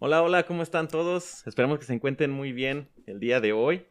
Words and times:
Hola, 0.00 0.22
hola, 0.22 0.44
¿cómo 0.44 0.62
están 0.62 0.86
todos? 0.86 1.44
Esperamos 1.44 1.80
que 1.80 1.84
se 1.84 1.92
encuentren 1.92 2.30
muy 2.30 2.52
bien 2.52 2.88
el 3.06 3.18
día 3.18 3.40
de 3.40 3.52
hoy. 3.52 3.84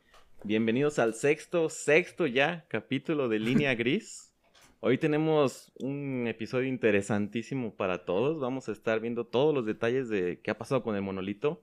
Bienvenidos 0.46 1.00
al 1.00 1.14
sexto, 1.16 1.68
sexto 1.68 2.28
ya 2.28 2.66
capítulo 2.70 3.28
de 3.28 3.40
Línea 3.40 3.76
Gris. 3.76 4.34
Hoy 4.80 4.98
tenemos 4.98 5.70
un 5.80 6.26
episodio 6.28 6.70
interesantísimo 6.70 7.76
para 7.76 8.06
todos. 8.06 8.40
Vamos 8.40 8.70
a 8.70 8.72
estar 8.72 9.02
viendo 9.02 9.26
todos 9.26 9.54
los 9.54 9.66
detalles 9.66 10.08
de 10.08 10.40
qué 10.42 10.50
ha 10.50 10.58
pasado 10.58 10.82
con 10.82 10.96
el 10.96 11.02
monolito, 11.02 11.62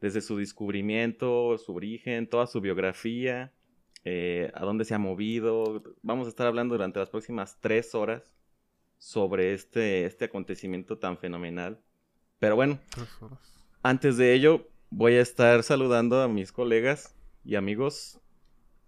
desde 0.00 0.22
su 0.22 0.38
descubrimiento, 0.38 1.58
su 1.58 1.74
origen, 1.74 2.26
toda 2.26 2.46
su 2.46 2.62
biografía, 2.62 3.52
eh, 4.06 4.50
a 4.54 4.64
dónde 4.64 4.86
se 4.86 4.94
ha 4.94 4.98
movido. 4.98 5.82
Vamos 6.00 6.28
a 6.28 6.30
estar 6.30 6.46
hablando 6.46 6.76
durante 6.76 6.98
las 6.98 7.10
próximas 7.10 7.58
tres 7.60 7.94
horas 7.94 8.34
sobre 8.96 9.52
este, 9.52 10.06
este 10.06 10.24
acontecimiento 10.24 10.96
tan 10.96 11.18
fenomenal. 11.18 11.78
Pero 12.38 12.56
bueno, 12.56 12.78
antes 13.82 14.16
de 14.16 14.34
ello, 14.34 14.68
voy 14.90 15.14
a 15.14 15.20
estar 15.20 15.62
saludando 15.62 16.22
a 16.22 16.28
mis 16.28 16.52
colegas 16.52 17.14
y 17.44 17.56
amigos 17.56 18.20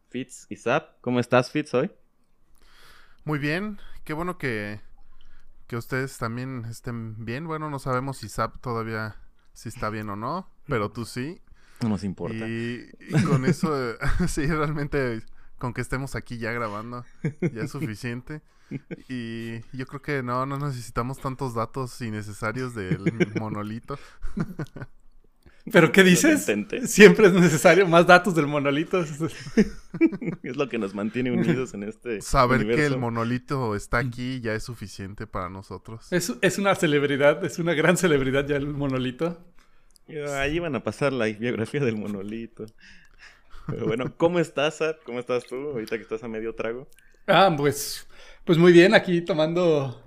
Fitz 0.09 0.47
y 0.49 0.57
Zap. 0.57 1.01
¿Cómo 1.01 1.21
estás, 1.21 1.51
Fitz, 1.51 1.75
hoy? 1.75 1.91
Muy 3.25 3.39
bien, 3.39 3.79
qué 4.05 4.13
bueno 4.13 4.39
que, 4.39 4.81
que 5.67 5.77
ustedes 5.77 6.19
también 6.19 6.65
estén 6.67 7.25
bien. 7.25 7.47
Bueno, 7.47 7.71
no 7.71 7.79
sabemos 7.79 8.19
si 8.19 8.29
Zap 8.29 8.61
todavía 8.61 9.17
si 9.53 9.69
está 9.69 9.91
bien 9.91 10.09
o 10.11 10.17
no, 10.17 10.51
pero 10.67 10.91
tú 10.91 11.05
sí. 11.05 11.41
No 11.83 11.89
nos 11.89 12.05
importa. 12.05 12.47
Y, 12.47 12.89
y 13.01 13.23
con 13.25 13.45
eso, 13.45 13.95
sí, 14.29 14.47
realmente 14.47 15.23
con 15.65 15.73
que 15.73 15.81
estemos 15.81 16.15
aquí 16.15 16.37
ya 16.37 16.53
grabando 16.53 17.07
ya 17.41 17.63
es 17.63 17.71
suficiente. 17.71 18.43
Y 19.09 19.61
yo 19.77 19.87
creo 19.87 20.01
que 20.01 20.23
no, 20.23 20.47
no 20.47 20.59
necesitamos 20.59 21.19
tantos 21.19 21.55
datos 21.55 22.01
innecesarios 22.01 22.75
del 22.75 22.99
monolito. 23.39 23.99
¿Pero 25.71 25.93
qué 25.93 26.03
dices? 26.03 26.51
Siempre 26.87 27.27
es 27.29 27.33
necesario 27.35 27.87
más 27.87 28.07
datos 28.07 28.35
del 28.35 28.47
monolito. 28.47 29.01
es 30.43 30.57
lo 30.57 30.69
que 30.69 30.79
nos 30.79 30.95
mantiene 30.95 31.31
unidos 31.31 31.75
en 31.75 31.85
este. 31.85 32.21
Saber 32.21 32.67
que 32.67 32.87
el 32.87 32.99
monolito 32.99 33.77
está 33.77 33.99
aquí 33.99 34.41
ya 34.41 34.55
es 34.55 34.65
suficiente 34.65 35.27
para 35.27 35.51
nosotros. 35.51 36.11
Es, 36.11 36.33
es 36.41 36.59
una 36.59 36.75
celebridad, 36.75 37.45
es 37.45 37.59
una 37.59 37.75
gran 37.75 37.97
celebridad 37.97 38.47
ya 38.47 38.57
el 38.57 38.67
monolito. 38.67 39.39
Ahí 40.39 40.59
van 40.59 40.75
a 40.75 40.83
pasar 40.83 41.13
la 41.13 41.27
biografía 41.27 41.85
del 41.85 41.97
monolito. 41.97 42.67
Pero 43.67 43.87
bueno, 43.87 44.13
¿cómo 44.17 44.39
estás, 44.39 44.77
Sad? 44.77 44.97
¿Cómo 45.05 45.19
estás 45.19 45.45
tú 45.45 45.55
ahorita 45.55 45.97
que 45.97 46.03
estás 46.03 46.23
a 46.23 46.29
medio 46.29 46.55
trago? 46.55 46.89
Ah, 47.27 47.53
pues, 47.57 48.07
pues 48.45 48.59
muy 48.59 48.73
bien, 48.73 48.95
aquí 48.95 49.23
tomando, 49.23 50.03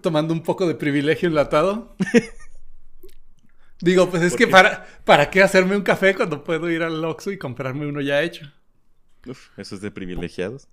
tomando 0.00 0.34
un 0.34 0.42
poco 0.42 0.66
de 0.66 0.74
privilegio 0.74 1.28
enlatado. 1.28 1.94
Digo, 3.80 4.08
pues 4.10 4.22
es 4.22 4.36
que 4.36 4.46
para, 4.46 4.86
¿para 5.04 5.28
qué 5.28 5.42
hacerme 5.42 5.76
un 5.76 5.82
café 5.82 6.14
cuando 6.14 6.44
puedo 6.44 6.70
ir 6.70 6.82
al 6.82 7.04
Oxxo 7.04 7.32
y 7.32 7.38
comprarme 7.38 7.86
uno 7.86 8.00
ya 8.00 8.22
hecho? 8.22 8.46
Uf, 9.26 9.58
eso 9.58 9.74
es 9.74 9.80
de 9.80 9.90
privilegiados. 9.90 10.68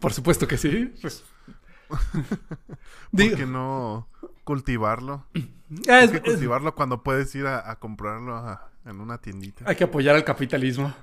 Por 0.00 0.12
supuesto 0.12 0.46
que 0.46 0.56
sí, 0.56 0.92
pues. 1.00 1.24
¿Por 3.10 3.36
qué 3.36 3.46
no 3.46 4.08
cultivarlo? 4.44 5.26
Hay 5.88 6.08
que 6.08 6.22
cultivarlo 6.22 6.74
cuando 6.74 7.02
puedes 7.02 7.34
ir 7.34 7.46
a, 7.46 7.76
comprarlo 7.78 8.58
en 8.84 9.00
una 9.00 9.18
tiendita. 9.18 9.64
Hay 9.66 9.76
que 9.76 9.84
apoyar 9.84 10.14
al 10.14 10.24
capitalismo. 10.24 10.94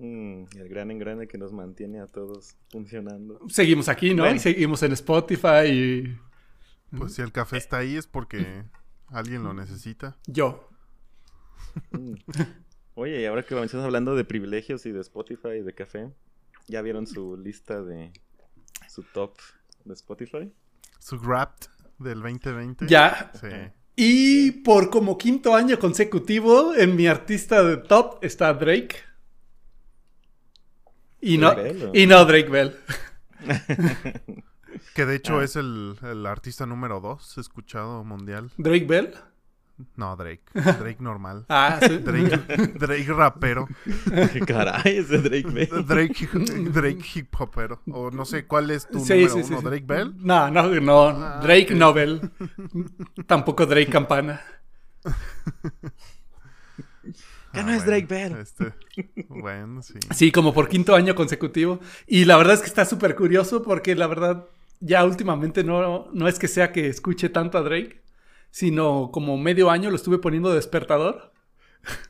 Mm, 0.00 0.44
el 0.56 0.68
gran 0.70 0.90
engrane 0.90 1.28
que 1.28 1.36
nos 1.36 1.52
mantiene 1.52 2.00
a 2.00 2.06
todos 2.06 2.56
funcionando. 2.70 3.38
Seguimos 3.50 3.90
aquí, 3.90 4.14
¿no? 4.14 4.28
Y 4.34 4.38
seguimos 4.38 4.82
en 4.82 4.92
Spotify 4.92 5.66
y... 5.66 6.18
Pues 6.96 7.14
si 7.14 7.22
el 7.22 7.30
café 7.32 7.58
está 7.58 7.78
ahí 7.78 7.96
es 7.96 8.06
porque 8.06 8.64
alguien 9.08 9.44
lo 9.44 9.52
necesita. 9.52 10.16
Yo. 10.26 10.68
Mm. 11.90 12.14
Oye, 12.94 13.20
y 13.20 13.26
ahora 13.26 13.42
que 13.42 13.54
estás 13.62 13.84
hablando 13.84 14.16
de 14.16 14.24
privilegios 14.24 14.86
y 14.86 14.90
de 14.90 15.00
Spotify 15.02 15.58
y 15.58 15.62
de 15.62 15.74
café, 15.74 16.10
¿ya 16.66 16.80
vieron 16.80 17.06
su 17.06 17.36
lista 17.36 17.82
de 17.82 18.10
su 18.88 19.02
top 19.02 19.36
de 19.84 19.92
Spotify? 19.94 20.50
Su 20.98 21.18
Wrapped 21.18 21.68
del 21.98 22.22
2020. 22.22 22.86
Ya. 22.88 23.30
Sí. 23.38 23.48
Y 23.96 24.50
por 24.62 24.88
como 24.88 25.18
quinto 25.18 25.54
año 25.54 25.78
consecutivo, 25.78 26.74
en 26.74 26.96
mi 26.96 27.06
artista 27.06 27.62
de 27.62 27.76
top 27.76 28.24
está 28.24 28.54
Drake. 28.54 29.09
Y 31.20 31.38
no, 31.38 31.54
y 31.92 32.06
no 32.06 32.24
Drake 32.24 32.48
Bell. 32.48 32.76
que 34.94 35.06
de 35.06 35.16
hecho 35.16 35.38
ah. 35.38 35.44
es 35.44 35.56
el, 35.56 35.96
artista 36.26 36.66
número 36.66 37.00
dos 37.00 37.38
escuchado 37.38 38.04
mundial. 38.04 38.50
¿Drake 38.56 38.86
Bell? 38.86 39.14
No, 39.96 40.14
Drake. 40.16 40.42
Drake 40.54 40.98
normal. 41.00 41.46
ah, 41.48 41.78
sí. 41.80 41.98
Drake, 42.04 42.36
Drake 42.78 43.12
rapero. 43.12 43.66
Caray, 44.46 44.98
ese 44.98 45.18
Drake 45.18 45.48
Bell. 45.48 45.86
Drake, 45.86 46.28
Drake 46.72 47.04
hip 47.14 47.34
hopero. 47.38 47.80
O 47.90 48.10
no 48.10 48.24
sé 48.24 48.46
cuál 48.46 48.70
es 48.70 48.86
tu 48.86 48.98
número 48.98 49.36
uno, 49.36 49.62
Drake 49.62 49.86
Bell. 49.86 50.14
No, 50.18 50.50
no, 50.50 50.68
no. 50.80 51.08
Ah, 51.08 51.40
Drake 51.42 51.74
Nobel. 51.74 52.30
Tampoco 53.26 53.66
Drake 53.66 53.90
Campana. 53.90 54.40
Ya 57.52 57.62
no 57.62 57.72
es 57.72 57.84
Drake 57.84 58.06
Bell. 58.06 58.36
Este, 58.36 58.72
bueno, 59.28 59.82
sí. 59.82 59.94
Sí, 60.14 60.32
como 60.32 60.54
por 60.54 60.68
quinto 60.68 60.94
año 60.94 61.14
consecutivo. 61.14 61.80
Y 62.06 62.24
la 62.24 62.36
verdad 62.36 62.54
es 62.54 62.60
que 62.60 62.66
está 62.66 62.84
súper 62.84 63.16
curioso 63.16 63.62
porque 63.62 63.94
la 63.94 64.06
verdad 64.06 64.46
ya 64.80 65.04
últimamente 65.04 65.64
no, 65.64 66.08
no 66.12 66.28
es 66.28 66.38
que 66.38 66.48
sea 66.48 66.72
que 66.72 66.86
escuche 66.86 67.28
tanto 67.28 67.58
a 67.58 67.62
Drake, 67.62 68.02
sino 68.50 69.10
como 69.12 69.36
medio 69.36 69.70
año 69.70 69.90
lo 69.90 69.96
estuve 69.96 70.18
poniendo 70.18 70.48
de 70.50 70.56
despertador. 70.56 71.32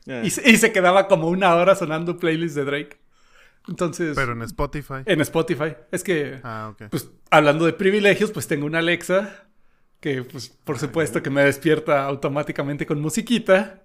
Ah. 0.07 0.21
Y, 0.23 0.29
se 0.29 0.71
quedaba 0.73 1.07
como 1.07 1.29
una 1.29 1.55
hora 1.55 1.75
sonando 1.75 2.17
playlist 2.17 2.55
de 2.55 2.65
Drake. 2.65 2.99
Entonces. 3.67 4.15
Pero 4.15 4.33
en 4.33 4.41
Spotify. 4.41 5.03
En 5.05 5.21
Spotify. 5.21 5.75
Es 5.91 6.03
que. 6.03 6.39
Ah, 6.43 6.73
ok. 6.73 6.89
Pues 6.89 7.09
hablando 7.29 7.65
de 7.65 7.73
privilegios, 7.73 8.31
pues 8.31 8.47
tengo 8.47 8.65
una 8.65 8.79
Alexa. 8.79 9.45
Que, 9.99 10.23
pues, 10.23 10.49
por 10.49 10.79
supuesto 10.79 11.21
que 11.21 11.29
me 11.29 11.43
despierta 11.43 12.03
automáticamente 12.05 12.87
con 12.87 12.99
musiquita. 12.99 13.83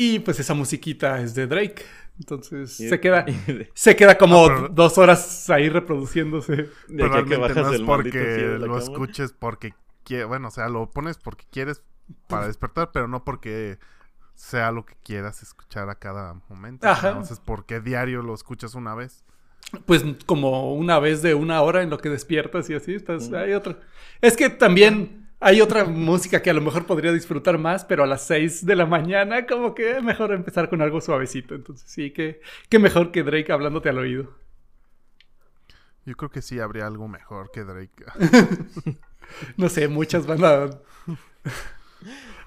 Y 0.00 0.20
pues 0.20 0.38
esa 0.38 0.54
musiquita 0.54 1.20
es 1.20 1.34
de 1.34 1.48
Drake. 1.48 1.84
Entonces 2.20 2.76
se 2.76 3.00
queda 3.00 3.26
se 3.74 3.96
queda 3.96 4.16
como 4.16 4.46
ah, 4.46 4.68
dos 4.70 4.96
horas 4.96 5.50
ahí 5.50 5.68
reproduciéndose. 5.68 6.70
Pero 6.86 7.24
que 7.24 7.36
bajas 7.36 7.56
no 7.56 7.72
es 7.72 7.80
porque 7.80 8.58
lo 8.60 8.78
escuches 8.78 9.32
porque 9.32 9.74
quieres. 10.04 10.28
Bueno, 10.28 10.48
o 10.48 10.50
sea, 10.52 10.68
lo 10.68 10.88
pones 10.88 11.18
porque 11.18 11.46
quieres 11.50 11.82
para 12.28 12.46
despertar, 12.46 12.92
pero 12.92 13.08
no 13.08 13.24
porque 13.24 13.80
sea 14.36 14.70
lo 14.70 14.86
que 14.86 14.94
quieras 15.02 15.42
escuchar 15.42 15.90
a 15.90 15.96
cada 15.96 16.34
momento. 16.48 16.86
Ajá. 16.86 17.08
Entonces, 17.08 17.40
¿por 17.40 17.66
qué 17.66 17.80
diario 17.80 18.22
lo 18.22 18.34
escuchas 18.34 18.76
una 18.76 18.94
vez? 18.94 19.24
Pues 19.84 20.04
como 20.26 20.74
una 20.74 21.00
vez 21.00 21.22
de 21.22 21.34
una 21.34 21.60
hora 21.62 21.82
en 21.82 21.90
lo 21.90 21.98
que 21.98 22.08
despiertas 22.08 22.70
y 22.70 22.74
así. 22.74 22.94
Estás, 22.94 23.32
Hay 23.32 23.52
otra. 23.52 23.80
Es 24.20 24.36
que 24.36 24.48
también 24.48 25.27
hay 25.40 25.60
otra 25.60 25.84
música 25.84 26.42
que 26.42 26.50
a 26.50 26.54
lo 26.54 26.60
mejor 26.60 26.86
podría 26.86 27.12
disfrutar 27.12 27.58
más, 27.58 27.84
pero 27.84 28.02
a 28.02 28.06
las 28.06 28.26
6 28.26 28.66
de 28.66 28.76
la 28.76 28.86
mañana 28.86 29.46
como 29.46 29.74
que 29.74 30.00
mejor 30.00 30.32
empezar 30.32 30.68
con 30.68 30.82
algo 30.82 31.00
suavecito. 31.00 31.54
Entonces 31.54 31.88
sí, 31.88 32.10
que, 32.10 32.40
mejor 32.78 33.12
que 33.12 33.22
Drake 33.22 33.52
hablándote 33.52 33.88
al 33.88 33.98
oído. 33.98 34.34
Yo 36.04 36.16
creo 36.16 36.30
que 36.30 36.42
sí 36.42 36.58
habría 36.58 36.86
algo 36.86 37.06
mejor 37.06 37.50
que 37.52 37.64
Drake. 37.64 38.04
no 39.56 39.68
sé, 39.68 39.86
muchas 39.88 40.26
van 40.26 40.44
a, 40.44 40.70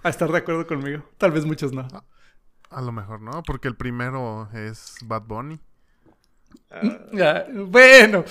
a, 0.04 0.10
estar 0.10 0.32
de 0.32 0.40
acuerdo 0.40 0.68
conmigo. 0.68 1.04
Tal 1.18 1.32
vez 1.32 1.46
muchos 1.46 1.72
no. 1.72 1.88
A, 2.70 2.82
lo 2.82 2.92
mejor 2.92 3.22
no, 3.22 3.44
porque 3.44 3.68
el 3.68 3.76
primero 3.76 4.50
es 4.54 4.98
Bad 5.04 5.24
Bunny. 5.24 5.60
Ah, 6.72 7.46
bueno, 7.54 8.26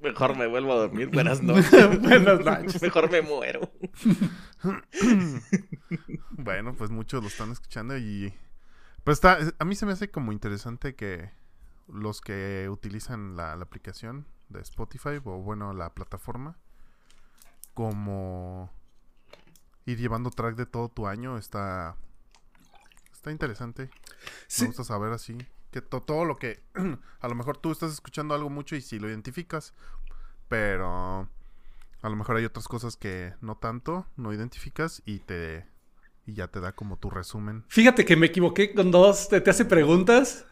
Mejor 0.00 0.36
me 0.36 0.46
vuelvo 0.46 0.72
a 0.72 0.76
dormir. 0.76 1.08
Buenas 1.08 1.42
noches. 1.42 2.00
Buenas 2.00 2.44
noches. 2.44 2.82
Mejor 2.82 3.10
me 3.10 3.22
muero. 3.22 3.72
bueno, 6.30 6.74
pues 6.74 6.90
muchos 6.90 7.22
lo 7.22 7.28
están 7.28 7.50
escuchando 7.50 7.96
y... 7.96 8.32
Pues 9.04 9.16
está, 9.16 9.38
a 9.58 9.64
mí 9.64 9.74
se 9.74 9.86
me 9.86 9.92
hace 9.92 10.10
como 10.10 10.32
interesante 10.32 10.94
que 10.94 11.30
los 11.88 12.20
que 12.20 12.68
utilizan 12.70 13.36
la, 13.36 13.54
aplicación 13.54 14.26
de 14.50 14.60
Spotify 14.60 15.20
o 15.24 15.38
bueno, 15.38 15.72
la 15.72 15.94
plataforma, 15.94 16.56
como 17.72 18.70
ir 19.86 19.98
llevando 19.98 20.30
track 20.30 20.56
de 20.56 20.66
todo 20.66 20.88
tu 20.88 21.06
año 21.06 21.38
está... 21.38 21.96
Está 23.12 23.32
interesante. 23.32 23.90
Me 24.60 24.66
gusta 24.66 24.84
saber 24.84 25.12
así 25.12 25.38
que 25.70 25.82
todo 25.82 26.24
lo 26.24 26.36
que 26.36 26.60
a 27.20 27.28
lo 27.28 27.34
mejor 27.34 27.58
tú 27.58 27.72
estás 27.72 27.92
escuchando 27.92 28.34
algo 28.34 28.50
mucho 28.50 28.76
y 28.76 28.80
si 28.80 28.98
lo 28.98 29.08
identificas, 29.08 29.74
pero 30.48 31.28
a 32.02 32.08
lo 32.08 32.16
mejor 32.16 32.36
hay 32.36 32.44
otras 32.44 32.68
cosas 32.68 32.96
que 32.96 33.34
no 33.40 33.56
tanto, 33.56 34.06
no 34.16 34.32
identificas 34.32 35.02
y 35.04 35.20
te 35.20 35.66
y 36.26 36.34
ya 36.34 36.48
te 36.48 36.60
da 36.60 36.72
como 36.72 36.98
tu 36.98 37.08
resumen. 37.08 37.64
Fíjate 37.68 38.04
que 38.04 38.14
me 38.14 38.26
equivoqué 38.26 38.74
con 38.74 38.90
dos, 38.90 39.28
te, 39.28 39.42
hace 39.48 39.64
preguntas 39.64 40.46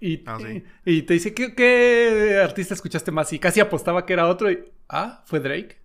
y, 0.00 0.24
ah, 0.26 0.38
y, 0.84 1.02
te 1.02 1.14
dice 1.14 1.32
¿qué, 1.32 1.54
¿qué, 1.54 2.40
artista 2.42 2.74
escuchaste 2.74 3.12
más 3.12 3.32
y 3.32 3.38
casi 3.38 3.60
apostaba 3.60 4.04
que 4.04 4.14
era 4.14 4.26
otro 4.26 4.50
y 4.50 4.72
ah, 4.88 5.22
fue 5.26 5.38
Drake. 5.38 5.81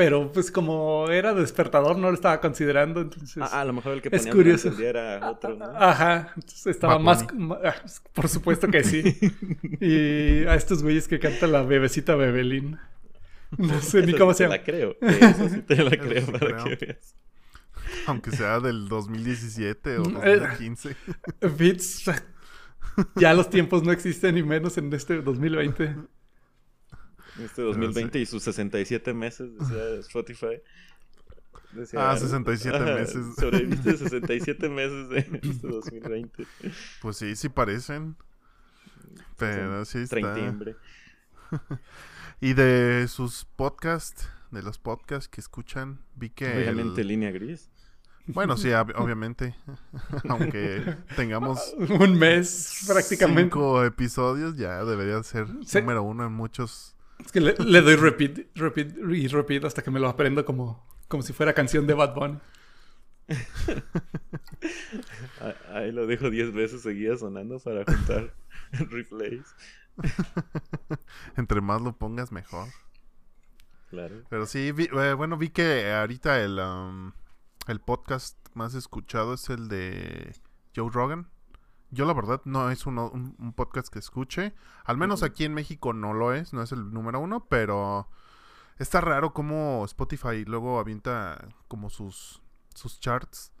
Pero 0.00 0.32
pues 0.32 0.50
como 0.50 1.10
era 1.10 1.34
despertador 1.34 1.98
no 1.98 2.08
lo 2.08 2.14
estaba 2.14 2.40
considerando, 2.40 3.02
entonces... 3.02 3.36
Ah, 3.42 3.60
a 3.60 3.64
lo 3.66 3.74
mejor 3.74 3.92
el 3.92 4.00
que 4.00 4.08
es 4.10 4.22
ponía 4.22 4.32
curioso. 4.32 4.72
era 4.80 5.30
otro, 5.30 5.56
¿no? 5.56 5.66
Ajá, 5.76 6.32
entonces 6.36 6.68
estaba 6.68 6.98
más... 6.98 7.26
Ah, 7.62 7.74
Por 8.14 8.26
supuesto 8.30 8.68
que 8.68 8.82
sí. 8.82 9.02
y 9.78 10.46
a 10.46 10.54
estos 10.54 10.82
güeyes 10.82 11.06
que 11.06 11.18
canta 11.18 11.46
la 11.46 11.60
bebecita 11.64 12.14
Bebelín. 12.14 12.78
No 13.58 13.78
sé 13.82 14.00
ni 14.06 14.14
cómo 14.14 14.32
sí 14.32 14.38
se 14.38 14.44
llama. 14.44 14.56
la 14.56 14.62
creo. 14.64 14.96
Eso 15.02 15.50
sí 15.50 15.60
te 15.60 15.76
la 15.76 15.90
Eso 15.90 15.98
creo 15.98 16.24
sí 16.24 16.32
para 16.32 16.38
creo. 16.38 16.64
que 16.64 16.76
veas. 16.86 17.14
Aunque 18.06 18.30
sea 18.30 18.58
del 18.60 18.88
2017 18.88 19.98
o 19.98 20.04
Mm, 20.04 20.16
eh. 20.22 20.36
2015. 20.38 20.96
Beats, 21.58 22.10
ya 23.16 23.34
los 23.34 23.50
tiempos 23.50 23.82
no 23.82 23.92
existen 23.92 24.34
ni 24.36 24.42
menos 24.42 24.78
en 24.78 24.90
este 24.94 25.20
2020. 25.20 25.94
Este 27.44 27.62
2020 27.62 28.18
y 28.18 28.26
sus 28.26 28.42
67 28.42 29.14
meses, 29.14 29.50
decía 29.58 29.84
Spotify. 30.00 30.60
Decía, 31.72 32.10
Ah, 32.10 32.16
67 32.16 32.76
ajá, 32.76 32.94
meses. 32.96 33.24
Sobreviviste 33.38 33.96
67 33.96 34.68
meses 34.68 35.08
de 35.08 35.18
este 35.20 35.68
2020. 35.68 36.44
Pues 37.00 37.16
sí, 37.16 37.36
sí 37.36 37.48
parecen. 37.48 38.16
Pero 39.36 39.84
sí 39.84 39.98
está. 39.98 40.16
Treintiembre. 40.16 40.76
Y 42.40 42.54
de 42.54 43.06
sus 43.08 43.44
podcasts, 43.56 44.28
de 44.50 44.62
los 44.62 44.78
podcasts 44.78 45.28
que 45.28 45.40
escuchan, 45.40 46.00
vi 46.16 46.30
que... 46.30 46.46
el- 46.46 46.58
Obviamente, 46.74 47.04
línea 47.04 47.30
gris. 47.30 47.70
Bueno, 48.26 48.56
sí, 48.56 48.68
ob- 48.68 48.94
obviamente. 48.96 49.56
Aunque 50.28 50.96
tengamos 51.16 51.74
Un 51.78 52.18
mes 52.18 52.84
prácticamente. 52.86 53.42
cinco 53.44 53.84
episodios, 53.84 54.56
ya 54.56 54.84
debería 54.84 55.22
ser 55.22 55.46
Sí. 55.64 55.80
número 55.80 56.02
uno 56.02 56.26
en 56.26 56.32
muchos. 56.32 56.94
Es 57.24 57.32
que 57.32 57.40
le, 57.40 57.54
le 57.58 57.80
doy 57.82 57.96
repeat, 57.96 58.38
repeat 58.54 58.96
y 59.10 59.28
repeat 59.28 59.64
hasta 59.64 59.82
que 59.82 59.90
me 59.90 60.00
lo 60.00 60.08
aprendo 60.08 60.44
como, 60.44 60.86
como 61.08 61.22
si 61.22 61.32
fuera 61.32 61.52
canción 61.54 61.86
de 61.86 61.94
Bad 61.94 62.14
Bunny. 62.14 62.38
Ah, 65.40 65.54
Ahí 65.74 65.92
lo 65.92 66.06
dejo 66.06 66.30
10 66.30 66.52
veces 66.52 66.82
seguidas 66.82 67.20
sonando 67.20 67.58
para 67.60 67.84
juntar 67.84 68.34
replays. 68.72 69.54
Entre 71.36 71.60
más 71.60 71.80
lo 71.82 71.96
pongas, 71.96 72.32
mejor. 72.32 72.68
Claro. 73.90 74.22
Pero 74.28 74.46
sí, 74.46 74.72
vi- 74.72 74.88
eh, 74.92 75.14
bueno, 75.14 75.36
vi 75.36 75.50
que 75.50 75.90
ahorita 75.92 76.40
el, 76.42 76.58
um, 76.58 77.12
el 77.66 77.80
podcast 77.80 78.36
más 78.54 78.74
escuchado 78.74 79.34
es 79.34 79.48
el 79.50 79.68
de 79.68 80.34
Joe 80.74 80.90
Rogan. 80.92 81.28
Yo 81.90 82.04
la 82.06 82.12
verdad 82.12 82.40
no 82.44 82.70
es 82.70 82.86
uno- 82.86 83.10
un, 83.10 83.34
un 83.38 83.52
podcast 83.52 83.88
que 83.92 83.98
escuche. 83.98 84.54
Al 84.84 84.96
menos 84.96 85.22
aquí 85.22 85.44
en 85.44 85.54
México 85.54 85.92
no 85.92 86.12
lo 86.14 86.32
es, 86.34 86.52
no 86.52 86.62
es 86.62 86.72
el 86.72 86.92
número 86.92 87.18
uno, 87.20 87.46
pero 87.48 88.08
está 88.78 89.00
raro 89.00 89.32
cómo 89.32 89.84
Spotify 89.84 90.44
luego 90.44 90.78
avienta 90.78 91.48
como 91.68 91.90
sus, 91.90 92.40
sus 92.74 93.00
charts. 93.00 93.52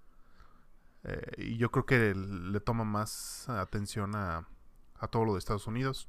Eh, 1.02 1.32
y 1.38 1.56
yo 1.56 1.70
creo 1.70 1.86
que 1.86 2.14
le 2.14 2.60
toma 2.60 2.84
más 2.84 3.48
atención 3.48 4.14
a, 4.14 4.46
a 4.98 5.08
todo 5.08 5.24
lo 5.24 5.32
de 5.32 5.38
Estados 5.38 5.66
Unidos. 5.66 6.08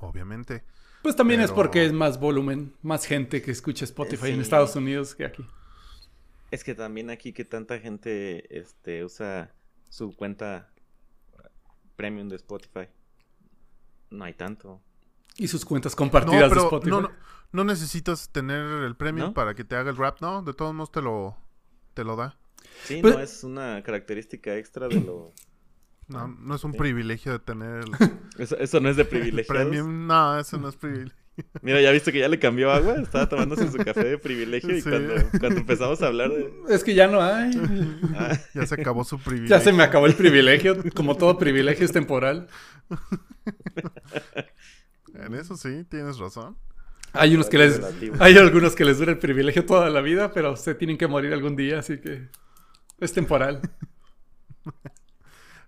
Obviamente. 0.00 0.64
Pues 1.02 1.14
también 1.14 1.40
es 1.40 1.52
porque 1.52 1.84
es 1.86 1.92
más 1.92 2.18
volumen, 2.18 2.74
más 2.82 3.04
gente 3.04 3.42
que 3.42 3.50
escucha 3.52 3.84
Spotify 3.84 4.30
en. 4.32 4.40
Estados 4.40 4.74
Unidos 4.76 5.14
que 5.14 5.24
aquí. 5.26 5.46
Es 6.50 6.64
que 6.64 6.74
también 6.74 7.10
aquí 7.10 7.32
que 7.32 7.44
tanta 7.44 7.78
gente 7.78 8.58
este, 8.58 9.04
usa 9.04 9.52
su 9.88 10.14
cuenta 10.16 10.70
premium 11.98 12.28
de 12.28 12.36
Spotify. 12.36 12.88
No 14.10 14.24
hay 14.24 14.32
tanto. 14.34 14.80
Y 15.36 15.48
sus 15.48 15.64
cuentas 15.64 15.92
No, 15.92 15.96
compartidas 15.96 16.50
de 16.50 16.56
Spotify. 16.58 16.90
no, 16.90 17.00
no, 17.02 17.10
no 17.52 17.64
necesitas 17.64 18.30
tener 18.30 18.60
el 18.84 18.96
premium 18.96 19.28
¿No? 19.28 19.34
para 19.34 19.54
que 19.54 19.64
te 19.64 19.74
haga 19.76 19.90
el 19.90 19.96
rap, 19.96 20.20
¿no? 20.20 20.42
De 20.42 20.54
todos 20.54 20.72
modos 20.74 20.92
te 20.92 21.02
lo, 21.02 21.36
te 21.94 22.04
lo 22.04 22.14
da. 22.16 22.38
Sí, 22.84 23.00
Pues- 23.02 23.14
no 23.14 23.20
es 23.20 23.44
una 23.44 23.82
característica 23.82 24.56
extra 24.56 24.88
de 24.88 25.00
lo... 25.00 25.32
No, 26.08 26.26
no 26.26 26.54
es 26.54 26.64
un 26.64 26.72
Sí. 26.72 26.78
privilegio 26.78 27.32
de 27.32 27.38
tener 27.38 27.84
el, 27.84 27.90
Eso, 28.38 28.56
eso 28.56 28.80
no 28.80 28.88
es 28.88 28.96
de 28.96 29.04
premium. 29.04 30.06
No, 30.06 30.38
eso 30.38 30.56
no 30.56 30.70
es 30.70 30.76
privilegio. 30.76 31.14
Mira, 31.62 31.80
ya 31.80 31.90
viste 31.90 32.12
que 32.12 32.18
ya 32.20 32.28
le 32.28 32.38
cambió 32.38 32.70
agua. 32.72 32.96
Estaba 33.00 33.28
tomándose 33.28 33.70
su 33.70 33.78
café 33.78 34.04
de 34.04 34.18
privilegio 34.18 34.76
y 34.76 34.80
Sí. 34.80 34.88
cuando, 34.90 35.14
cuando 35.38 35.60
empezamos 35.60 36.02
a 36.02 36.06
hablar 36.08 36.30
de... 36.30 36.50
Es 36.68 36.82
que 36.84 36.94
ya 36.94 37.06
no 37.06 37.20
hay. 37.22 37.50
Ah, 38.16 38.38
Ya 38.54 38.66
se 38.66 38.74
acabó 38.74 39.04
su 39.04 39.18
privilegio. 39.18 39.56
Ya 39.56 39.62
se 39.62 39.72
me 39.72 39.82
acabó 39.82 40.06
el 40.06 40.14
privilegio. 40.14 40.76
Como 40.94 41.16
todo 41.16 41.38
privilegio 41.38 41.84
es 41.84 41.92
temporal. 41.92 42.48
En 45.14 45.34
eso 45.34 45.56
sí, 45.56 45.84
tienes 45.88 46.18
razón. 46.18 46.56
Hay 47.12 47.34
unos 47.34 47.48
que 47.48 47.58
les. 47.58 47.80
Hay 48.20 48.36
algunos 48.36 48.74
que 48.76 48.84
les 48.84 48.98
dura 48.98 49.12
el 49.12 49.18
privilegio 49.18 49.64
toda 49.64 49.88
la 49.90 50.00
vida, 50.00 50.32
pero 50.32 50.56
se 50.56 50.74
tienen 50.74 50.98
que 50.98 51.06
morir 51.06 51.32
algún 51.32 51.56
día, 51.56 51.78
así 51.78 51.98
que. 51.98 52.28
Es 53.00 53.12
temporal. 53.12 53.60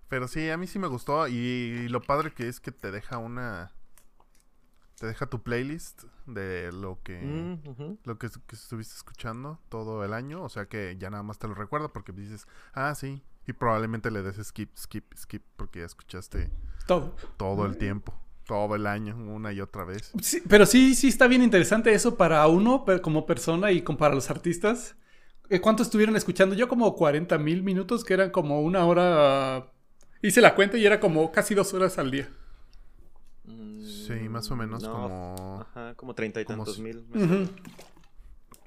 Pero 0.07 0.27
sí, 0.27 0.49
a 0.49 0.57
mí 0.57 0.67
sí 0.67 0.77
me 0.79 0.87
gustó. 0.87 1.27
Y 1.27 1.87
lo 1.89 2.01
padre 2.01 2.31
que 2.31 2.47
es 2.47 2.59
que 2.59 2.71
te 2.71 2.91
deja 2.91 3.17
una. 3.17 3.71
Te 5.01 5.07
deja 5.07 5.25
tu 5.25 5.41
playlist 5.41 6.03
de 6.27 6.71
lo 6.71 6.99
que. 7.01 7.19
mm. 7.19 7.97
Lo 8.03 8.19
que, 8.19 8.29
que 8.45 8.55
estuviste 8.55 8.93
escuchando 8.93 9.59
todo 9.67 10.05
el 10.05 10.13
año. 10.13 10.43
O 10.43 10.49
sea 10.49 10.67
que 10.67 10.95
ya 10.99 11.09
nada 11.09 11.23
más 11.23 11.39
te 11.39 11.47
lo 11.47 11.55
recuerda 11.55 11.87
porque 11.87 12.11
dices, 12.11 12.45
ah, 12.73 12.93
sí. 12.93 13.23
Y 13.47 13.53
probablemente 13.53 14.11
le 14.11 14.21
des 14.21 14.35
skip, 14.45 14.69
skip, 14.77 15.11
skip 15.17 15.41
porque 15.55 15.79
ya 15.79 15.87
escuchaste 15.87 16.51
Todo. 16.85 17.15
todo 17.35 17.65
el 17.65 17.77
tiempo. 17.77 18.13
Todo 18.45 18.75
el 18.75 18.85
año, 18.85 19.17
una 19.17 19.51
y 19.51 19.59
otra 19.59 19.85
vez. 19.85 20.11
Sí, 20.21 20.43
pero 20.47 20.67
sí, 20.67 20.93
sí 20.93 21.07
está 21.07 21.25
bien 21.25 21.41
interesante 21.41 21.91
eso 21.91 22.15
para 22.15 22.45
uno 22.45 22.85
como 23.01 23.25
persona 23.25 23.71
y 23.71 23.81
con, 23.81 23.97
para 23.97 24.13
los 24.13 24.29
artistas. 24.29 24.95
Eh, 25.49 25.59
¿Cuánto 25.59 25.81
estuvieron 25.81 26.15
escuchando? 26.15 26.53
Yo 26.53 26.67
como 26.67 26.95
40 26.95 27.39
mil 27.39 27.63
minutos, 27.63 28.03
que 28.03 28.13
eran 28.13 28.29
como 28.29 28.61
una 28.61 28.85
hora. 28.85 29.71
Hice 30.21 30.41
la 30.41 30.53
cuenta 30.53 30.77
y 30.77 30.85
era 30.85 30.99
como 30.99 31.31
casi 31.31 31.55
dos 31.55 31.73
horas 31.73 31.97
al 31.97 32.11
día. 32.11 32.29
Sí, 34.19 34.29
más 34.29 34.49
o 34.51 34.55
menos 34.55 34.83
No, 34.83 34.91
como... 34.91 35.61
Ajá, 35.61 35.95
como 35.95 36.13
treinta 36.15 36.41
y 36.41 36.45
como 36.45 36.57
tantos 36.63 36.75
si- 36.75 36.81
mil. 36.81 37.05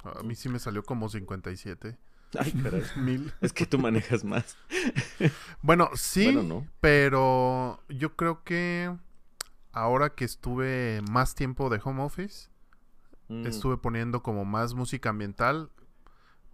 A 0.03 0.21
mí 0.23 0.35
sí 0.35 0.49
me 0.49 0.59
salió 0.59 0.83
como 0.83 1.09
57 1.09 1.97
Ay, 2.37 2.51
caray. 2.51 2.83
mil. 2.97 3.33
Es 3.41 3.53
que 3.53 3.65
tú 3.65 3.79
manejas 3.79 4.23
más. 4.23 4.57
Bueno, 5.61 5.89
sí, 5.95 6.25
Bueno, 6.25 6.43
no. 6.43 6.67
pero 6.81 7.79
yo 7.89 8.15
creo 8.15 8.43
que 8.43 8.95
ahora 9.71 10.09
que 10.11 10.25
estuve 10.25 11.01
más 11.09 11.35
tiempo 11.35 11.69
de 11.69 11.79
home 11.83 12.03
office, 12.03 12.49
Mm, 13.27 13.47
estuve 13.47 13.77
poniendo 13.77 14.21
como 14.21 14.45
más 14.45 14.75
música 14.75 15.09
ambiental 15.09 15.71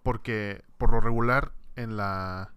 porque 0.04 0.64
por 0.78 0.94
lo 0.94 1.02
regular 1.02 1.52
en 1.76 1.98
la 1.98 2.54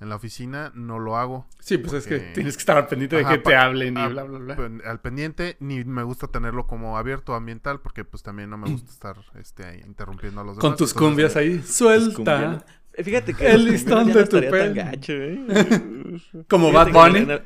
en 0.00 0.08
la 0.08 0.16
oficina 0.16 0.72
no 0.74 0.98
lo 0.98 1.16
hago 1.16 1.46
Sí, 1.58 1.78
pues 1.78 1.92
es 1.92 2.06
que 2.06 2.16
Porque- 2.16 2.32
tienes 2.34 2.56
que 2.56 2.60
estar 2.60 2.76
al 2.78 2.86
pendiente 2.86 3.16
de 3.16 3.22
Ajá, 3.22 3.32
que 3.32 3.38
te 3.38 3.54
hablen 3.56 3.96
y 3.96 4.00
ah, 4.00 4.08
bla, 4.08 4.22
bla, 4.24 4.38
bla. 4.56 4.80
al 4.90 5.00
pendiente 5.00 5.56
ni 5.60 5.84
me 5.84 6.02
gusta 6.02 6.26
tenerlo 6.28 6.66
como 6.66 6.96
abierto 6.98 7.34
ambiental 7.34 7.80
porque 7.80 8.04
pues 8.04 8.22
también 8.22 8.50
no 8.50 8.58
me 8.58 8.70
gusta 8.70 8.90
estar 8.90 9.16
este 9.38 9.64
ahí 9.64 9.82
interrumpiendo 9.86 10.40
a 10.40 10.44
los 10.44 10.56
demás. 10.56 10.62
Con 10.62 10.76
tus 10.76 10.92
Entonces, 10.92 11.08
cumbias 11.08 11.36
ahí. 11.36 11.58
Cumbianas. 11.58 11.74
Suelta. 12.14 12.64
Eh, 12.94 13.04
Fíjate 13.04 13.34
que 13.34 13.48
El 13.50 13.64
listón 13.66 14.12
de 14.12 14.26
tu 14.26 14.40
tan 14.40 14.74
gacho, 14.74 15.12
¿eh? 15.12 15.40
Como 16.48 16.72
Bad 16.72 16.92
Bunny. 16.92 17.18
el- 17.20 17.42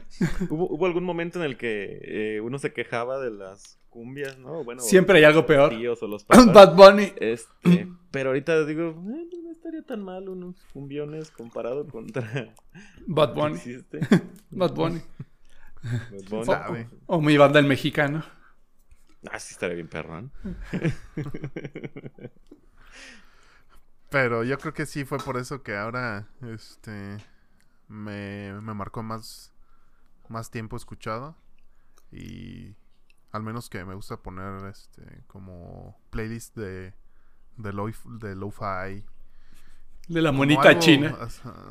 hubo, 0.50 0.68
hubo 0.68 0.86
algún 0.86 1.04
momento 1.04 1.38
en 1.38 1.44
el 1.44 1.56
que 1.56 1.98
eh, 2.02 2.40
uno 2.40 2.58
se 2.58 2.72
quejaba 2.72 3.18
de 3.20 3.30
las 3.30 3.78
cumbias, 3.90 4.38
¿no? 4.38 4.64
Bueno, 4.64 4.80
Siempre 4.82 5.18
hay 5.18 5.24
algo 5.24 5.40
los 5.40 5.46
peor. 5.46 5.70
tíos 5.70 6.02
o 6.02 6.06
los 6.08 6.24
papás. 6.26 6.52
Bad 6.52 6.74
Bunny. 6.76 7.12
Este, 7.20 7.88
pero 8.10 8.30
ahorita 8.30 8.64
digo, 8.64 8.90
eh, 8.90 9.28
no 9.42 9.50
estaría 9.52 9.82
tan 9.82 10.02
mal 10.02 10.28
unos 10.28 10.56
cumbiones 10.72 11.30
comparado 11.30 11.86
contra 11.86 12.54
Bad 13.06 13.28
lo 13.28 13.34
que 13.34 13.40
Bunny. 13.40 13.60
Bad 14.50 14.72
Bunny. 14.74 15.00
Bad 15.82 16.28
Bunny. 16.30 16.44
Sabe. 16.46 16.88
O 17.06 17.20
mi 17.20 17.36
banda 17.36 17.60
el 17.60 17.66
mexicano. 17.66 18.24
Ah, 19.30 19.38
sí 19.38 19.52
estaría 19.54 19.74
bien 19.76 19.88
perrón. 19.88 20.32
Pero 24.10 24.44
yo 24.44 24.58
creo 24.58 24.74
que 24.74 24.86
sí 24.86 25.04
fue 25.04 25.18
por 25.18 25.36
eso 25.38 25.62
que 25.62 25.74
ahora 25.76 26.28
este 26.52 27.16
me, 27.94 28.60
me 28.60 28.74
marcó 28.74 29.02
más 29.02 29.52
más 30.28 30.50
tiempo 30.50 30.76
escuchado 30.76 31.36
y 32.10 32.74
al 33.32 33.42
menos 33.42 33.68
que 33.68 33.84
me 33.84 33.94
gusta 33.94 34.16
poner 34.16 34.66
este 34.66 35.02
como 35.26 35.98
playlist 36.10 36.56
de 36.56 36.94
de 37.56 37.72
lo 37.72 37.86
de 37.86 38.34
lo-fi 38.34 39.04
De 40.08 40.22
la 40.22 40.32
monita 40.32 40.68
algo, 40.68 40.80
china. 40.80 41.16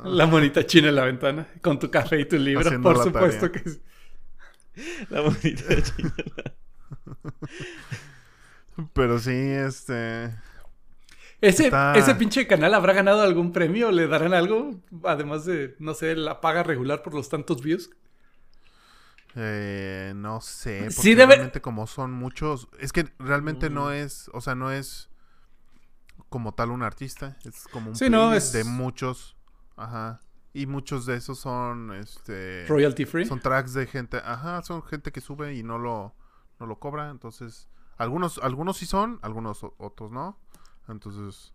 La 0.04 0.26
monita 0.26 0.66
china 0.66 0.88
en 0.88 0.94
la 0.94 1.04
ventana. 1.04 1.46
Con 1.60 1.78
tu 1.78 1.90
café 1.90 2.20
y 2.20 2.24
tu 2.26 2.36
libro. 2.36 2.64
Por 2.80 3.02
supuesto 3.02 3.50
tarea. 3.50 3.62
que 3.62 3.70
sí. 3.70 3.82
La 5.10 5.20
bonita 5.20 5.82
china. 5.82 6.14
pero 8.92 9.18
sí 9.18 9.30
este 9.30 10.34
¿Ese, 11.44 11.64
Está- 11.66 11.94
¿Ese 11.94 12.14
pinche 12.14 12.46
canal 12.46 12.72
habrá 12.74 12.92
ganado 12.92 13.22
algún 13.22 13.52
premio? 13.52 13.90
¿Le 13.90 14.06
darán 14.08 14.32
algo? 14.34 14.80
Además 15.04 15.44
de, 15.44 15.76
no 15.78 15.94
sé, 15.94 16.16
la 16.16 16.40
paga 16.40 16.62
regular 16.62 17.02
por 17.02 17.14
los 17.14 17.28
tantos 17.28 17.62
views. 17.62 17.90
Eh, 19.36 20.12
no 20.14 20.40
sé, 20.40 20.90
Sí 20.90 20.96
porque 20.96 21.16
debe- 21.16 21.26
realmente 21.34 21.60
como 21.60 21.86
son 21.88 22.12
muchos, 22.12 22.68
es 22.78 22.92
que 22.92 23.08
realmente 23.18 23.68
no 23.68 23.86
Mm. 23.88 23.92
es, 23.94 24.30
o 24.32 24.40
sea, 24.40 24.54
no 24.54 24.70
es 24.70 25.10
como 26.28 26.54
tal 26.54 26.70
un 26.70 26.84
artista, 26.84 27.36
es 27.44 27.66
como 27.72 27.90
un 27.90 27.96
Sí, 27.96 28.08
no, 28.08 28.32
es- 28.32 28.52
de 28.52 28.62
muchos, 28.62 29.36
ajá, 29.76 30.20
y 30.52 30.66
muchos 30.66 31.04
de 31.04 31.16
esos 31.16 31.40
son, 31.40 31.92
este, 31.94 32.64
Royalty 32.68 33.06
free. 33.06 33.26
son 33.26 33.40
tracks 33.40 33.74
de 33.74 33.88
gente, 33.88 34.18
ajá, 34.24 34.62
son 34.62 34.84
gente 34.84 35.10
que 35.10 35.20
sube 35.20 35.54
y 35.54 35.64
no 35.64 35.78
lo, 35.78 36.14
no 36.60 36.66
lo 36.66 36.78
cobra, 36.78 37.10
entonces, 37.10 37.66
algunos, 37.98 38.38
algunos 38.38 38.76
sí 38.76 38.86
son, 38.86 39.18
algunos 39.22 39.64
otros 39.78 40.12
no, 40.12 40.38
entonces, 40.88 41.52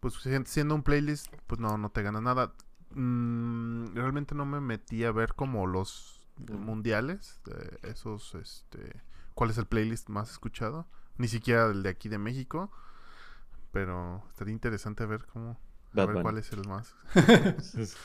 pues 0.00 0.14
si- 0.14 0.44
siendo 0.46 0.74
un 0.74 0.82
playlist, 0.82 1.32
pues 1.46 1.60
no, 1.60 1.78
no 1.78 1.90
te 1.90 2.02
ganas 2.02 2.22
nada. 2.22 2.52
Mm, 2.94 3.94
realmente 3.94 4.34
no 4.34 4.44
me 4.46 4.60
metí 4.60 5.04
a 5.04 5.12
ver 5.12 5.34
como 5.34 5.66
los 5.66 6.20
mundiales, 6.48 7.40
esos, 7.82 8.34
este, 8.34 9.02
cuál 9.34 9.50
es 9.50 9.58
el 9.58 9.66
playlist 9.66 10.08
más 10.08 10.30
escuchado, 10.30 10.86
ni 11.18 11.28
siquiera 11.28 11.66
el 11.66 11.82
de 11.82 11.90
aquí 11.90 12.08
de 12.08 12.18
México, 12.18 12.70
pero 13.70 14.22
estaría 14.28 14.52
interesante 14.52 15.06
ver 15.06 15.24
cómo, 15.26 15.58
a 15.92 15.96
Bad 15.96 16.06
ver 16.06 16.14
Bunny. 16.14 16.22
cuál 16.22 16.38
es 16.38 16.52
el 16.52 16.64
más. 16.68 16.94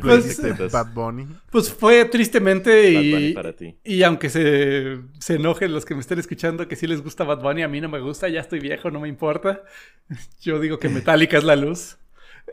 Pues. 0.00 0.40
Bad 0.72 0.92
Bunny. 0.94 1.26
Pues 1.50 1.72
fue 1.72 2.04
tristemente 2.04 2.70
Bad 2.94 3.02
Bunny 3.02 3.26
y, 3.26 3.32
para 3.34 3.52
ti. 3.52 3.76
y 3.82 4.04
aunque 4.04 4.30
se, 4.30 5.00
se 5.18 5.34
enojen 5.34 5.72
los 5.74 5.84
que 5.84 5.94
me 5.96 6.00
estén 6.00 6.20
escuchando 6.20 6.68
que 6.68 6.76
sí 6.76 6.86
les 6.86 7.02
gusta 7.02 7.24
Bad 7.24 7.42
Bunny, 7.42 7.62
a 7.62 7.68
mí 7.68 7.80
no 7.80 7.88
me 7.88 7.98
gusta, 7.98 8.28
ya 8.28 8.40
estoy 8.40 8.60
viejo, 8.60 8.92
no 8.92 9.00
me 9.00 9.08
importa. 9.08 9.62
Yo 10.40 10.60
digo 10.60 10.78
que 10.78 10.88
Metallica 10.88 11.36
es 11.36 11.42
la 11.42 11.56
luz. 11.56 11.96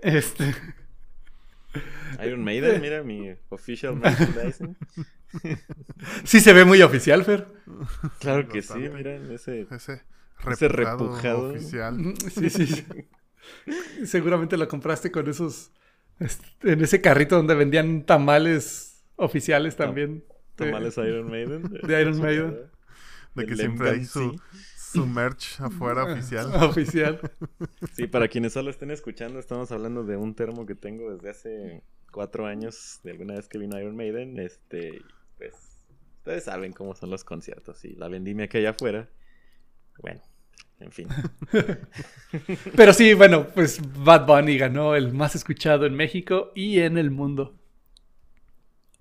Este, 0.02 0.56
Iron 2.26 2.44
Maiden, 2.44 2.82
mira 2.82 3.04
mi 3.04 3.30
official 3.50 3.96
merchandising. 3.96 4.76
sí 6.24 6.40
se 6.40 6.54
ve 6.54 6.66
muy 6.66 6.82
oficial, 6.82 7.24
Fer. 7.24 7.46
Claro 8.20 8.48
que 8.50 8.64
sí, 8.64 8.80
miren 8.92 9.32
ese. 9.32 9.68
Ese 9.70 10.02
Ese 10.50 10.68
repujado, 10.68 11.08
repujado. 11.16 11.50
oficial. 11.52 12.14
Sí, 12.34 12.50
sí. 12.50 12.86
Seguramente 14.06 14.58
lo 14.58 14.68
compraste 14.68 15.12
con 15.12 15.28
esos. 15.30 15.72
En 16.64 16.82
ese 16.82 17.02
carrito 17.02 17.36
donde 17.38 17.56
vendían 17.56 18.06
tamales 18.06 19.04
oficiales 19.16 19.76
también. 19.76 20.20
de- 20.20 20.66
Tamales 20.66 20.98
Iron 20.98 21.30
Maiden. 21.30 21.64
de 21.64 22.02
Iron 22.02 22.20
Maiden. 22.20 22.58
De 23.36 23.46
que 23.46 23.52
El 23.54 23.60
siempre 23.60 23.90
hay 23.92 24.06
su, 24.06 24.42
su 24.76 25.06
merch 25.06 25.62
afuera 25.62 26.04
oficial. 26.04 26.52
Oficial. 26.64 27.20
Sí, 27.94 28.08
para 28.08 28.28
quienes 28.28 28.54
solo 28.54 28.72
estén 28.72 28.90
escuchando, 28.92 29.40
estamos 29.40 29.72
hablando 29.72 30.04
de 30.04 30.18
un 30.18 30.34
termo 30.34 30.66
que 30.66 30.74
tengo 30.76 31.14
desde 31.14 31.30
hace 31.30 31.84
cuatro 32.12 32.48
años, 32.48 33.00
de 33.04 33.12
alguna 33.12 33.36
vez 33.36 33.48
que 33.48 33.60
vino 33.60 33.80
Iron 33.80 33.96
Maiden. 33.96 34.40
Este, 34.40 35.04
pues, 35.38 35.54
ustedes 36.18 36.46
saben 36.46 36.74
cómo 36.74 36.96
son 36.96 37.12
los 37.12 37.24
conciertos 37.24 37.86
y 37.86 37.94
la 37.96 38.08
vendimia 38.08 38.48
que 38.48 38.58
hay 38.58 38.66
afuera. 38.66 39.08
Bueno, 40.02 40.22
en 40.80 40.92
fin. 40.92 41.08
Pero 42.76 42.94
sí, 42.94 43.14
bueno, 43.14 43.48
pues 43.48 43.80
Bad 44.04 44.26
Bunny 44.26 44.58
ganó 44.58 44.96
el 44.96 45.14
más 45.14 45.36
escuchado 45.36 45.86
en 45.86 45.96
México 45.96 46.52
y 46.56 46.80
en 46.80 46.98
el 46.98 47.12
mundo. 47.12 47.56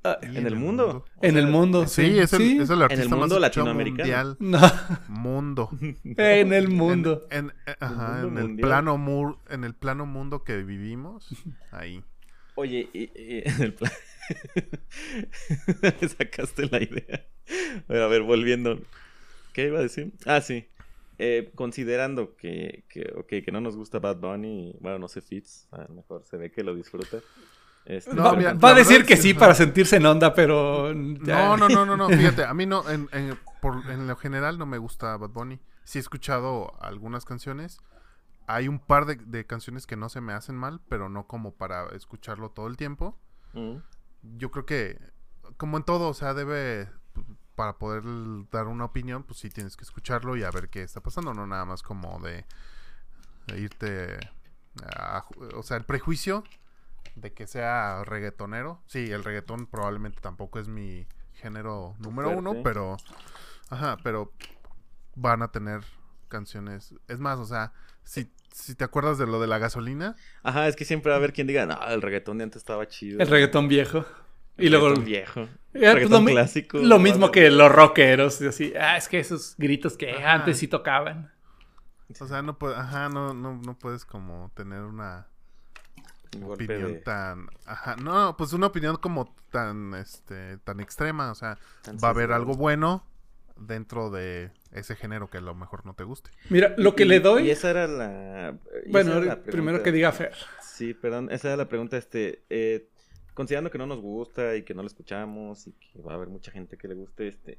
Ah, 0.05 0.19
¿En 0.23 0.47
el 0.47 0.55
mundo? 0.57 1.05
en 1.23 1.37
el 1.37 1.49
mundo. 1.49 1.87
Sí, 1.89 2.19
es 2.19 2.33
el, 2.33 2.39
sí. 2.41 2.59
es 2.61 2.71
el 2.71 2.83
artista 2.83 3.03
el 3.03 3.09
más 3.11 3.19
mundo 3.19 3.45
escuchado 3.45 3.67
latinoamericano. 3.67 3.99
mundial. 3.99 4.37
No, 4.41 4.61
Mundo. 5.09 5.71
en 6.05 6.53
el 6.53 6.69
mundo. 6.69 7.27
En, 7.31 7.47
en- 7.47 7.53
eh, 7.67 7.75
mundo 7.87 8.41
en 8.41 8.51
el 8.51 8.57
plano 8.57 8.97
mur, 8.97 9.39
en 9.51 9.65
el 9.65 9.75
plano 9.75 10.07
mundo 10.07 10.45
que 10.45 10.63
vivimos, 10.63 11.29
ahí. 11.73 12.03
Oye, 12.55 12.89
y, 12.93 13.03
y 13.21 13.43
en 13.49 13.63
el 13.63 13.75
plan. 13.75 13.93
Me 15.83 16.09
sacaste 16.09 16.69
la 16.71 16.83
idea. 16.83 17.27
A 17.89 17.93
ver, 17.93 18.03
a 18.03 18.07
ver, 18.09 18.23
volviendo. 18.23 18.81
¿Qué 19.53 19.67
iba 19.67 19.79
a 19.81 19.83
decir? 19.83 20.13
Ah, 20.27 20.41
sí. 20.41 20.67
Eh, 21.19 21.51
considerando 21.57 22.37
que, 22.37 22.85
que, 22.89 23.13
ok, 23.17 23.45
que 23.45 23.51
no 23.53 23.61
nos 23.61 23.77
gusta 23.77 23.99
Bad 23.99 24.19
Bunny, 24.19 24.77
bueno, 24.81 24.99
no 25.01 25.09
sé, 25.09 25.21
Fitz, 25.21 25.67
a 25.73 25.83
lo 25.83 25.95
mejor 25.95 26.25
se 26.25 26.37
ve 26.37 26.51
que 26.53 26.63
lo 26.63 26.75
disfruta. 26.75 27.19
Este, 27.85 28.15
No, 28.15 28.23
va, 28.25 28.35
mira, 28.35 28.53
va 28.55 28.71
a 28.71 28.75
decir 28.75 29.05
que 29.05 29.17
sí 29.17 29.33
no. 29.35 29.41
para 29.41 29.55
sentirse 29.55 29.97
en 29.97 30.07
onda, 30.07 30.33
pero. 30.35 30.93
ya. 31.25 31.57
No, 31.57 31.57
no, 31.57 31.69
no, 31.69 31.87
no, 31.87 31.97
no, 31.97 32.09
fíjate, 32.17 32.45
a 32.45 32.55
mí 32.55 32.67
no, 32.67 32.89
en, 32.89 33.09
en- 33.13 33.39
por, 33.61 33.91
en 33.91 34.07
lo 34.07 34.15
general 34.17 34.59
no 34.59 34.67
me 34.67 34.79
gusta 34.79 35.17
Bad 35.17 35.31
Bunny. 35.31 35.59
Sí 35.85 35.99
he 35.99 36.01
escuchado 36.01 36.73
algunas 36.81 37.25
canciones. 37.25 37.79
Hay 38.47 38.69
un 38.69 38.79
par 38.79 39.05
de, 39.07 39.17
de 39.17 39.45
canciones 39.47 39.87
que 39.87 39.97
no 39.97 40.09
se 40.09 40.21
me 40.21 40.33
hacen 40.35 40.55
mal, 40.57 40.81
pero 40.89 41.09
no 41.09 41.27
como 41.27 41.55
para 41.55 41.87
escucharlo 41.97 42.51
todo 42.51 42.67
el 42.69 42.77
tiempo. 42.77 43.19
mm, 43.55 43.77
Yo 44.37 44.51
creo 44.51 44.67
que, 44.67 44.99
como 45.57 45.77
en 45.79 45.83
todo, 45.85 46.09
o 46.09 46.15
sea, 46.15 46.33
debe, 46.35 46.89
para 47.59 47.77
poder 47.77 48.05
dar 48.53 48.69
una 48.69 48.85
opinión, 48.85 49.25
pues 49.25 49.41
sí 49.41 49.51
tienes 49.51 49.77
que 49.77 49.83
escucharlo 49.83 50.37
y 50.37 50.45
a 50.45 50.51
ver 50.53 50.69
qué 50.69 50.85
está 50.85 51.01
pasando, 51.01 51.35
no 51.35 51.45
nada 51.45 51.65
más 51.65 51.83
como 51.83 52.21
de, 52.21 52.45
de 53.49 53.61
irte, 53.61 54.17
a 54.95 55.25
o 55.57 55.65
sea, 55.65 55.77
el 55.77 55.83
prejuicio 55.85 56.45
de 57.17 57.33
que 57.33 57.49
sea 57.49 58.05
reggaetonero. 58.05 58.81
Sí, 58.87 59.11
el 59.11 59.25
reggaetón 59.25 59.67
probablemente 59.67 60.21
tampoco 60.21 60.61
es 60.61 60.69
mi 60.69 61.09
género 61.33 61.97
número 61.99 62.29
Fuerte. 62.29 62.39
uno, 62.39 62.63
pero, 62.63 62.97
ajá, 63.71 63.97
pero 64.05 64.33
van 65.17 65.43
a 65.43 65.51
tener 65.51 65.81
canciones. 66.29 66.95
Es 67.09 67.19
más, 67.19 67.41
o 67.41 67.45
sea, 67.45 67.73
si, 68.05 68.33
si 68.53 68.77
te 68.77 68.85
acuerdas 68.85 69.19
de 69.19 69.27
lo 69.27 69.41
de 69.41 69.49
la 69.49 69.59
gasolina, 69.59 70.15
Ajá, 70.45 70.69
es 70.69 70.77
que 70.77 70.85
siempre 70.85 71.11
va 71.11 71.17
a 71.17 71.19
haber 71.19 71.33
quien 71.33 71.49
diga, 71.49 71.67
no, 71.67 71.77
el 71.89 72.03
reggaetón 72.03 72.39
de 72.39 72.45
antes 72.45 72.63
estaba 72.63 72.87
chido. 72.87 73.19
El 73.21 73.27
reggaetón 73.27 73.67
viejo. 73.67 74.07
Y 74.59 74.69
luego. 74.69 74.87
reggaetón 74.89 75.05
viejo. 75.05 75.41
Eh, 75.43 75.49
pues 75.73 75.95
reggaetón 75.95 76.25
lo, 76.25 76.31
clásico. 76.31 76.79
lo 76.79 76.99
mismo 76.99 77.31
que 77.31 77.51
los 77.51 77.71
rockeros. 77.71 78.41
y 78.41 78.47
así, 78.47 78.73
ah, 78.81 78.97
es 78.97 79.09
que 79.09 79.19
esos 79.21 79.55
gritos 79.59 79.97
que 79.97 80.11
Ajá. 80.13 80.33
antes 80.35 80.59
sí 80.59 80.67
tocaban. 80.69 81.31
o 82.21 82.27
sea, 82.27 82.43
no, 82.43 82.59
puede, 82.59 82.75
ajá, 82.77 83.09
no, 83.09 83.35
no, 83.35 83.61
no 83.65 83.79
puedes 83.79 84.05
como 84.05 84.51
tener 84.55 84.81
una 84.83 85.27
opinión 86.45 86.93
de- 86.95 86.99
tan 87.01 87.49
ajá 87.65 87.97
no 87.97 88.37
pues 88.37 88.53
una 88.53 88.67
opinión 88.67 88.97
como 88.97 89.35
tan 89.51 89.95
este 89.95 90.59
tan 90.59 90.79
extrema 90.81 91.31
o 91.31 91.35
sea 91.35 91.57
Tan 91.83 91.97
va 91.97 92.09
a 92.09 92.11
haber 92.11 92.33
algo 92.33 92.53
bueno 92.55 93.03
dentro 93.57 94.11
de 94.11 94.51
ese 94.73 94.95
género 94.95 95.31
que 95.31 95.39
a 95.39 95.41
lo 95.41 95.55
mejor 95.55 95.87
no 95.87 95.95
te 95.95 96.05
guste 96.05 96.31
Mira, 96.51 96.75
lo 96.77 96.95
que 96.95 97.05
Y- 97.05 97.09
le 97.09 97.21
doy. 97.21 97.47
Y 97.47 97.51
esa 97.51 97.71
era 97.71 97.87
la. 97.89 98.55
Bueno, 98.89 99.11
esa 99.13 99.19
era 99.21 99.27
la 99.37 99.43
primero 99.43 99.83
que 99.83 99.91
diga 99.91 100.13
Fer. 100.13 100.33
Sí, 100.63 100.93
perdón, 100.95 101.29
esa 101.33 101.49
era 101.49 101.57
la 101.57 101.69
pregunta, 101.69 101.97
este, 101.97 102.45
eh, 102.51 102.87
considerando 103.39 103.71
que 103.71 103.79
no 103.79 103.87
nos 103.87 104.01
gusta 104.01 104.57
y 104.57 104.65
que 104.65 104.75
no 104.75 104.83
lo 104.83 104.89
escuchamos 104.89 105.69
y 105.69 105.73
que 105.73 106.03
va 106.03 106.11
a 106.13 106.17
haber 106.17 106.29
mucha 106.29 106.51
gente 106.51 106.77
que 106.77 106.89
le 106.89 106.95
guste, 106.95 107.29
este, 107.29 107.57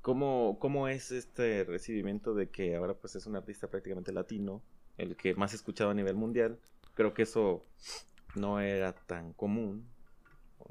¿cómo, 0.00 0.56
cómo 0.58 0.88
es 0.88 1.12
este 1.12 1.64
recibimiento 1.64 2.32
de 2.34 2.48
que 2.48 2.74
ahora 2.76 2.94
pues 2.94 3.14
es 3.16 3.26
un 3.26 3.36
artista 3.36 3.68
prácticamente 3.68 4.10
latino, 4.10 4.62
el 4.96 5.14
que 5.14 5.34
más 5.34 5.52
escuchado 5.52 5.90
a 5.90 5.94
nivel 5.94 6.14
mundial? 6.16 6.58
Creo 6.94 7.12
que 7.12 7.22
eso 7.24 7.62
no 8.34 8.58
era 8.58 8.94
tan 8.94 9.34
común. 9.34 9.84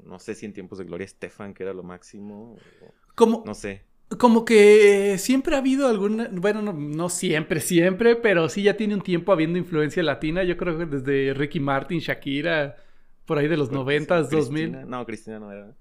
No 0.04 0.18
sé 0.18 0.34
si 0.34 0.44
en 0.44 0.52
tiempos 0.52 0.78
de 0.78 0.84
Gloria 0.86 1.04
Estefan, 1.04 1.54
que 1.54 1.62
era 1.62 1.72
lo 1.72 1.84
máximo, 1.84 2.56
o- 2.80 2.94
Como, 3.14 3.44
no 3.46 3.54
sé. 3.54 3.82
como 4.18 4.44
que 4.44 5.18
siempre 5.18 5.54
ha 5.54 5.58
habido 5.58 5.86
alguna. 5.86 6.28
Bueno, 6.32 6.62
no, 6.62 6.72
no 6.72 7.08
siempre, 7.08 7.60
siempre, 7.60 8.16
pero 8.16 8.48
sí 8.48 8.64
ya 8.64 8.76
tiene 8.76 8.94
un 8.94 9.02
tiempo 9.02 9.30
habiendo 9.32 9.58
influencia 9.58 10.02
latina. 10.02 10.42
Yo 10.42 10.56
creo 10.56 10.76
que 10.78 10.86
desde 10.86 11.32
Ricky 11.34 11.60
Martin, 11.60 12.00
Shakira, 12.00 12.76
por 13.26 13.38
ahí 13.38 13.48
de 13.48 13.56
los 13.56 13.70
noventas, 13.70 14.30
dos 14.30 14.50
mil. 14.50 14.88
No, 14.88 15.04
Cristina 15.06 15.38
no 15.38 15.50
era. 15.52 15.74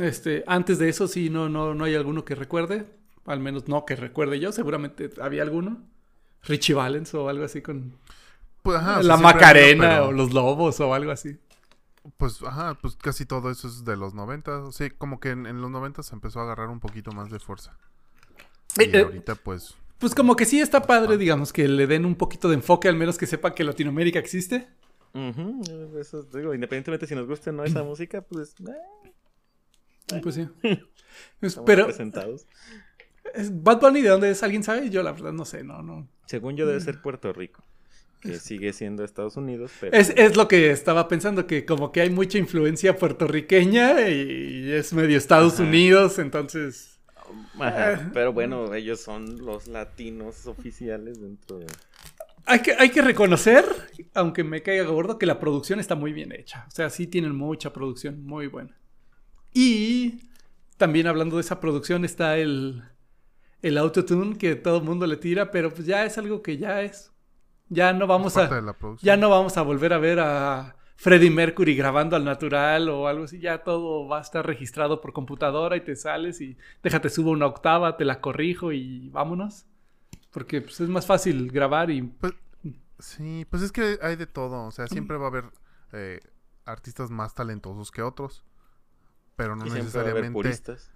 Este, 0.00 0.42
antes 0.46 0.78
de 0.78 0.88
eso 0.88 1.06
sí, 1.08 1.28
no, 1.30 1.48
no, 1.48 1.74
no 1.74 1.84
hay 1.84 1.94
alguno 1.94 2.24
que 2.24 2.34
recuerde. 2.34 2.86
Al 3.26 3.40
menos 3.40 3.68
no 3.68 3.84
que 3.84 3.96
recuerde 3.96 4.38
yo. 4.40 4.52
Seguramente 4.52 5.10
había 5.20 5.42
alguno. 5.42 5.82
Richie 6.42 6.74
Valens 6.74 7.12
o 7.14 7.28
algo 7.28 7.44
así 7.44 7.60
con 7.62 7.98
pues 8.62 8.76
ajá 8.78 9.00
o 9.00 9.02
sea, 9.02 9.16
la 9.16 9.16
Macarena 9.16 9.88
pero, 9.88 10.08
o 10.08 10.12
los 10.12 10.32
Lobos 10.32 10.80
o 10.80 10.94
algo 10.94 11.10
así. 11.12 11.38
pues 12.16 12.42
ajá 12.42 12.74
pues 12.80 12.96
casi 12.96 13.26
todo 13.26 13.50
eso 13.50 13.68
es 13.68 13.84
de 13.84 13.96
los 13.96 14.14
90 14.14 14.72
sí 14.72 14.90
como 14.90 15.20
que 15.20 15.30
en, 15.30 15.46
en 15.46 15.60
los 15.60 15.70
90 15.70 16.02
se 16.02 16.14
empezó 16.14 16.40
a 16.40 16.44
agarrar 16.44 16.68
un 16.68 16.80
poquito 16.80 17.12
más 17.12 17.30
de 17.30 17.38
fuerza 17.40 17.76
y 18.78 18.84
Eh, 18.84 18.90
eh, 18.92 19.02
ahorita 19.02 19.34
pues 19.36 19.76
Pues 19.98 20.14
como 20.14 20.36
que 20.36 20.44
sí 20.44 20.60
está 20.60 20.82
padre, 20.82 21.16
digamos, 21.16 21.52
que 21.52 21.68
le 21.68 21.86
den 21.86 22.04
un 22.04 22.16
poquito 22.16 22.48
de 22.48 22.54
enfoque, 22.56 22.88
al 22.88 22.96
menos 22.96 23.16
que 23.18 23.26
sepa 23.26 23.54
que 23.54 23.64
Latinoamérica 23.64 24.18
existe. 24.18 24.68
Ujú, 25.16 25.98
eso 25.98 26.22
digo, 26.24 26.52
independientemente 26.52 27.06
si 27.06 27.14
nos 27.14 27.26
gusta 27.26 27.48
o 27.50 27.52
no 27.54 27.64
esa 27.64 27.82
música, 27.82 28.20
pues 28.20 28.54
eh, 30.12 30.20
Pues 30.22 30.34
sí. 30.34 30.46
Pero, 31.64 31.86
presentados. 31.86 32.46
¿es 33.34 33.62
¿Bad 33.62 33.80
Bunny 33.80 34.02
de 34.02 34.10
dónde 34.10 34.30
es? 34.30 34.42
¿Alguien 34.42 34.62
sabe? 34.62 34.90
Yo 34.90 35.02
la 35.02 35.12
verdad 35.12 35.32
no 35.32 35.44
sé, 35.44 35.64
no, 35.64 35.82
no. 35.82 36.06
Según 36.26 36.56
yo 36.56 36.66
debe 36.66 36.80
ser 36.80 37.00
Puerto 37.00 37.32
Rico, 37.32 37.64
que 38.20 38.34
sigue 38.34 38.72
siendo 38.72 39.04
Estados 39.04 39.36
Unidos, 39.36 39.70
pero 39.80 39.96
Es, 39.96 40.10
es 40.16 40.36
lo 40.36 40.48
que 40.48 40.70
estaba 40.70 41.08
pensando, 41.08 41.46
que 41.46 41.64
como 41.64 41.92
que 41.92 42.02
hay 42.02 42.10
mucha 42.10 42.36
influencia 42.36 42.96
puertorriqueña 42.96 44.08
y 44.08 44.70
es 44.70 44.92
medio 44.92 45.16
Estados 45.16 45.54
Ajá. 45.54 45.62
Unidos, 45.62 46.18
entonces... 46.18 46.92
Ajá, 47.58 48.10
pero 48.12 48.32
bueno, 48.32 48.74
ellos 48.74 49.00
son 49.00 49.44
los 49.44 49.66
latinos 49.66 50.46
oficiales 50.46 51.20
dentro 51.20 51.58
de 51.58 51.66
Hay 52.46 52.60
que, 52.60 52.74
hay 52.78 52.90
que 52.90 53.02
reconocer, 53.02 53.64
aunque 54.14 54.44
me 54.44 54.62
caiga 54.62 54.84
gordo, 54.84 55.18
que 55.18 55.26
la 55.26 55.40
producción 55.40 55.80
está 55.80 55.96
muy 55.96 56.12
bien 56.12 56.32
hecha. 56.32 56.64
O 56.68 56.70
sea, 56.70 56.90
sí 56.90 57.06
tienen 57.06 57.34
mucha 57.34 57.72
producción, 57.72 58.24
muy 58.24 58.46
buena. 58.46 58.78
Y 59.52 60.20
también 60.76 61.06
hablando 61.06 61.36
de 61.36 61.42
esa 61.42 61.60
producción 61.60 62.04
está 62.04 62.36
el, 62.36 62.82
el 63.62 63.78
autotune 63.78 64.38
que 64.38 64.54
todo 64.54 64.78
el 64.78 64.84
mundo 64.84 65.06
le 65.06 65.16
tira, 65.16 65.50
pero 65.50 65.72
pues 65.72 65.86
ya 65.86 66.04
es 66.04 66.18
algo 66.18 66.42
que 66.42 66.58
ya 66.58 66.82
es 66.82 67.12
Ya 67.68 67.92
no 67.92 68.06
vamos 68.06 68.36
a 68.36 68.48
ya 69.00 69.16
no 69.16 69.30
vamos 69.30 69.56
a 69.56 69.62
volver 69.62 69.92
a 69.92 69.98
ver 69.98 70.20
a 70.20 70.76
Freddie 70.96 71.30
Mercury 71.30 71.74
grabando 71.74 72.16
al 72.16 72.24
natural 72.24 72.88
o 72.88 73.08
algo 73.08 73.24
así. 73.24 73.40
Ya 73.40 73.64
todo 73.64 74.06
va 74.06 74.18
a 74.18 74.22
estar 74.22 74.46
registrado 74.46 75.00
por 75.00 75.12
computadora 75.12 75.76
y 75.76 75.80
te 75.80 75.96
sales 75.96 76.40
y 76.40 76.56
déjate 76.82 77.08
subo 77.10 77.30
una 77.30 77.46
octava, 77.46 77.96
te 77.96 78.04
la 78.04 78.20
corrijo 78.20 78.72
y 78.72 79.08
vámonos. 79.08 79.66
Porque 80.36 80.60
pues, 80.60 80.78
es 80.82 80.88
más 80.90 81.06
fácil 81.06 81.50
grabar 81.50 81.90
y 81.90 82.02
Pues, 82.02 82.34
sí, 82.98 83.46
pues 83.48 83.62
es 83.62 83.72
que 83.72 83.98
hay 84.02 84.16
de 84.16 84.26
todo. 84.26 84.64
O 84.66 84.70
sea, 84.70 84.86
siempre 84.86 85.16
va 85.16 85.24
a 85.24 85.28
haber 85.28 85.44
eh, 85.94 86.20
artistas 86.66 87.10
más 87.10 87.34
talentosos 87.34 87.90
que 87.90 88.02
otros. 88.02 88.44
Pero 89.34 89.56
no 89.56 89.66
y 89.66 89.70
siempre 89.70 89.92
va 89.94 89.98
a 90.08 90.10
haber 90.10 90.24
necesariamente. 90.24 90.32
puristas. 90.34 90.90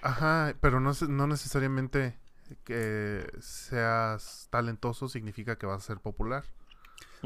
Ajá, 0.00 0.54
pero 0.62 0.80
no, 0.80 0.92
no 1.06 1.26
necesariamente 1.26 2.18
que 2.64 3.26
seas 3.40 4.48
talentoso 4.50 5.08
significa 5.10 5.58
que 5.58 5.66
vas 5.66 5.82
a 5.82 5.86
ser 5.86 5.98
popular. 5.98 6.44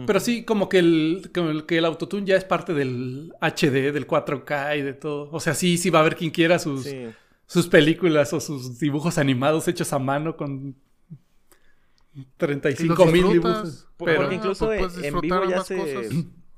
Pero 0.07 0.19
sí, 0.19 0.45
como 0.45 0.69
que 0.69 0.79
el, 0.81 1.31
como 1.33 1.51
el- 1.51 1.65
que 1.67 1.79
el 1.79 1.85
autotune 1.85 2.27
ya 2.27 2.35
es 2.37 2.45
parte 2.45 2.75
del 2.75 3.35
HD, 3.41 3.93
del 3.93 4.07
4K 4.09 4.79
y 4.79 4.83
de 4.83 4.95
todo. 4.95 5.29
O 5.31 5.39
sea, 5.39 5.55
sí, 5.55 5.79
sí 5.79 5.91
va 5.91 5.99
a 6.01 6.03
haber 6.03 6.17
quien 6.17 6.31
quiera 6.33 6.59
sus, 6.59 6.85
Sí. 6.85 7.11
sus 7.47 7.69
películas 7.69 8.33
o 8.33 8.41
sus 8.41 8.79
dibujos 8.81 9.17
animados 9.19 9.69
hechos 9.69 9.93
a 9.93 9.99
mano 10.01 10.37
con 10.37 10.75
35 12.37 13.07
mil 13.07 13.33
dibujos. 13.33 13.89
Pero, 13.99 14.21
Porque 14.21 14.35
incluso 14.37 14.67
pues 14.67 14.97
en 15.03 15.21
vivo 15.21 15.45
ya 15.49 15.63
se, 15.63 15.77
cosas. 15.77 16.07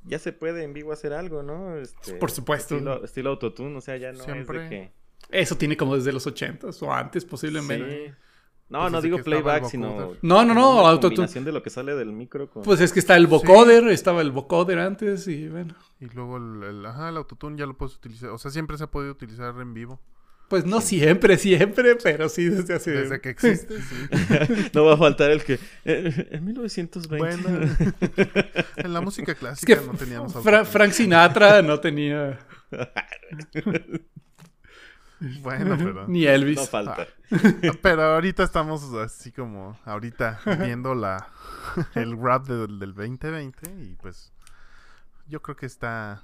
ya 0.05 0.19
se 0.19 0.33
puede 0.33 0.63
en 0.65 0.73
vivo 0.73 0.93
hacer 0.93 1.13
algo, 1.13 1.43
¿no? 1.43 1.77
Este, 1.77 2.15
Por 2.15 2.31
supuesto. 2.31 2.75
Estilo, 2.77 3.05
estilo 3.05 3.31
autotune, 3.31 3.77
o 3.77 3.81
sea, 3.81 3.97
ya 3.97 4.13
no 4.13 4.23
Siempre. 4.23 4.65
es 4.65 4.71
de 4.71 4.77
que... 4.77 4.93
eso 5.39 5.57
tiene 5.57 5.77
como 5.77 5.97
desde 5.97 6.13
los 6.13 6.27
80s 6.27 6.83
o 6.83 6.93
antes 6.93 7.25
posiblemente. 7.25 8.07
Sí. 8.09 8.13
No, 8.69 8.81
Pues 8.81 8.93
no 8.93 9.01
digo 9.03 9.19
playback, 9.23 9.65
sino... 9.67 10.15
No, 10.23 10.45
no, 10.47 10.55
no, 10.55 10.87
autotune. 10.87 11.27
de 11.29 11.53
lo 11.53 11.63
que 11.63 11.69
sale 11.69 11.95
del 11.95 12.11
micro 12.13 12.49
con... 12.49 12.63
Pues 12.63 12.81
es 12.81 12.91
que 12.93 13.01
está 13.01 13.17
el 13.17 13.27
vocoder, 13.27 13.87
estaba 13.89 14.23
el 14.23 14.31
vocoder 14.31 14.79
antes 14.79 15.29
y 15.29 15.47
bueno. 15.49 15.75
Y 16.01 16.07
luego 16.07 16.39
el, 16.39 16.63
el- 16.63 16.87
ajá, 16.87 17.11
el 17.11 17.19
autotune 17.19 17.59
ya 17.59 17.67
lo 17.67 17.77
puedes 17.77 17.97
utilizar. 17.97 18.31
O 18.31 18.39
sea, 18.39 18.51
siempre 18.51 18.79
se 18.79 18.85
ha 18.85 18.91
podido 18.91 19.13
utilizar 19.13 19.55
en 19.61 19.75
vivo. 19.75 20.01
Pues 20.53 20.67
no 20.67 20.83
siempre, 20.83 21.39
siempre, 21.39 21.97
pero 21.97 22.29
sí 22.29 22.45
desde 22.51 22.75
hace... 22.75 22.91
Desde 22.91 23.23
que 23.23 23.31
existe, 23.35 23.81
sí. 23.81 24.07
no 24.75 24.85
va 24.85 24.93
a 24.93 24.97
faltar 24.99 25.31
el 25.31 25.43
que... 25.43 25.59
eh, 25.87 26.29
en 26.31 26.45
1920... 26.45 27.17
Bueno, 27.17 27.75
en 28.77 28.93
la 28.93 29.01
música 29.01 29.33
Es 29.33 29.39
clásica 29.39 29.81
que 29.81 29.87
no 29.87 29.95
teníamos 29.95 30.35
Fra-. 30.43 30.67
Frank 30.67 30.93
Sinatra 30.93 31.63
no 31.63 31.81
tenía 31.81 32.39
Bueno, 35.41 35.79
pero... 35.79 36.07
ni 36.07 36.27
Elvis. 36.27 36.59
no 36.59 36.67
falta. 36.67 37.07
Pero 37.81 38.03
ahorita 38.03 38.43
estamos 38.43 38.93
así 38.93 39.33
como, 39.33 39.79
ahorita 39.87 40.39
viendo 40.61 40.95
la 40.95 41.29
el 41.95 42.15
rap 42.21 42.47
de- 42.47 42.67
del 42.67 42.93
2020 42.93 43.71
y 43.85 43.97
pues 44.03 44.35
yo 45.29 45.41
creo 45.41 45.57
que 45.57 45.65
está 45.65 46.23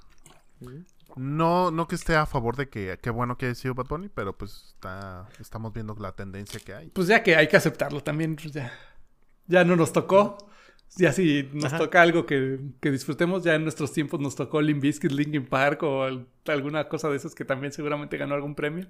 no 1.15 1.71
no 1.71 1.87
que 1.87 1.95
esté 1.95 2.15
a 2.15 2.25
favor 2.25 2.55
de 2.55 2.69
que 2.69 2.97
qué 3.01 3.09
bueno 3.09 3.37
que 3.37 3.47
haya 3.47 3.55
sido 3.55 3.73
Bad 3.75 3.87
Bunny, 3.87 4.09
pero 4.09 4.37
pues 4.37 4.73
está 4.75 5.27
estamos 5.39 5.73
viendo 5.73 5.95
la 5.99 6.13
tendencia 6.13 6.59
que 6.59 6.73
hay. 6.73 6.89
Pues 6.89 7.07
ya 7.07 7.23
que 7.23 7.35
hay 7.35 7.47
que 7.47 7.57
aceptarlo 7.57 8.01
también, 8.01 8.35
pues 8.35 8.51
ya, 8.51 8.71
ya 9.47 9.63
no 9.63 9.75
nos 9.75 9.91
tocó. 9.93 10.37
Ya 10.97 11.13
si 11.13 11.47
nos 11.53 11.65
Ajá. 11.65 11.77
toca 11.77 12.01
algo 12.01 12.25
que, 12.25 12.59
que 12.81 12.89
disfrutemos, 12.89 13.43
ya 13.43 13.53
en 13.53 13.61
nuestros 13.63 13.93
tiempos 13.93 14.19
nos 14.19 14.35
tocó 14.35 14.59
Limp 14.59 14.81
Bizkit, 14.81 15.11
Linkin 15.11 15.45
Park 15.45 15.83
o 15.83 16.03
al- 16.03 16.27
alguna 16.47 16.89
cosa 16.89 17.09
de 17.09 17.15
esas 17.17 17.35
que 17.35 17.45
también 17.45 17.71
seguramente 17.71 18.17
ganó 18.17 18.33
algún 18.33 18.55
premio. 18.55 18.87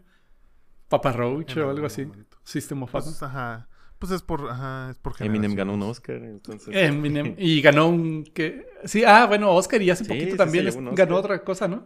Papa 0.88 1.12
Roach 1.12 1.58
En 1.58 1.64
o 1.64 1.70
algo 1.70 1.86
así. 1.86 2.06
momento. 2.06 2.38
System 2.44 2.84
of 2.84 2.96
a 2.96 3.00
Pues, 3.00 3.22
ajá, 3.22 3.68
pues 4.00 4.12
es 4.14 4.22
por 4.22 4.50
ajá, 4.50 4.92
es 4.92 4.98
por 4.98 5.14
Eminem 5.20 5.54
ganó 5.56 5.74
un. 5.74 5.84
Oscar, 5.84 6.16
entonces... 6.24 6.74
Eminem. 6.74 7.36
Y 7.38 7.62
ganó 7.62 7.90
un... 7.90 8.24
que 8.24 8.66
Sí, 8.86 9.04
ah, 9.04 9.26
bueno, 9.28 9.52
Oscar 9.52 9.82
y 9.82 9.90
hace 9.90 10.06
Sí, 10.06 10.10
poquito 10.10 10.32
sí, 10.32 10.38
también 10.38 10.96
ganó 10.96 11.18
otra 11.18 11.44
cosa, 11.44 11.68
¿no? 11.68 11.86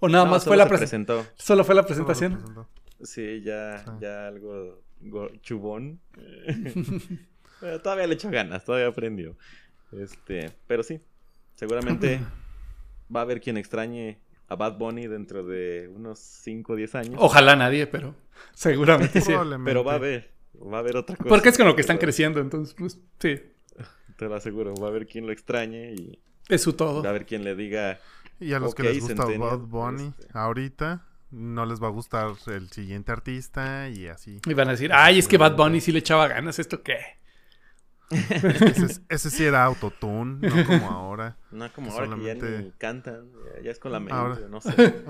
O 0.00 0.08
nada 0.08 0.24
No, 0.24 0.30
más 0.32 0.42
solo 0.44 0.50
fue 0.50 0.56
la 0.58 0.64
se 0.64 0.68
presentación. 0.68 1.04
presentó. 1.24 1.42
Solo 1.42 1.64
fue 1.64 1.74
la 1.74 1.84
presentación. 1.86 2.66
Sí, 3.02 3.42
ya, 3.42 3.78
Sí. 3.84 3.90
ya 4.00 4.28
algo 4.28 4.80
go- 5.00 5.30
chubón. 5.42 6.00
Pero 7.60 7.80
todavía 7.80 8.06
le 8.06 8.14
echó 8.14 8.30
ganas, 8.30 8.64
todavía 8.64 8.88
aprendió. 8.88 9.36
Este, 9.92 10.52
pero 10.66 10.82
sí, 10.82 11.00
seguramente 11.54 12.20
va 13.14 13.20
a 13.20 13.22
haber 13.22 13.40
quien 13.40 13.56
extrañe 13.56 14.18
a 14.48 14.54
Bad 14.54 14.78
Bunny 14.78 15.06
dentro 15.06 15.44
de 15.44 15.88
unos 15.94 16.18
5 16.18 16.74
o 16.74 16.76
10 16.76 16.94
años. 16.94 17.14
Ojalá 17.18 17.56
nadie, 17.56 17.86
pero 17.86 18.14
seguramente 18.54 19.20
sí. 19.20 19.28
Probablemente. 19.28 19.68
pero 19.70 19.82
va 19.84 19.92
a 19.92 19.96
haber, 19.96 20.30
va 20.60 20.76
a 20.76 20.80
haber 20.80 20.96
otra 20.96 21.16
cosa. 21.16 21.28
Porque 21.28 21.48
es 21.48 21.56
con 21.56 21.66
lo 21.66 21.74
que 21.74 21.80
están 21.80 21.98
creciendo, 21.98 22.40
entonces, 22.40 22.74
pues 22.78 22.98
sí, 23.18 23.40
Te 24.16 24.26
lo 24.26 24.34
aseguro, 24.34 24.74
va 24.74 24.86
a 24.86 24.90
haber 24.90 25.06
quien 25.06 25.26
lo 25.26 25.32
extrañe 25.32 25.92
y 25.94 26.18
es 26.48 26.62
su 26.62 26.72
todo. 26.74 27.02
va 27.02 27.08
a 27.08 27.10
haber 27.10 27.24
quien 27.26 27.44
le 27.44 27.54
diga, 27.56 27.98
Y 28.40 28.52
a 28.52 28.58
los 28.58 28.74
que 28.74 28.82
les 28.84 29.00
gusta 29.00 29.16
Centennial, 29.24 29.50
Bad 29.58 29.66
Bunny 29.66 30.12
este. 30.18 30.26
ahorita 30.38 31.04
no 31.30 31.66
les 31.66 31.82
va 31.82 31.88
a 31.88 31.90
gustar 31.90 32.32
el 32.46 32.70
siguiente 32.70 33.12
artista 33.12 33.88
y 33.88 34.06
así. 34.08 34.40
Y 34.46 34.54
van 34.54 34.68
a 34.68 34.72
decir, 34.72 34.92
ay, 34.92 35.18
es 35.18 35.28
que 35.28 35.36
Bad 35.38 35.56
Bunny 35.56 35.80
sí 35.80 35.92
le 35.92 35.98
echaba 35.98 36.26
ganas, 36.28 36.58
¿esto 36.58 36.82
qué? 36.82 36.98
Ese, 38.10 39.02
ese 39.10 39.28
sí 39.28 39.44
era 39.44 39.64
autotune, 39.64 40.38
no 40.48 40.64
como 40.66 40.86
ahora. 40.90 41.36
no 41.50 41.70
como 41.74 41.88
Que 41.88 41.94
ahora 41.94 42.06
que 42.16 42.22
ya 42.24 42.34
solamente- 42.36 42.58
ni 42.62 42.70
cantan, 42.78 43.28
ya, 43.56 43.62
ya 43.64 43.70
es 43.70 43.78
con 43.78 43.92
la 43.92 44.00
mente, 44.00 44.14
Ahora. 44.14 44.38
no 44.48 44.60
sé. 44.62 44.72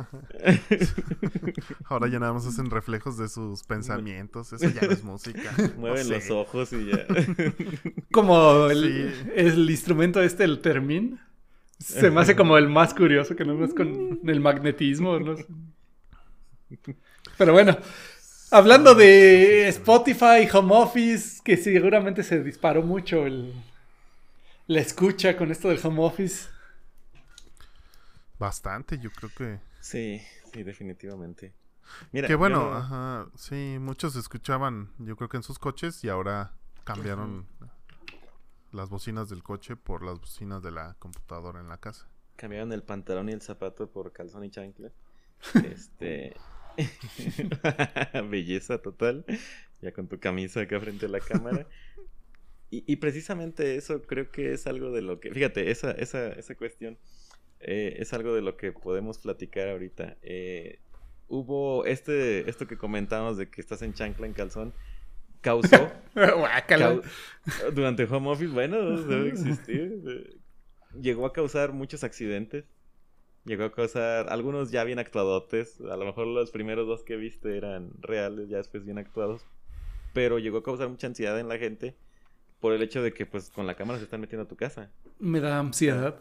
Ahora 1.85 2.09
ya 2.09 2.19
nada 2.19 2.33
más 2.33 2.47
hacen 2.47 2.71
reflejos 2.71 3.17
de 3.19 3.29
sus 3.29 3.63
pensamientos. 3.65 4.53
Eso 4.53 4.69
ya 4.69 4.83
no 4.83 4.93
es 4.93 5.05
música. 5.05 5.53
Mueven 5.77 6.09
No 6.09 6.15
los 6.15 6.25
sé. 6.25 6.33
ojos 6.33 6.73
y 6.73 6.87
ya. 6.87 7.07
Como 8.13 8.67
el, 8.67 9.13
Sí. 9.15 9.31
el 9.37 9.71
instrumento 9.71 10.21
este, 10.23 10.45
el 10.45 10.61
termin. 10.61 11.21
Se 11.79 12.11
me 12.11 12.21
hace 12.21 12.35
como 12.37 12.57
el 12.59 12.69
más 12.69 12.95
curioso, 12.95 13.37
que 13.37 13.45
no 13.45 13.65
es 13.65 13.75
con 13.75 14.21
el 14.29 14.41
magnetismo. 14.41 15.19
no. 15.19 15.37
Pero 17.37 17.53
bueno, 17.53 17.77
hablando 18.51 18.95
de 18.95 19.69
Spotify, 19.69 20.49
Home 20.53 20.75
Office, 20.75 21.41
que 21.45 21.57
seguramente 21.57 22.23
se 22.23 22.43
disparó 22.43 22.83
mucho 22.83 23.27
el, 23.27 23.53
la 24.67 24.81
escucha 24.81 25.37
con 25.37 25.51
esto 25.51 25.69
del 25.69 25.81
Home 25.85 26.03
Office. 26.05 26.49
Bastante, 28.39 28.99
yo 28.99 29.11
creo 29.11 29.31
que. 29.37 29.61
Sí, 29.81 30.21
sí, 30.53 30.63
definitivamente. 30.63 31.53
Mira, 32.13 32.29
Que 32.29 32.35
bueno, 32.35 32.71
yo- 32.71 32.75
ajá, 32.77 33.27
sí, 33.37 33.79
muchos 33.81 34.15
escuchaban, 34.17 34.91
yo 34.99 35.17
creo 35.17 35.29
que 35.29 35.39
en 35.39 35.43
sus 35.43 35.59
coches 35.59 36.05
y 36.05 36.09
ahora 36.09 36.53
cambiaron 36.85 37.47
las 38.73 38.89
bocinas 38.91 39.29
del 39.29 39.43
coche 39.43 39.77
por 39.77 40.03
las 40.03 40.21
bocinas 40.21 40.63
de 40.63 40.71
la 40.73 40.95
computadora 40.99 41.61
en 41.61 41.69
la 41.69 41.79
casa. 41.79 42.09
cambiaron 42.37 42.73
el 42.73 42.83
pantalón 42.83 43.29
y 43.29 43.33
el 43.33 43.43
zapato 43.43 43.91
por 43.91 44.13
calzón 44.13 44.45
y 44.45 44.51
chancla. 44.51 44.93
Este. 45.65 46.35
Belleza 48.31 48.79
total. 48.79 49.25
Ya 49.81 49.93
con 49.93 50.09
tu 50.09 50.19
camisa 50.19 50.61
acá 50.61 50.81
frente 50.81 51.07
a 51.07 51.09
la 51.09 51.21
cámara. 51.21 51.67
Y, 52.71 52.85
y 52.87 52.97
precisamente 52.97 53.77
eso 53.77 54.03
creo 54.03 54.31
que 54.31 54.53
es 54.53 54.67
algo 54.67 54.91
de 54.93 55.01
lo 55.01 55.21
que. 55.21 55.33
Fíjate, 55.33 55.71
esa, 55.71 55.91
esa, 55.93 56.29
esa 56.33 56.55
cuestión 56.55 56.99
eh, 57.61 57.97
es 57.99 58.13
algo 58.13 58.35
de 58.35 58.43
lo 58.43 58.59
que 58.59 58.73
podemos 58.73 59.19
platicar 59.19 59.69
ahorita. 59.71 60.19
Eh, 60.21 60.79
hubo 61.29 61.87
este, 61.87 62.49
esto 62.51 62.67
que 62.67 62.77
comentábamos 62.77 63.39
de 63.39 63.49
que 63.49 63.63
estás 63.63 63.81
en 63.81 63.95
chancla, 63.95 64.27
en 64.27 64.35
calzón. 64.35 64.75
Causó. 65.41 65.91
Cau- 67.01 67.03
Durante 67.75 68.05
home 68.05 68.29
office, 68.31 68.53
bueno, 68.53 68.77
debe 69.03 69.29
existir. 69.29 70.41
Llegó 71.01 71.27
a 71.27 71.33
causar 71.33 71.73
muchos 71.73 72.03
accidentes. 72.05 72.65
Llegó 73.45 73.65
a 73.65 73.73
causar 73.73 74.29
algunos 74.31 74.71
ya 74.71 74.85
bien 74.85 74.99
actuadotes. 74.99 75.81
A 75.81 75.97
lo 75.97 76.05
mejor 76.05 76.27
los 76.27 76.51
primeros 76.51 76.87
dos 76.87 77.03
que 77.05 77.17
viste 77.17 77.57
eran 77.57 77.91
reales, 78.01 78.49
ya 78.49 78.57
después 78.59 78.85
bien 78.85 78.99
actuados. 78.99 79.43
Pero 80.13 80.39
llegó 80.39 80.59
a 80.59 80.63
causar 80.63 80.89
mucha 80.89 81.07
ansiedad 81.07 81.39
en 81.39 81.49
la 81.49 81.57
gente 81.59 81.95
por 82.61 82.73
el 82.73 82.83
hecho 82.83 83.03
de 83.03 83.13
que 83.13 83.25
pues 83.25 83.51
con 83.51 83.67
la 83.67 83.77
cámara 83.77 83.99
se 83.99 84.05
están 84.05 84.21
metiendo 84.21 84.45
a 84.45 84.49
tu 84.49 84.57
casa. 84.57 84.91
Me 85.19 85.41
da 85.41 85.59
ansiedad. 85.61 86.21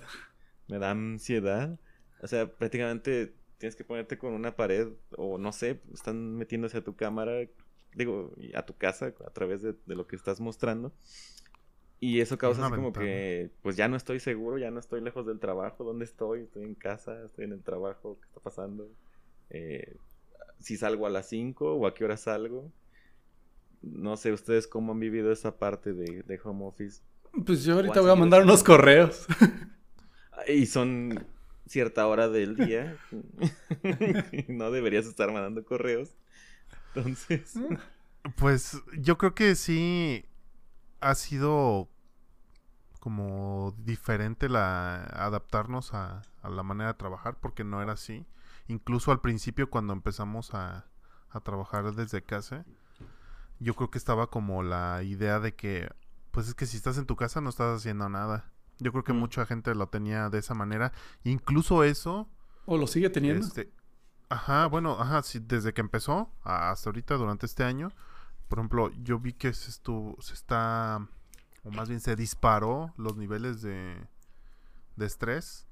Me 0.67 0.77
da 0.77 0.91
ansiedad. 0.91 1.79
O 2.21 2.27
sea, 2.27 2.47
prácticamente 2.51 3.33
tienes 3.57 3.75
que 3.75 3.83
ponerte 3.83 4.17
con 4.19 4.33
una 4.33 4.55
pared 4.55 4.89
o 5.17 5.37
no 5.39 5.51
sé, 5.51 5.81
están 5.93 6.35
metiéndose 6.35 6.77
a 6.77 6.83
tu 6.83 6.95
cámara, 6.95 7.47
digo, 7.97 8.33
a 8.53 8.65
tu 8.65 8.75
casa 8.75 9.13
a 9.25 9.29
través 9.31 9.61
de, 9.61 9.75
de 9.85 9.95
lo 9.95 10.07
que 10.07 10.15
estás 10.15 10.39
mostrando. 10.39 10.93
Y 11.99 12.21
eso 12.21 12.37
causa 12.37 12.63
así 12.63 12.75
como 12.75 12.93
que, 12.93 13.49
pues 13.63 13.75
ya 13.75 13.87
no 13.87 13.97
estoy 13.97 14.19
seguro, 14.19 14.59
ya 14.59 14.69
no 14.69 14.79
estoy 14.79 15.01
lejos 15.01 15.25
del 15.25 15.39
trabajo, 15.39 15.83
¿dónde 15.83 16.05
estoy? 16.05 16.41
Estoy 16.41 16.63
en 16.63 16.75
casa, 16.75 17.25
estoy 17.25 17.45
en 17.45 17.53
el 17.53 17.63
trabajo, 17.63 18.19
¿qué 18.21 18.27
está 18.27 18.39
pasando? 18.39 18.87
Eh, 19.49 19.95
si 20.59 20.77
salgo 20.77 21.07
a 21.07 21.09
las 21.09 21.27
5 21.29 21.73
o 21.73 21.87
a 21.87 21.95
qué 21.95 22.05
hora 22.05 22.17
salgo. 22.17 22.71
No 23.81 24.15
sé 24.15 24.31
ustedes 24.31 24.67
cómo 24.67 24.91
han 24.91 24.99
vivido 24.99 25.31
esa 25.31 25.57
parte 25.57 25.93
de, 25.93 26.21
de 26.21 26.39
home 26.43 26.65
office. 26.65 27.01
Pues 27.45 27.63
yo 27.63 27.75
ahorita 27.75 27.93
¿Cuál 27.93 28.05
voy 28.05 28.11
a 28.11 28.15
mandar 28.15 28.43
unos 28.43 28.63
correos. 28.63 29.25
Y 30.47 30.67
son 30.67 31.25
cierta 31.65 32.05
hora 32.05 32.29
del 32.29 32.55
día. 32.55 32.97
no 34.47 34.71
deberías 34.71 35.07
estar 35.07 35.31
mandando 35.31 35.65
correos. 35.65 36.15
Entonces, 36.97 37.53
Pues 38.35 38.81
yo 38.97 39.17
creo 39.17 39.33
que 39.35 39.55
sí 39.55 40.25
ha 40.99 41.15
sido 41.15 41.89
como 42.99 43.73
diferente 43.77 44.49
la 44.49 45.03
adaptarnos 45.05 45.93
a, 45.93 46.21
a, 46.41 46.49
la 46.49 46.63
manera 46.63 46.89
de 46.93 46.97
trabajar 46.99 47.37
porque 47.39 47.63
no 47.63 47.81
era 47.81 47.93
así. 47.93 48.25
Incluso 48.67 49.11
al 49.11 49.21
principio 49.21 49.69
cuando 49.69 49.93
empezamos 49.93 50.53
a, 50.53 50.85
a 51.29 51.39
trabajar 51.39 51.93
desde 51.95 52.21
casa, 52.23 52.65
yo 53.59 53.75
creo 53.75 53.89
que 53.91 53.97
estaba 53.97 54.29
como 54.29 54.61
la 54.63 55.03
idea 55.03 55.39
de 55.39 55.55
que, 55.55 55.89
pues 56.31 56.47
es 56.49 56.55
que 56.55 56.65
si 56.65 56.77
estás 56.77 56.97
en 56.97 57.05
tu 57.05 57.15
casa 57.15 57.41
no 57.41 57.49
estás 57.49 57.77
haciendo 57.77 58.09
nada. 58.09 58.51
Yo 58.79 58.91
creo 58.91 59.03
que 59.03 59.13
Mm. 59.13 59.19
mucha 59.19 59.45
gente 59.45 59.73
lo 59.75 59.87
tenía 59.89 60.29
de 60.29 60.39
esa 60.39 60.53
manera. 60.53 60.91
Incluso 61.23 61.83
eso, 61.83 62.29
¿O 62.65 62.77
lo 62.77 62.85
sigue 62.87 63.09
teniendo? 63.09 63.45
este, 63.47 63.71
ajá, 64.29 64.67
bueno, 64.67 64.99
ajá, 64.99 65.23
sí, 65.23 65.39
desde 65.39 65.73
que 65.73 65.81
empezó 65.81 66.31
hasta 66.43 66.89
ahorita 66.89 67.15
durante 67.15 67.45
este 67.45 67.63
año, 67.63 67.91
por 68.47 68.59
ejemplo, 68.59 68.91
yo 69.03 69.19
vi 69.19 69.33
que 69.33 69.53
se 69.53 69.69
estuvo, 69.69 70.21
se 70.21 70.33
está, 70.33 71.07
o 71.63 71.71
más 71.71 71.89
bien 71.89 71.99
se 72.01 72.15
disparó 72.15 72.93
los 72.97 73.17
niveles 73.17 73.61
de, 73.61 74.07
de 74.95 75.05
estrés. 75.05 75.67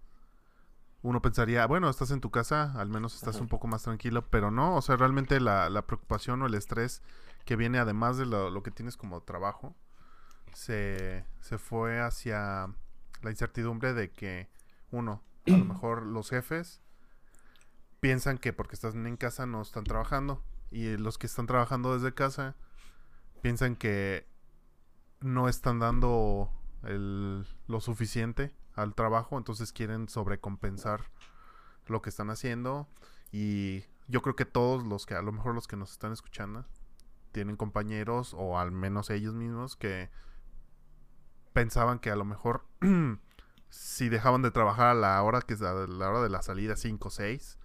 Uno 1.04 1.22
pensaría, 1.22 1.66
bueno, 1.68 1.90
estás 1.90 2.12
en 2.12 2.20
tu 2.20 2.32
casa, 2.32 2.74
al 2.78 2.90
menos 2.90 3.16
estás 3.16 3.36
Ajá. 3.36 3.44
un 3.44 3.48
poco 3.48 3.68
más 3.68 3.84
tranquilo, 3.84 4.28
pero 4.30 4.50
no, 4.52 4.76
o 4.76 4.82
sea, 4.82 4.96
realmente 4.98 5.40
la, 5.40 5.70
la 5.70 5.86
preocupación 5.86 6.42
o 6.42 6.48
el 6.48 6.56
estrés 6.56 7.02
que 7.46 7.56
viene 7.56 7.78
además 7.78 8.18
de 8.18 8.26
lo, 8.26 8.50
lo 8.50 8.64
que 8.64 8.72
tienes 8.72 8.98
como 8.98 9.22
trabajo, 9.22 9.76
se, 10.54 11.26
se 11.42 11.58
fue 11.58 12.00
hacia 12.00 12.70
la 13.22 13.30
incertidumbre 13.30 13.94
de 13.94 14.12
que, 14.12 14.50
uno, 14.92 15.22
a 15.48 15.52
lo 15.52 15.66
mejor 15.66 16.04
los 16.04 16.30
jefes 16.30 16.82
piensan 18.06 18.38
que 18.38 18.54
porque 18.54 18.76
están 18.76 19.08
en 19.08 19.18
casa 19.18 19.48
no 19.48 19.64
están 19.64 19.84
trabajando 19.84 20.44
y 20.70 20.96
los 20.96 21.18
que 21.18 21.26
están 21.26 21.48
trabajando 21.48 21.96
desde 21.96 22.14
casa 22.14 22.56
piensan 23.42 23.76
que 23.76 24.28
no 25.22 25.50
están 25.50 25.80
dando 25.80 26.52
el- 26.84 27.48
lo 27.66 27.82
suficiente 27.82 28.54
al 28.76 28.94
trabajo, 28.94 29.40
entonces 29.40 29.74
quieren 29.74 30.08
sobrecompensar 30.08 31.02
lo 31.88 32.04
que 32.04 32.12
están 32.12 32.30
haciendo 32.30 32.88
y 33.32 33.86
yo 34.08 34.22
creo 34.22 34.36
que 34.36 34.46
todos 34.46 34.86
los 34.86 35.08
que 35.08 35.16
a 35.16 35.24
lo 35.24 35.32
mejor 35.32 35.56
los 35.56 35.66
que 35.66 35.76
nos 35.76 35.92
están 35.92 36.12
escuchando 36.14 36.64
tienen 37.32 37.58
compañeros 37.58 38.36
o 38.38 38.60
al 38.60 38.72
menos 38.72 39.10
ellos 39.10 39.34
mismos 39.34 39.76
que 39.76 40.12
pensaban 41.54 41.98
que 41.98 42.12
a 42.12 42.16
lo 42.16 42.24
mejor 42.24 42.68
si 43.70 44.10
dejaban 44.10 44.44
de 44.44 44.52
trabajar 44.52 44.90
a 44.90 44.94
la 44.94 45.24
hora 45.24 45.42
que 45.42 45.56
es 45.56 45.64
a 45.64 45.74
la 45.74 46.08
hora 46.08 46.22
de 46.22 46.30
la 46.30 46.44
salida 46.44 46.76
5 46.76 47.08
o 47.08 47.12
6 47.12 47.58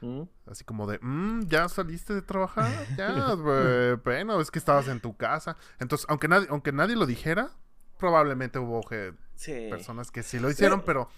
¿Mm? 0.00 0.22
Así 0.50 0.64
como 0.64 0.86
de, 0.86 0.98
"Mm, 1.00 1.46
ya 1.48 1.68
saliste 1.68 2.14
de 2.14 2.22
trabajar, 2.22 2.66
ya, 2.98 3.32
güey, 3.34 3.94
bueno, 4.04 4.40
es 4.40 4.50
que 4.50 4.58
estabas 4.58 4.88
en 4.88 5.00
tu 5.00 5.16
casa. 5.16 5.56
Entonces, 5.78 6.06
aunque 6.10 6.28
nadie, 6.28 6.46
aunque 6.50 6.72
nadie 6.72 6.96
lo 6.96 7.06
dijera, 7.06 7.50
probablemente 7.98 8.58
hubo 8.58 8.82
je- 8.82 9.14
Sí. 9.36 9.68
personas 9.70 10.10
que 10.10 10.22
sí 10.22 10.38
lo 10.38 10.50
hicieron, 10.50 10.82
pero 10.82 11.08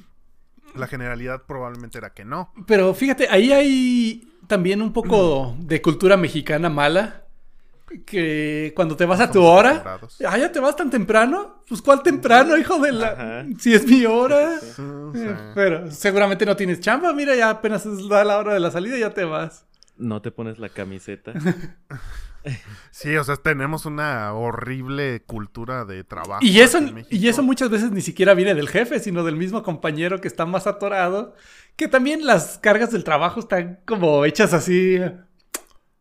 la 0.75 0.87
generalidad 0.87 1.43
probablemente 1.47 1.99
era 1.99 2.11
que 2.15 2.25
no. 2.25 2.53
Pero 2.67 2.93
fíjate, 2.95 3.29
ahí 3.29 3.53
hay 3.53 4.33
también 4.47 4.83
un 4.83 4.93
poco 4.93 5.55
de 5.61 5.81
cultura 5.83 6.17
mexicana 6.17 6.69
mala. 6.69 7.25
Que 8.05 8.73
cuando 8.77 8.97
te 8.97 9.07
vas 9.07 9.21
a 9.21 9.31
tu 9.31 9.43
hora, 9.43 9.99
ah, 10.27 10.39
ya 10.39 10.53
te 10.53 10.61
vas 10.61 10.77
tan 10.77 10.91
temprano. 10.91 11.63
Pues 11.69 11.83
cuál 11.83 12.03
temprano, 12.03 12.57
hijo 12.57 12.79
de 12.79 12.93
la. 12.93 13.09
Ajá. 13.09 13.47
Si 13.59 13.75
es 13.75 13.87
mi 13.87 14.05
hora. 14.05 14.59
Sí. 14.61 14.83
Eh, 14.83 15.11
sí. 15.15 15.27
Pero 15.55 15.91
seguramente 15.91 16.45
no 16.45 16.57
tienes 16.57 16.81
chamba. 16.81 17.13
Mira, 17.13 17.35
ya 17.35 17.51
apenas 17.51 17.87
es 17.87 18.01
la 18.03 18.25
la 18.25 18.39
hora 18.39 18.55
de 18.55 18.61
la 18.61 18.71
salida 18.71 18.97
y 18.97 19.01
ya 19.01 19.15
te 19.15 19.25
vas. 19.25 19.65
No 19.97 20.23
te 20.23 20.31
pones 20.31 20.59
la 20.59 20.69
camiseta. 20.69 21.33
Sí, 22.91 23.17
o 23.17 23.25
sea, 23.25 23.37
tenemos 23.37 23.87
una 23.87 24.33
horrible 24.33 25.23
cultura 25.27 25.85
de 25.85 26.05
trabajo. 26.05 26.45
Y 26.45 26.61
eso, 26.61 26.79
y 27.11 27.29
eso 27.29 27.43
muchas 27.43 27.71
veces 27.71 27.91
ni 27.91 28.01
siquiera 28.01 28.35
viene 28.35 28.55
del 28.55 28.69
jefe, 28.69 29.01
sino 29.01 29.25
del 29.25 29.37
mismo 29.37 29.63
compañero 29.63 30.21
que 30.21 30.29
está 30.29 30.47
más 30.47 30.67
atorado. 30.67 31.35
Que 31.77 31.89
también 31.89 32.27
las 32.27 32.59
cargas 32.59 32.91
del 32.91 33.05
trabajo 33.05 33.41
están 33.41 33.81
como 33.85 34.25
hechas 34.25 34.53
así. 34.53 34.99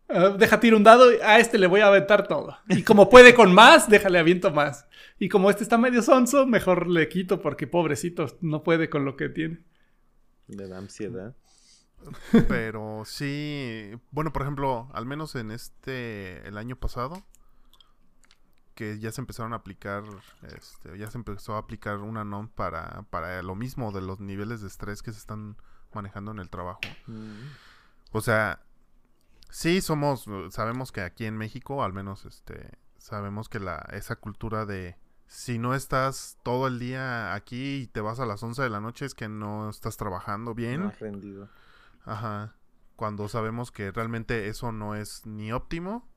Ah, 0.09 0.29
deja 0.37 0.59
tiro 0.59 0.77
un 0.77 0.83
dado, 0.83 1.11
y 1.11 1.17
a 1.17 1.39
este 1.39 1.57
le 1.57 1.67
voy 1.67 1.81
a 1.81 1.87
aventar 1.87 2.27
todo. 2.27 2.57
Y 2.69 2.83
como 2.83 3.09
puede 3.09 3.33
con 3.33 3.53
más, 3.53 3.89
déjale 3.89 4.19
aviento 4.19 4.51
más. 4.51 4.87
Y 5.19 5.29
como 5.29 5.49
este 5.49 5.63
está 5.63 5.77
medio 5.77 6.01
sonso, 6.01 6.45
mejor 6.45 6.87
le 6.87 7.07
quito 7.09 7.41
porque 7.41 7.67
pobrecito 7.67 8.27
no 8.41 8.63
puede 8.63 8.89
con 8.89 9.05
lo 9.05 9.15
que 9.15 9.29
tiene. 9.29 9.59
Le 10.47 10.67
da 10.67 10.77
ansiedad. 10.77 11.35
Pero 12.47 13.03
sí, 13.05 13.91
bueno, 14.11 14.31
por 14.31 14.43
ejemplo, 14.43 14.89
al 14.93 15.05
menos 15.05 15.35
en 15.35 15.51
este, 15.51 16.47
el 16.47 16.57
año 16.57 16.75
pasado, 16.75 17.23
que 18.75 18.99
ya 18.99 19.11
se 19.11 19.21
empezaron 19.21 19.53
a 19.53 19.57
aplicar, 19.57 20.03
este, 20.55 20.97
ya 20.97 21.09
se 21.09 21.17
empezó 21.17 21.55
a 21.55 21.59
aplicar 21.59 21.97
una 21.97 22.23
NOM 22.23 22.49
para, 22.49 23.03
para 23.09 23.41
lo 23.41 23.55
mismo 23.55 23.91
de 23.91 24.01
los 24.01 24.19
niveles 24.19 24.61
de 24.61 24.67
estrés 24.67 25.01
que 25.01 25.11
se 25.11 25.19
están 25.19 25.57
manejando 25.93 26.31
en 26.31 26.39
el 26.39 26.49
trabajo. 26.49 26.81
Mm. 27.07 27.47
O 28.11 28.21
sea, 28.21 28.61
sí 29.49 29.81
somos, 29.81 30.25
sabemos 30.49 30.91
que 30.91 31.01
aquí 31.01 31.25
en 31.25 31.37
México, 31.37 31.83
al 31.83 31.93
menos, 31.93 32.25
este, 32.25 32.77
sabemos 32.97 33.49
que 33.49 33.59
la, 33.59 33.87
esa 33.91 34.15
cultura 34.15 34.65
de 34.65 34.97
si 35.27 35.59
no 35.59 35.75
estás 35.75 36.37
todo 36.43 36.67
el 36.67 36.79
día 36.79 37.33
aquí 37.33 37.81
y 37.81 37.87
te 37.87 38.01
vas 38.01 38.19
a 38.19 38.25
las 38.25 38.41
11 38.41 38.61
de 38.61 38.69
la 38.69 38.79
noche 38.79 39.05
es 39.05 39.13
que 39.13 39.27
no 39.27 39.69
estás 39.69 39.97
trabajando 39.97 40.55
bien. 40.55 40.81
No 40.81 40.87
has 40.87 40.99
rendido. 40.99 41.49
Ajá. 42.05 42.55
Cuando 42.95 43.27
sabemos 43.27 43.71
que 43.71 43.91
realmente 43.91 44.47
eso 44.47 44.71
no 44.71 44.95
es 44.95 45.25
ni 45.25 45.51
óptimo, 45.51 46.07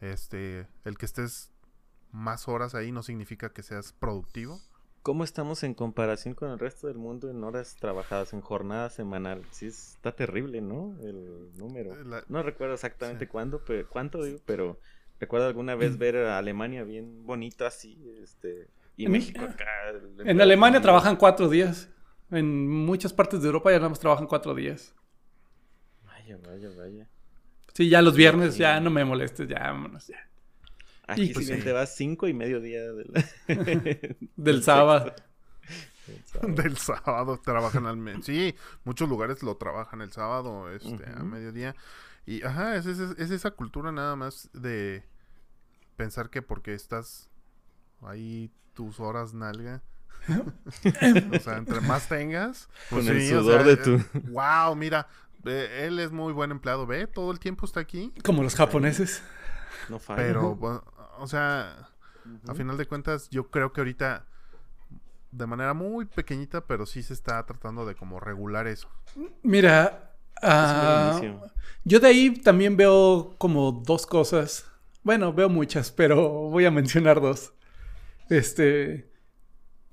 este, 0.00 0.68
el 0.84 0.96
que 0.96 1.06
estés 1.06 1.50
más 2.12 2.48
horas 2.48 2.74
ahí 2.74 2.92
no 2.92 3.02
significa 3.02 3.52
que 3.52 3.62
seas 3.62 3.92
productivo. 3.92 4.60
¿Cómo 5.04 5.22
estamos 5.22 5.62
en 5.64 5.74
comparación 5.74 6.34
con 6.34 6.50
el 6.50 6.58
resto 6.58 6.86
del 6.86 6.96
mundo 6.96 7.28
en 7.30 7.44
horas 7.44 7.76
trabajadas, 7.78 8.32
en 8.32 8.40
jornada 8.40 8.88
semanal? 8.88 9.42
Sí, 9.50 9.66
está 9.66 10.12
terrible, 10.12 10.62
¿no? 10.62 10.96
El 11.02 11.54
número. 11.58 11.92
Eh, 11.92 12.04
la- 12.06 12.24
No 12.28 12.42
recuerdo 12.42 12.72
exactamente 12.72 13.26
Sí. 13.26 13.30
cuándo, 13.30 13.62
pero, 13.66 13.86
cuánto 13.90 14.24
digo, 14.24 14.38
pero 14.46 14.80
recuerdo 15.20 15.46
alguna 15.46 15.74
vez 15.74 15.98
ver 15.98 16.16
a 16.16 16.38
Alemania 16.38 16.84
bien 16.84 17.26
bonito 17.26 17.66
así, 17.66 18.02
este, 18.22 18.66
y 18.96 19.04
En 19.04 19.12
México 19.12 19.44
acá. 19.44 19.66
En 20.24 20.40
Alemania 20.40 20.80
trabajan 20.80 21.16
cuatro 21.16 21.50
días. 21.50 21.90
En 22.30 22.66
muchas 22.66 23.12
partes 23.12 23.42
de 23.42 23.48
Europa 23.48 23.70
ya 23.72 23.76
nada 23.76 23.90
más 23.90 24.00
trabajan 24.00 24.26
cuatro 24.26 24.54
días. 24.54 24.94
Vaya, 26.06 26.38
vaya, 26.48 26.70
vaya. 26.78 27.06
Sí, 27.74 27.90
ya 27.90 28.00
los 28.00 28.16
viernes, 28.16 28.56
ya 28.56 28.80
no 28.80 28.88
me 28.88 29.04
molestes, 29.04 29.48
ya 29.48 29.58
vámonos, 29.58 30.06
ya. 30.06 30.16
Aquí 31.06 31.32
pues 31.34 31.46
bien 31.46 31.58
sí. 31.58 31.64
te 31.64 31.72
vas 31.72 31.94
cinco 31.96 32.28
y 32.28 32.34
medio 32.34 32.60
día 32.60 32.80
del, 32.92 33.12
Del 34.36 34.62
sábado. 34.62 35.14
del 36.06 36.24
sábado. 36.24 36.54
Del 36.62 36.76
sábado 36.76 37.40
trabajan 37.44 37.86
al 37.86 37.96
mes. 37.96 38.24
Sí, 38.24 38.54
muchos 38.84 39.08
lugares 39.08 39.42
lo 39.42 39.56
trabajan 39.56 40.00
el 40.00 40.12
sábado, 40.12 40.70
este, 40.70 41.08
a 41.10 41.16
Ujú. 41.16 41.24
mediodía. 41.26 41.74
Y 42.26 42.42
ajá, 42.42 42.76
es, 42.76 42.86
es- 42.86 43.18
es 43.18 43.30
esa 43.30 43.50
cultura 43.50 43.92
nada 43.92 44.16
más 44.16 44.48
de 44.54 45.04
pensar 45.96 46.30
que 46.30 46.42
porque 46.42 46.74
estás 46.74 47.30
ahí 48.02 48.50
tus 48.74 48.98
horas 49.00 49.34
nalga. 49.34 49.82
o 50.28 51.38
sea, 51.40 51.58
entre 51.58 51.80
más 51.82 52.08
tengas. 52.08 52.66
Con 52.88 53.00
pues 53.04 53.08
el 53.08 53.20
sí, 53.20 53.32
o 53.34 53.40
sudor 53.42 53.62
sea, 53.62 53.66
de 53.66 53.72
eh, 53.74 53.76
tu... 53.76 54.20
Wow, 54.30 54.74
mira, 54.74 55.06
eh, 55.44 55.84
él 55.86 55.98
es 55.98 56.12
muy 56.12 56.32
buen 56.32 56.50
empleado, 56.50 56.86
ve, 56.86 57.06
todo 57.06 57.30
el 57.30 57.38
tiempo 57.38 57.66
está 57.66 57.80
aquí. 57.80 58.12
Como 58.24 58.42
los 58.42 58.54
japoneses. 58.54 59.22
No 59.90 59.98
falla. 59.98 60.22
Pero, 60.22 60.54
bueno, 60.56 60.82
o 61.18 61.26
sea, 61.26 61.88
a 62.48 62.54
final 62.54 62.76
de 62.76 62.86
cuentas, 62.86 63.28
yo 63.30 63.50
creo 63.50 63.72
que 63.72 63.80
ahorita, 63.80 64.26
de 65.30 65.46
manera 65.46 65.74
muy 65.74 66.06
pequeñita, 66.06 66.66
pero 66.66 66.86
sí 66.86 67.02
se 67.02 67.12
está 67.12 67.44
tratando 67.44 67.86
de 67.86 67.94
como 67.94 68.20
regular 68.20 68.66
eso. 68.66 68.88
Mira, 69.42 70.14
inicio. 70.42 71.40
yo 71.84 72.00
de 72.00 72.08
ahí 72.08 72.30
también 72.30 72.76
veo 72.76 73.34
como 73.38 73.72
dos 73.72 74.06
cosas. 74.06 74.70
Bueno, 75.02 75.32
veo 75.32 75.48
muchas, 75.48 75.90
pero 75.90 76.48
voy 76.48 76.64
a 76.64 76.70
mencionar 76.70 77.20
dos. 77.20 77.52
Este, 78.30 79.10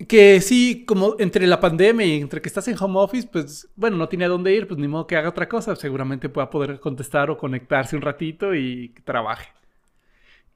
que 0.07 0.41
sí, 0.41 0.85
como 0.85 1.15
entre 1.19 1.47
la 1.47 1.59
pandemia 1.59 2.05
y 2.05 2.21
entre 2.21 2.41
que 2.41 2.49
estás 2.49 2.67
en 2.67 2.77
home 2.79 2.99
office, 2.99 3.27
pues 3.31 3.69
bueno, 3.75 3.97
no 3.97 4.09
tiene 4.09 4.25
a 4.25 4.29
dónde 4.29 4.53
ir, 4.53 4.67
pues 4.67 4.79
ni 4.79 4.87
modo 4.87 5.07
que 5.07 5.17
haga 5.17 5.29
otra 5.29 5.49
cosa. 5.49 5.75
Seguramente 5.75 6.29
pueda 6.29 6.49
poder 6.49 6.79
contestar 6.79 7.29
o 7.29 7.37
conectarse 7.37 7.95
un 7.95 8.01
ratito 8.01 8.55
y 8.55 8.89
que 8.89 9.01
trabaje. 9.01 9.49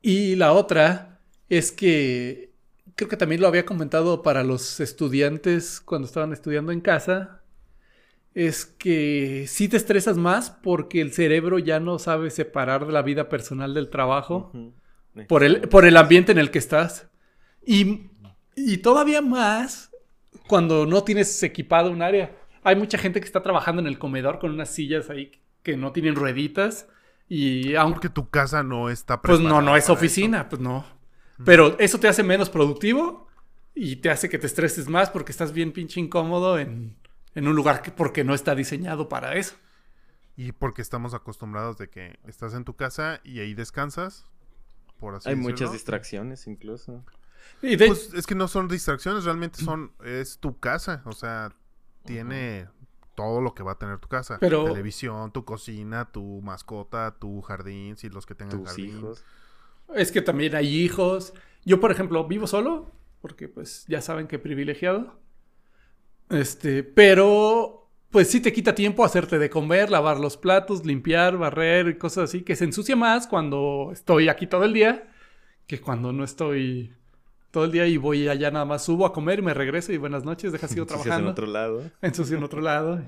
Y 0.07 0.35
la 0.35 0.53
otra 0.53 1.19
es 1.49 1.71
que 1.71 2.53
creo 2.95 3.09
que 3.09 3.17
también 3.17 3.41
lo 3.41 3.47
había 3.47 3.65
comentado 3.65 4.21
para 4.21 4.43
los 4.43 4.79
estudiantes 4.79 5.81
cuando 5.81 6.05
estaban 6.05 6.31
estudiando 6.31 6.71
en 6.71 6.79
casa. 6.79 7.41
Es 8.35 8.67
que 8.67 9.45
sí 9.47 9.67
te 9.67 9.77
estresas 9.77 10.15
más 10.15 10.51
porque 10.51 11.01
el 11.01 11.11
cerebro 11.11 11.57
ya 11.57 11.79
no 11.79 11.97
sabe 11.97 12.29
separar 12.29 12.83
la 12.83 13.01
vida 13.01 13.29
personal 13.29 13.73
del 13.73 13.89
trabajo 13.89 14.51
por 15.27 15.43
el, 15.43 15.61
por 15.69 15.85
el 15.85 15.97
ambiente 15.97 16.33
en 16.33 16.37
el 16.37 16.51
que 16.51 16.59
estás. 16.59 17.09
Y, 17.65 18.11
y 18.55 18.77
todavía 18.77 19.23
más 19.23 19.89
cuando 20.45 20.85
no 20.85 21.03
tienes 21.03 21.41
equipado 21.41 21.89
un 21.89 22.03
área. 22.03 22.37
Hay 22.61 22.75
mucha 22.75 22.99
gente 22.99 23.19
que 23.19 23.25
está 23.25 23.41
trabajando 23.41 23.81
en 23.81 23.87
el 23.87 23.97
comedor 23.97 24.37
con 24.37 24.51
unas 24.51 24.69
sillas 24.69 25.09
ahí 25.09 25.31
que 25.63 25.75
no 25.75 25.93
tienen 25.93 26.13
rueditas. 26.13 26.89
Y 27.27 27.75
aunque 27.75 27.95
Porque 27.95 28.09
tu 28.09 28.29
casa 28.29 28.63
no 28.63 28.89
está 28.89 29.21
pues 29.21 29.39
no, 29.39 29.61
no 29.61 29.75
es 29.75 29.89
oficina, 29.89 30.47
pues 30.49 30.61
no. 30.61 30.85
Pero 31.43 31.77
eso 31.79 31.99
te 31.99 32.07
hace 32.07 32.23
menos 32.23 32.49
productivo 32.49 33.27
y 33.73 33.97
te 33.97 34.09
hace 34.09 34.29
que 34.29 34.37
te 34.37 34.47
estreses 34.47 34.87
más 34.87 35.09
porque 35.09 35.31
estás 35.31 35.51
bien 35.51 35.71
pinche 35.73 35.99
incómodo 35.99 36.57
en, 36.59 36.95
en 37.33 37.47
un 37.47 37.55
lugar 37.55 37.81
que 37.81 37.91
porque 37.91 38.23
no 38.23 38.33
está 38.33 38.55
diseñado 38.55 39.09
para 39.09 39.35
eso. 39.35 39.55
Y 40.37 40.51
porque 40.51 40.81
estamos 40.81 41.13
acostumbrados 41.13 41.77
de 41.77 41.89
que 41.89 42.19
estás 42.27 42.53
en 42.53 42.63
tu 42.63 42.75
casa 42.75 43.21
y 43.23 43.39
ahí 43.39 43.53
descansas, 43.53 44.25
por 44.99 45.15
así 45.15 45.29
Hay 45.29 45.35
decirlo. 45.35 45.51
muchas 45.51 45.71
distracciones 45.73 46.45
incluso. 46.47 47.03
Y 47.61 47.75
de- 47.75 47.87
Pues 47.87 48.13
es 48.13 48.25
que 48.27 48.35
no 48.35 48.47
son 48.47 48.67
distracciones, 48.67 49.23
realmente 49.23 49.63
son, 49.63 49.91
es 50.03 50.37
tu 50.39 50.59
casa, 50.59 51.01
o 51.05 51.13
sea, 51.13 51.51
tiene 52.05 52.67
todo 53.15 53.41
lo 53.41 53.53
que 53.55 53.63
va 53.63 53.73
a 53.73 53.79
tener 53.79 53.97
tu 53.99 54.07
casa. 54.07 54.37
Pero- 54.39 54.65
Televisión, 54.65 55.31
tu 55.31 55.45
cocina, 55.45 56.11
tu 56.11 56.41
mascota, 56.41 57.15
tu 57.19 57.41
jardín, 57.41 57.97
si 57.97 58.09
los 58.09 58.25
que 58.25 58.35
tengan 58.35 58.59
Tus 58.59 58.67
jardín. 58.69 58.97
hijos. 58.99 59.23
Es 59.95 60.11
que 60.11 60.21
también 60.21 60.55
hay 60.55 60.67
hijos. 60.67 61.33
Yo, 61.63 61.79
por 61.79 61.91
ejemplo, 61.91 62.27
vivo 62.27 62.47
solo, 62.47 62.91
porque 63.21 63.47
pues 63.47 63.85
ya 63.87 64.01
saben 64.01 64.27
que 64.27 64.37
privilegiado. 64.39 65.19
Este, 66.29 66.83
pero 66.83 67.89
pues 68.09 68.29
sí 68.29 68.39
te 68.39 68.53
quita 68.53 68.73
tiempo 68.75 69.03
hacerte 69.03 69.37
de 69.37 69.49
comer, 69.49 69.89
lavar 69.91 70.19
los 70.19 70.37
platos, 70.37 70.85
limpiar, 70.85 71.37
barrer 71.37 71.87
y 71.89 71.97
cosas 71.97 72.25
así, 72.29 72.41
que 72.43 72.55
se 72.55 72.63
ensucia 72.63 72.95
más 72.95 73.27
cuando 73.27 73.89
estoy 73.91 74.29
aquí 74.29 74.47
todo 74.47 74.63
el 74.63 74.73
día 74.73 75.11
que 75.67 75.81
cuando 75.81 76.13
no 76.13 76.23
estoy 76.23 76.93
todo 77.55 77.63
el 77.65 77.71
día 77.71 77.87
y 77.87 77.95
voy 77.95 78.27
allá 78.27 78.51
nada 78.51 78.65
más 78.65 78.83
subo 78.83 79.05
a 79.05 79.13
comer 79.13 79.39
y 79.39 79.41
me 79.41 79.53
regreso 79.53 79.93
y 79.93 79.97
buenas 79.97 80.25
noches, 80.25 80.51
deja 80.51 80.67
sigo 80.67 80.85
trabajando. 80.87 81.27
en 81.29 81.31
otro 81.31 81.47
lado. 81.47 81.83
ensucio 82.01 82.35
en 82.37 82.43
otro 82.43 82.59
lado, 82.59 83.01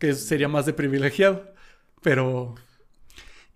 que 0.00 0.12
sería 0.14 0.48
más 0.48 0.66
de 0.66 0.72
privilegiado, 0.72 1.54
pero... 2.02 2.56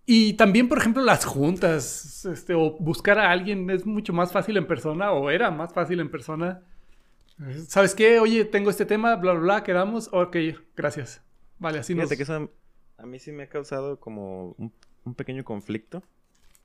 Y 0.07 0.35
también, 0.35 0.69
por 0.69 0.79
ejemplo, 0.79 1.03
las 1.03 1.25
juntas, 1.25 2.25
este, 2.25 2.55
o 2.55 2.77
buscar 2.79 3.19
a 3.19 3.31
alguien 3.33 3.69
es 3.71 3.85
mucho 3.85 4.13
más 4.13 4.31
fácil 4.31 4.57
en 4.57 4.67
persona, 4.69 5.11
o 5.11 5.31
era 5.31 5.51
más 5.51 5.75
fácil 5.75 5.99
en 6.01 6.11
persona. 6.11 6.63
¿Sabes 7.67 7.95
qué? 7.95 8.21
Oye, 8.21 8.45
tengo 8.45 8.71
este 8.71 8.87
tema, 8.87 9.17
bla, 9.17 9.33
bla, 9.33 9.41
bla, 9.43 9.63
quedamos. 9.65 10.09
Ok, 10.13 10.37
gracias. 10.77 11.21
Vale, 11.59 11.81
así 11.81 11.95
nos... 11.95 12.05
Fíjate 12.05 12.17
que 12.17 12.23
eso 12.23 12.35
a- 12.35 13.03
a 13.03 13.07
mí 13.07 13.19
sí 13.19 13.33
me 13.33 13.43
ha 13.43 13.49
causado 13.49 13.99
como 14.01 14.53
un, 14.59 14.73
un 15.05 15.15
pequeño 15.15 15.45
conflicto. 15.45 16.03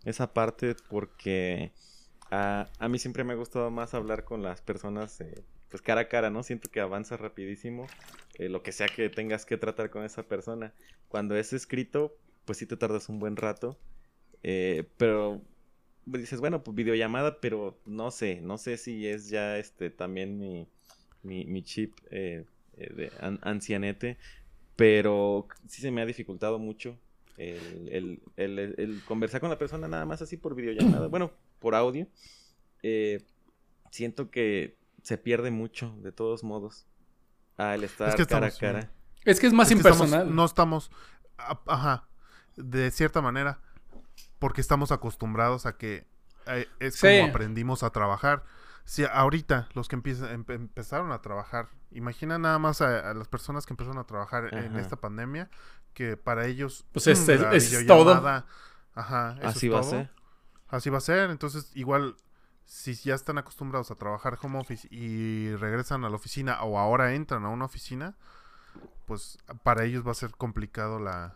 Esa 0.05 0.33
parte 0.33 0.75
porque 0.89 1.73
a, 2.33 2.69
a 2.79 2.89
mí 2.89 2.99
siempre 2.99 3.23
me 3.23 3.33
ha 3.33 3.35
gustado 3.35 3.69
más 3.71 3.93
hablar 3.93 4.23
con 4.25 4.41
las 4.43 4.61
personas 4.61 5.21
eh, 5.21 5.43
pues 5.69 5.81
cara 5.81 6.01
a 6.01 6.07
cara, 6.09 6.29
¿no? 6.29 6.43
Siento 6.43 6.69
que 6.71 6.79
avanza 6.79 7.17
rapidísimo 7.17 7.87
eh, 8.39 8.49
lo 8.49 8.63
que 8.63 8.71
sea 8.71 8.87
que 8.87 9.09
tengas 9.09 9.45
que 9.45 9.57
tratar 9.57 9.89
con 9.89 10.03
esa 10.03 10.23
persona. 10.23 10.73
Cuando 11.09 11.35
es 11.35 11.53
escrito, 11.53 12.15
pues 12.45 12.57
sí 12.57 12.65
te 12.65 12.77
tardas 12.77 13.09
un 13.09 13.19
buen 13.19 13.35
rato. 13.35 13.77
eh, 14.43 14.83
pero 14.97 15.41
dices, 16.05 16.39
bueno, 16.39 16.63
pues 16.63 16.75
videollamada, 16.75 17.39
pero 17.39 17.77
no 17.85 18.11
sé, 18.11 18.41
no 18.41 18.57
sé 18.57 18.77
si 18.77 19.07
es 19.07 19.29
ya 19.29 19.57
este 19.57 19.89
también 19.89 20.37
mi, 20.39 20.67
mi, 21.23 21.45
mi 21.45 21.61
chip 21.63 21.93
eh, 22.11 22.45
de 22.75 23.11
an- 23.19 23.39
ancianete, 23.43 24.17
pero 24.75 25.47
sí 25.67 25.81
se 25.81 25.91
me 25.91 26.01
ha 26.01 26.05
dificultado 26.05 26.59
mucho 26.59 26.97
el, 27.37 27.89
el- 27.91 28.19
el- 28.37 28.75
el 28.77 29.01
conversar 29.07 29.39
con 29.41 29.49
la 29.49 29.57
persona 29.57 29.87
nada 29.87 30.05
más 30.05 30.21
así 30.21 30.37
por 30.37 30.55
videollamada, 30.55 31.07
bueno, 31.07 31.31
por 31.63 31.73
audio. 31.75 32.07
eh, 32.85 33.25
siento 33.91 34.29
que 34.29 34.77
se 35.01 35.17
pierde 35.17 35.49
mucho, 35.51 35.95
de 36.01 36.11
todos 36.11 36.43
modos, 36.43 36.85
al 37.57 37.83
estar 37.85 38.13
que 38.15 38.25
cara 38.25 38.47
a 38.47 38.51
cara. 38.51 38.91
Es 39.23 39.39
que 39.39 39.47
es 39.47 39.53
más 39.53 39.71
Es 39.71 39.77
estamos- 39.77 39.99
impersonal. 40.01 40.35
no 40.35 40.43
estamos, 40.43 40.91
ajá, 41.37 42.09
de 42.57 42.91
cierta 42.91 43.21
manera, 43.21 43.61
porque 44.39 44.59
estamos 44.59 44.91
acostumbrados 44.91 45.65
a 45.65 45.77
que 45.77 46.05
eh, 46.47 46.67
es 46.81 46.95
Sí. 46.95 47.07
como 47.19 47.29
aprendimos 47.29 47.83
a 47.83 47.91
trabajar. 47.91 48.43
Si 48.83 49.05
ahorita 49.05 49.69
los 49.75 49.87
que 49.87 49.95
empiezan, 49.95 50.43
empe- 50.45 50.55
empezaron 50.55 51.13
a 51.13 51.21
trabajar, 51.21 51.69
imagina 51.91 52.37
nada 52.37 52.59
más 52.59 52.81
a, 52.81 53.11
a 53.11 53.13
las 53.13 53.29
personas 53.29 53.65
que 53.65 53.71
empezaron 53.71 53.97
a 53.97 54.03
trabajar 54.05 54.53
en 54.53 54.75
esta 54.75 54.97
pandemia, 54.97 55.49
que 55.93 56.17
para 56.17 56.45
ellos 56.47 56.85
Pues 56.91 57.07
es- 57.07 57.25
mm, 57.25 57.31
es- 57.31 57.71
es 57.71 57.83
videollamada, 57.83 58.45
Ajá, 58.95 59.37
eso 59.39 59.47
Así 59.47 59.67
es 59.67 59.73
va 59.73 59.77
a 59.77 59.81
todo. 59.81 59.89
ser. 59.91 60.11
Así 60.69 60.89
va 60.89 60.97
a 60.97 61.01
ser. 61.01 61.29
Entonces, 61.29 61.71
igual, 61.75 62.15
si 62.65 62.93
ya 62.95 63.15
están 63.15 63.37
acostumbrados 63.37 63.91
a 63.91 63.95
trabajar 63.95 64.37
home 64.41 64.59
office 64.59 64.87
y 64.91 65.55
regresan 65.55 66.03
a 66.05 66.09
la 66.09 66.15
oficina 66.15 66.61
o 66.63 66.79
ahora 66.79 67.13
entran 67.13 67.45
a 67.45 67.49
una 67.49 67.65
oficina, 67.65 68.15
pues 69.05 69.37
para 69.63 69.83
ellos 69.85 70.05
va 70.07 70.11
a 70.11 70.15
ser 70.15 70.31
complicado 70.31 70.99
la 70.99 71.35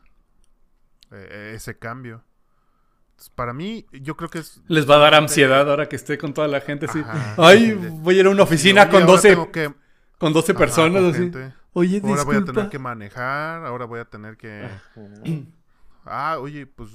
eh, 1.12 1.54
ese 1.56 1.78
cambio. 1.78 2.24
Entonces, 3.12 3.30
para 3.36 3.54
mí, 3.54 3.86
yo 3.92 4.16
creo 4.16 4.30
que 4.30 4.40
es... 4.40 4.62
Les 4.68 4.88
va 4.90 4.96
a 4.96 5.00
dar 5.00 5.16
ansiedad 5.16 5.70
ahora 5.70 5.90
que 5.90 5.96
esté 5.96 6.18
con 6.18 6.34
toda 6.34 6.48
la 6.48 6.62
gente 6.62 6.86
así. 6.86 7.00
Ajá, 7.00 7.36
Ay, 7.38 7.72
de- 7.72 7.90
voy 7.90 8.18
a 8.18 8.20
ir 8.20 8.26
a 8.28 8.30
una 8.30 8.44
oficina 8.44 8.90
con 8.90 9.02
ahora 9.02 9.14
12, 9.14 9.30
tengo 9.30 9.52
que- 9.52 9.74
con 10.20 10.34
12 10.34 10.52
ajá, 10.52 10.60
personas 10.60 11.02
con 11.02 11.10
así. 11.12 11.20
gente. 11.20 11.54
Oye, 11.74 12.02
Ahora 12.04 12.24
voy 12.24 12.36
a 12.38 12.46
tener 12.46 12.70
que 12.70 12.80
manejar, 12.80 13.66
ahora 13.66 13.86
voy 13.86 14.00
a 14.00 14.06
tener 14.06 14.36
que... 14.38 14.68
Ah, 16.06 16.38
oye, 16.40 16.66
pues 16.66 16.90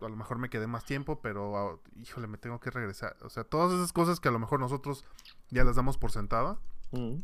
a 0.00 0.08
lo 0.08 0.16
mejor 0.16 0.38
me 0.38 0.48
quedé 0.50 0.66
más 0.66 0.84
tiempo, 0.84 1.20
pero 1.20 1.56
ah, 1.56 1.78
híjole, 2.02 2.26
me 2.26 2.38
tengo 2.38 2.60
que 2.60 2.70
regresar. 2.70 3.16
O 3.22 3.30
sea, 3.30 3.44
todas 3.44 3.72
esas 3.72 3.92
cosas 3.92 4.20
que 4.20 4.28
a 4.28 4.32
lo 4.32 4.38
mejor 4.38 4.60
nosotros 4.60 5.04
ya 5.50 5.64
las 5.64 5.76
damos 5.76 5.98
por 5.98 6.10
sentada. 6.10 6.58
Mm. 6.92 7.18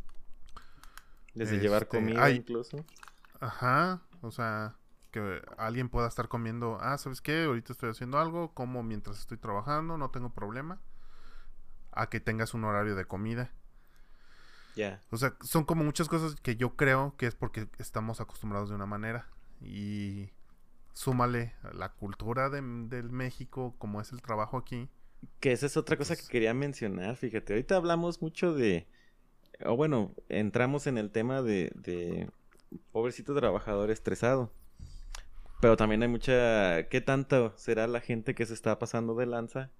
Desde 1.35 1.59
llevar 1.59 1.83
Este, 1.83 1.99
comida 1.99 2.25
ay. 2.25 2.37
incluso. 2.37 2.85
Ajá, 3.41 4.03
o 4.23 4.31
sea, 4.31 4.77
que 5.11 5.43
alguien 5.59 5.89
pueda 5.89 6.09
estar 6.09 6.29
comiendo, 6.29 6.79
ah, 6.81 6.97
¿sabes 6.99 7.21
qué? 7.21 7.45
Ahorita 7.45 7.73
estoy 7.73 7.91
haciendo 7.91 8.19
algo, 8.19 8.53
como 8.55 8.83
mientras 8.83 9.19
estoy 9.19 9.37
trabajando, 9.39 9.99
no 9.99 10.11
tengo 10.11 10.31
problema. 10.31 10.81
A 11.93 12.09
que 12.09 12.21
tengas 12.21 12.53
un 12.55 12.65
horario 12.65 12.95
de 12.95 13.07
comida. 13.07 13.51
Ya. 14.77 15.01
O 15.11 15.17
sea, 15.17 15.35
son 15.41 15.65
como 15.65 15.85
muchas 15.85 16.09
cosas 16.09 16.35
que 16.37 16.57
yo 16.57 16.77
creo 16.77 17.15
que 17.17 17.27
es 17.27 17.35
porque 17.35 17.69
estamos 17.79 18.21
acostumbrados 18.21 18.69
de 18.69 18.75
una 18.75 18.85
manera. 18.85 19.27
Y 19.63 20.31
súmale 20.97 21.53
la 21.75 21.91
cultura 21.93 22.49
de, 22.49 22.63
del 22.89 23.11
México, 23.11 23.75
como 23.77 24.01
es 24.01 24.13
el 24.13 24.23
trabajo 24.23 24.57
aquí. 24.57 24.89
Que 25.41 25.53
esa 25.53 25.67
es 25.67 25.77
otra 25.77 25.97
cosa 25.99 26.15
que 26.17 26.23
Pues- 26.23 26.31
quería 26.31 26.55
mencionar, 26.55 27.17
fíjate. 27.17 27.53
Ahorita 27.53 27.77
hablamos 27.77 28.23
mucho 28.23 28.55
de. 28.55 28.87
O 29.65 29.77
bueno, 29.77 30.15
entramos 30.31 30.87
en 30.87 30.97
el 30.97 31.11
tema 31.11 31.43
de, 31.43 31.71
de 31.75 32.31
pobrecito 32.93 33.35
trabajador 33.35 33.91
estresado. 33.91 34.51
Pero 35.61 35.77
también 35.77 36.03
hay 36.03 36.09
mucha. 36.09 36.89
¿Qué 36.89 37.01
tanto 37.03 37.53
será 37.57 37.87
la 37.87 38.01
gente 38.01 38.35
que 38.35 38.47
se 38.47 38.55
está 38.55 38.79
pasando 38.79 39.15
de 39.15 39.27
lanza 39.27 39.71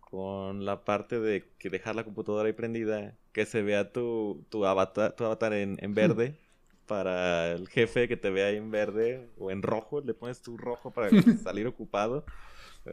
con 0.00 0.64
la 0.64 0.84
parte 0.84 1.20
de 1.20 1.50
que 1.58 1.68
dejar 1.68 1.96
la 1.96 2.04
computadora 2.04 2.46
ahí 2.46 2.52
prendida, 2.54 3.14
que 3.32 3.44
se 3.44 3.60
vea 3.62 3.92
tu, 3.92 4.46
tu 4.50 4.64
avatar, 4.64 5.12
tu 5.16 5.24
avatar 5.24 5.52
en, 5.52 5.76
en 5.80 5.94
verde? 5.94 6.38
Para 6.86 7.52
el 7.52 7.68
jefe 7.68 8.06
que 8.08 8.16
te 8.16 8.30
vea 8.30 8.46
ahí 8.48 8.56
en 8.56 8.70
verde 8.70 9.28
o 9.38 9.50
en 9.50 9.62
rojo, 9.62 10.00
le 10.00 10.14
pones 10.14 10.40
tu 10.42 10.56
rojo 10.56 10.92
para 10.92 11.08
salir 11.42 11.66
ocupado. 11.66 12.24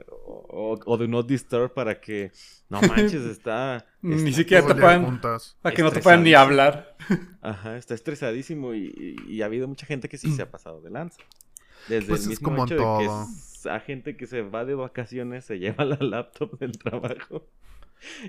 O, 0.10 0.80
o 0.86 0.98
de 0.98 1.08
not 1.08 1.28
disturb 1.28 1.72
para 1.74 2.02
que 2.02 2.32
no 2.70 2.82
manches, 2.82 3.22
está. 3.26 3.86
Ni 4.02 4.34
siquiera 4.34 4.66
te 4.66 4.74
puedan-. 4.82 5.06
A 5.62 5.72
que 5.72 5.84
no 5.84 5.92
te 5.92 6.00
puedan 6.02 6.24
ni 6.24 6.34
hablar. 6.34 6.98
Ajá, 7.42 7.78
está 7.78 7.94
estresadísimo 7.94 8.74
y, 8.74 8.88
y- 9.28 9.34
y 9.36 9.42
ha 9.44 9.46
habido 9.46 9.68
mucha 9.68 9.86
gente 9.86 10.10
que 10.10 10.18
sí 10.18 10.32
se 10.36 10.42
ha 10.42 10.50
pasado 10.50 10.82
de 10.82 10.90
lanza. 10.90 11.22
Desde 11.88 12.08
Pues 12.10 12.22
el 12.26 12.34
es 12.34 12.40
mismo 12.42 12.46
como 12.50 12.64
en 12.64 12.74
hecho 12.74 12.76
de 12.76 12.80
que 13.64 13.70
a 13.70 13.80
gente 13.82 14.18
que 14.18 14.26
se 14.26 14.42
va 14.42 14.66
de 14.66 14.74
vacaciones 14.74 15.46
se 15.46 15.60
lleva 15.60 15.86
la 15.86 15.98
laptop 16.00 16.58
del 16.58 16.72
trabajo. 16.78 17.46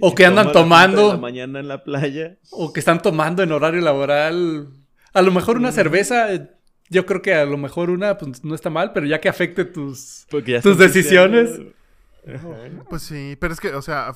O 0.01 0.15
que 0.15 0.27
andan 0.27 0.53
tomando. 0.53 1.09
la 1.13 1.17
mañana 1.17 1.61
en 1.61 1.69
la 1.69 1.83
playa. 1.83 2.37
O 2.51 2.73
que 2.73 2.81
están 2.81 3.01
tomando 3.01 3.43
en 3.43 3.53
horario 3.53 3.81
laboral. 3.81 4.69
A 5.15 5.23
lo 5.23 5.33
mejor 5.33 5.57
una 5.57 5.71
Mm. 5.71 5.75
cerveza, 5.75 6.33
eh, 6.35 6.51
yo 6.91 7.07
creo 7.07 7.23
que 7.23 7.35
a 7.35 7.45
lo 7.47 7.57
mejor 7.57 7.89
una 7.91 8.19
pues, 8.19 8.45
no 8.45 8.55
está 8.55 8.69
mal, 8.71 8.93
pero 8.93 9.07
ya 9.07 9.21
que 9.21 9.29
afecte 9.29 9.65
tus... 9.65 10.27
¿Tus 10.29 10.79
decisiones? 10.79 11.61
Pues 12.89 13.03
sí, 13.03 13.37
pero 13.41 13.53
es 13.53 13.61
que, 13.61 13.75
o 13.75 13.83
sea, 13.83 14.13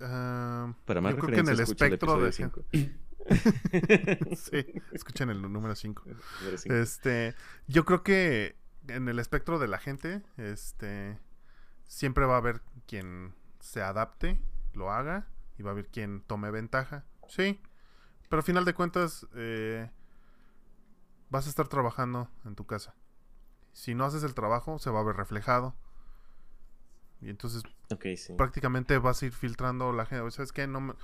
ah, 0.00 0.74
Para 0.84 1.00
más 1.00 1.14
yo 1.14 1.18
creo 1.18 1.34
que 1.34 1.40
en 1.40 1.48
el 1.48 1.56
referencias, 1.58 1.68
escucha 1.68 1.86
el 1.86 1.92
espectro 1.92 2.20
de... 2.20 2.32
cinco. 2.32 2.64
sí, 4.36 4.66
escuchen 4.92 5.30
el 5.30 5.40
número 5.42 5.74
5. 5.74 6.02
Número 6.40 6.58
cinco. 6.58 6.74
Este, 6.74 7.34
yo 7.68 7.84
creo 7.84 8.02
que 8.02 8.56
en 8.88 9.08
el 9.08 9.18
espectro 9.18 9.58
de 9.58 9.68
la 9.68 9.78
gente, 9.78 10.22
este, 10.38 11.18
siempre 11.86 12.24
va 12.26 12.34
a 12.34 12.38
haber 12.38 12.62
quien 12.86 13.32
se 13.60 13.80
adapte, 13.80 14.40
lo 14.74 14.90
haga, 14.90 15.28
y 15.58 15.62
va 15.62 15.70
a 15.70 15.72
haber 15.72 15.86
quien 15.86 16.22
tome 16.22 16.50
ventaja. 16.50 17.04
Sí, 17.28 17.60
pero 18.28 18.40
al 18.40 18.44
final 18.44 18.64
de 18.64 18.74
cuentas, 18.74 19.26
eh, 19.36 19.88
vas 21.32 21.46
a 21.46 21.48
estar 21.48 21.66
trabajando 21.66 22.28
en 22.44 22.54
tu 22.54 22.66
casa. 22.66 22.94
Si 23.72 23.94
no 23.94 24.04
haces 24.04 24.22
el 24.22 24.34
trabajo, 24.34 24.78
se 24.78 24.90
va 24.90 25.00
a 25.00 25.02
ver 25.02 25.16
reflejado. 25.16 25.74
Y 27.22 27.30
entonces 27.30 27.62
sí. 28.16 28.34
prácticamente 28.36 28.98
vas 28.98 29.22
a 29.22 29.26
ir 29.26 29.32
filtrando 29.32 29.92
la 29.92 30.04
gente. 30.04 30.30
¿Sabes 30.30 30.52
qué? 30.52 30.66
No, 30.66 30.80
me- 30.80 30.94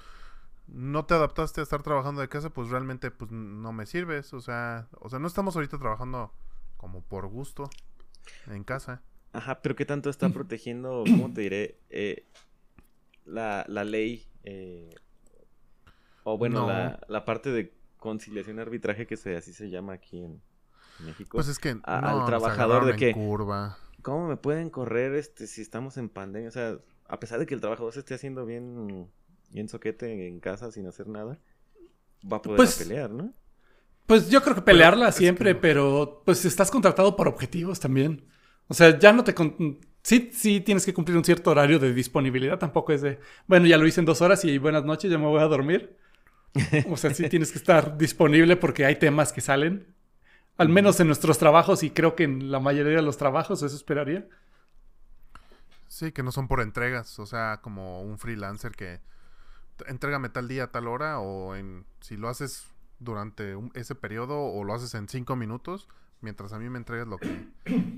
no 0.67 1.07
te 1.07 1.14
adaptaste 1.14 1.61
a 1.61 1.64
estar 1.64 1.83
trabajando 1.83 2.21
de 2.21 2.29
casa, 2.29 2.51
pues 2.51 2.69
realmente 2.69 3.11
pues 3.11 3.31
no 3.31 3.73
me 3.73 3.87
sirves. 3.87 4.35
O 4.35 4.41
sea, 4.41 4.87
o 5.01 5.09
sea, 5.09 5.19
no 5.19 5.27
estamos 5.27 5.57
ahorita 5.57 5.79
trabajando 5.79 6.31
como 6.77 7.01
por 7.03 7.27
gusto 7.29 7.71
en 8.49 8.64
casa. 8.64 9.01
Ajá, 9.33 9.62
pero 9.62 9.77
¿qué 9.77 9.87
tanto 9.87 10.11
está 10.11 10.29
protegiendo, 10.29 11.05
cómo 11.05 11.33
te 11.33 11.41
diré, 11.43 11.79
eh, 11.88 12.27
la, 13.25 13.64
la 13.69 13.85
ley 13.85 14.27
eh, 14.45 14.91
O 16.25 16.37
bueno, 16.37 16.67
la, 16.67 17.01
la, 17.09 17.25
parte 17.25 17.51
de 17.51 17.73
conciliación 17.99 18.59
y 18.59 18.61
arbitraje 18.61 19.07
que 19.07 19.17
se, 19.17 19.37
así 19.37 19.53
se 19.53 19.71
llama 19.71 19.95
aquí 19.95 20.25
en 20.25 20.41
México. 21.05 21.37
Pues 21.37 21.49
es 21.49 21.59
que 21.59 21.77
al 21.83 22.25
trabajador 22.25 22.87
de 22.87 22.97
que... 22.97 23.13
¿Cómo 24.03 24.29
me 24.29 24.37
pueden 24.37 24.71
correr 24.71 25.15
este 25.15 25.47
si 25.47 25.61
estamos 25.61 25.97
en 25.97 26.09
pandemia? 26.09 26.49
O 26.49 26.53
sea, 26.53 26.79
a 27.09 27.19
pesar 27.21 27.39
de 27.41 27.47
que 27.47 27.55
el 27.55 27.61
trabajador 27.61 27.93
se 27.93 27.99
esté 27.99 28.15
haciendo 28.15 28.47
bien, 28.47 29.11
bien 29.51 29.69
soquete 29.69 30.29
en 30.29 30.41
casa 30.41 30.71
sin 30.71 30.87
hacer 30.87 31.09
nada, 31.09 31.39
va 32.31 32.39
a 32.39 32.43
poder 32.43 32.57
pues 32.57 32.77
pelear, 32.77 33.11
¿no? 33.11 33.33
Pues 34.07 34.31
yo 34.31 34.43
creo 34.43 34.55
que 34.55 34.63
pelearla 34.63 35.13
siempre, 35.13 35.55
pero 35.55 36.23
pues 36.25 36.45
estás 36.45 36.71
contratado 36.71 37.17
por 37.17 37.29
objetivos 37.29 37.81
también. 37.81 38.25
O 38.69 38.75
sea, 38.75 38.99
ya 38.99 39.13
no 39.13 39.25
te... 39.25 39.35
Sí, 40.03 40.31
sí 40.33 40.61
tienes 40.61 40.87
que 40.87 40.95
cumplir 40.95 41.19
un 41.19 41.25
cierto 41.25 41.51
horario 41.51 41.79
de 41.79 41.93
disponibilidad. 41.93 42.59
Tampoco 42.59 42.93
es 42.93 43.03
de, 43.03 43.19
bueno, 43.47 43.67
ya 43.67 43.77
lo 43.77 43.87
hice 43.87 44.01
en 44.01 44.07
dos 44.07 44.23
horas 44.23 44.45
y 44.45 44.57
buenas 44.57 44.85
noches, 44.85 45.11
ya 45.11 45.19
me 45.19 45.27
voy 45.27 45.41
a 45.41 45.47
dormir. 45.47 45.99
O 46.91 46.97
sea, 46.97 47.15
sí 47.15 47.29
tienes 47.29 47.53
que 47.53 47.59
estar 47.59 47.97
disponible 47.97 48.57
porque 48.57 48.85
hay 48.85 48.97
temas 48.97 49.33
que 49.33 49.41
salen. 49.41 49.95
Al 50.57 50.69
menos 50.69 50.99
en 51.01 51.07
nuestros 51.07 51.39
trabajos 51.39 51.83
y 51.83 51.91
creo 51.91 52.17
que 52.17 52.25
en 52.25 52.51
la 52.51 52.59
mayoría 52.59 52.97
de 52.97 53.03
los 53.03 53.17
trabajos 53.17 53.63
eso 53.63 53.77
esperaría. 53.77 54.27
Sí, 55.87 56.13
que 56.13 56.23
no 56.23 56.33
son 56.33 56.49
por 56.49 56.61
entregas, 56.61 57.19
o 57.19 57.27
sea, 57.27 57.61
como 57.63 58.03
un 58.03 58.19
freelancer 58.19 58.73
que 58.73 59.01
entrégame 59.87 60.29
tal 60.29 60.49
día, 60.49 60.67
tal 60.69 60.89
hora, 60.89 61.21
o 61.21 61.55
en 61.55 61.87
si 62.01 62.17
lo 62.17 62.29
haces 62.29 62.67
durante 62.99 63.57
ese 63.75 63.95
periodo 63.95 64.39
o 64.41 64.65
lo 64.65 64.75
haces 64.75 64.95
en 64.95 65.09
cinco 65.09 65.37
minutos, 65.37 65.89
mientras 66.21 66.53
a 66.53 66.59
mí 66.59 66.69
me 66.69 66.79
entregues 66.79 67.07
lo 67.07 67.19
que 67.19 67.49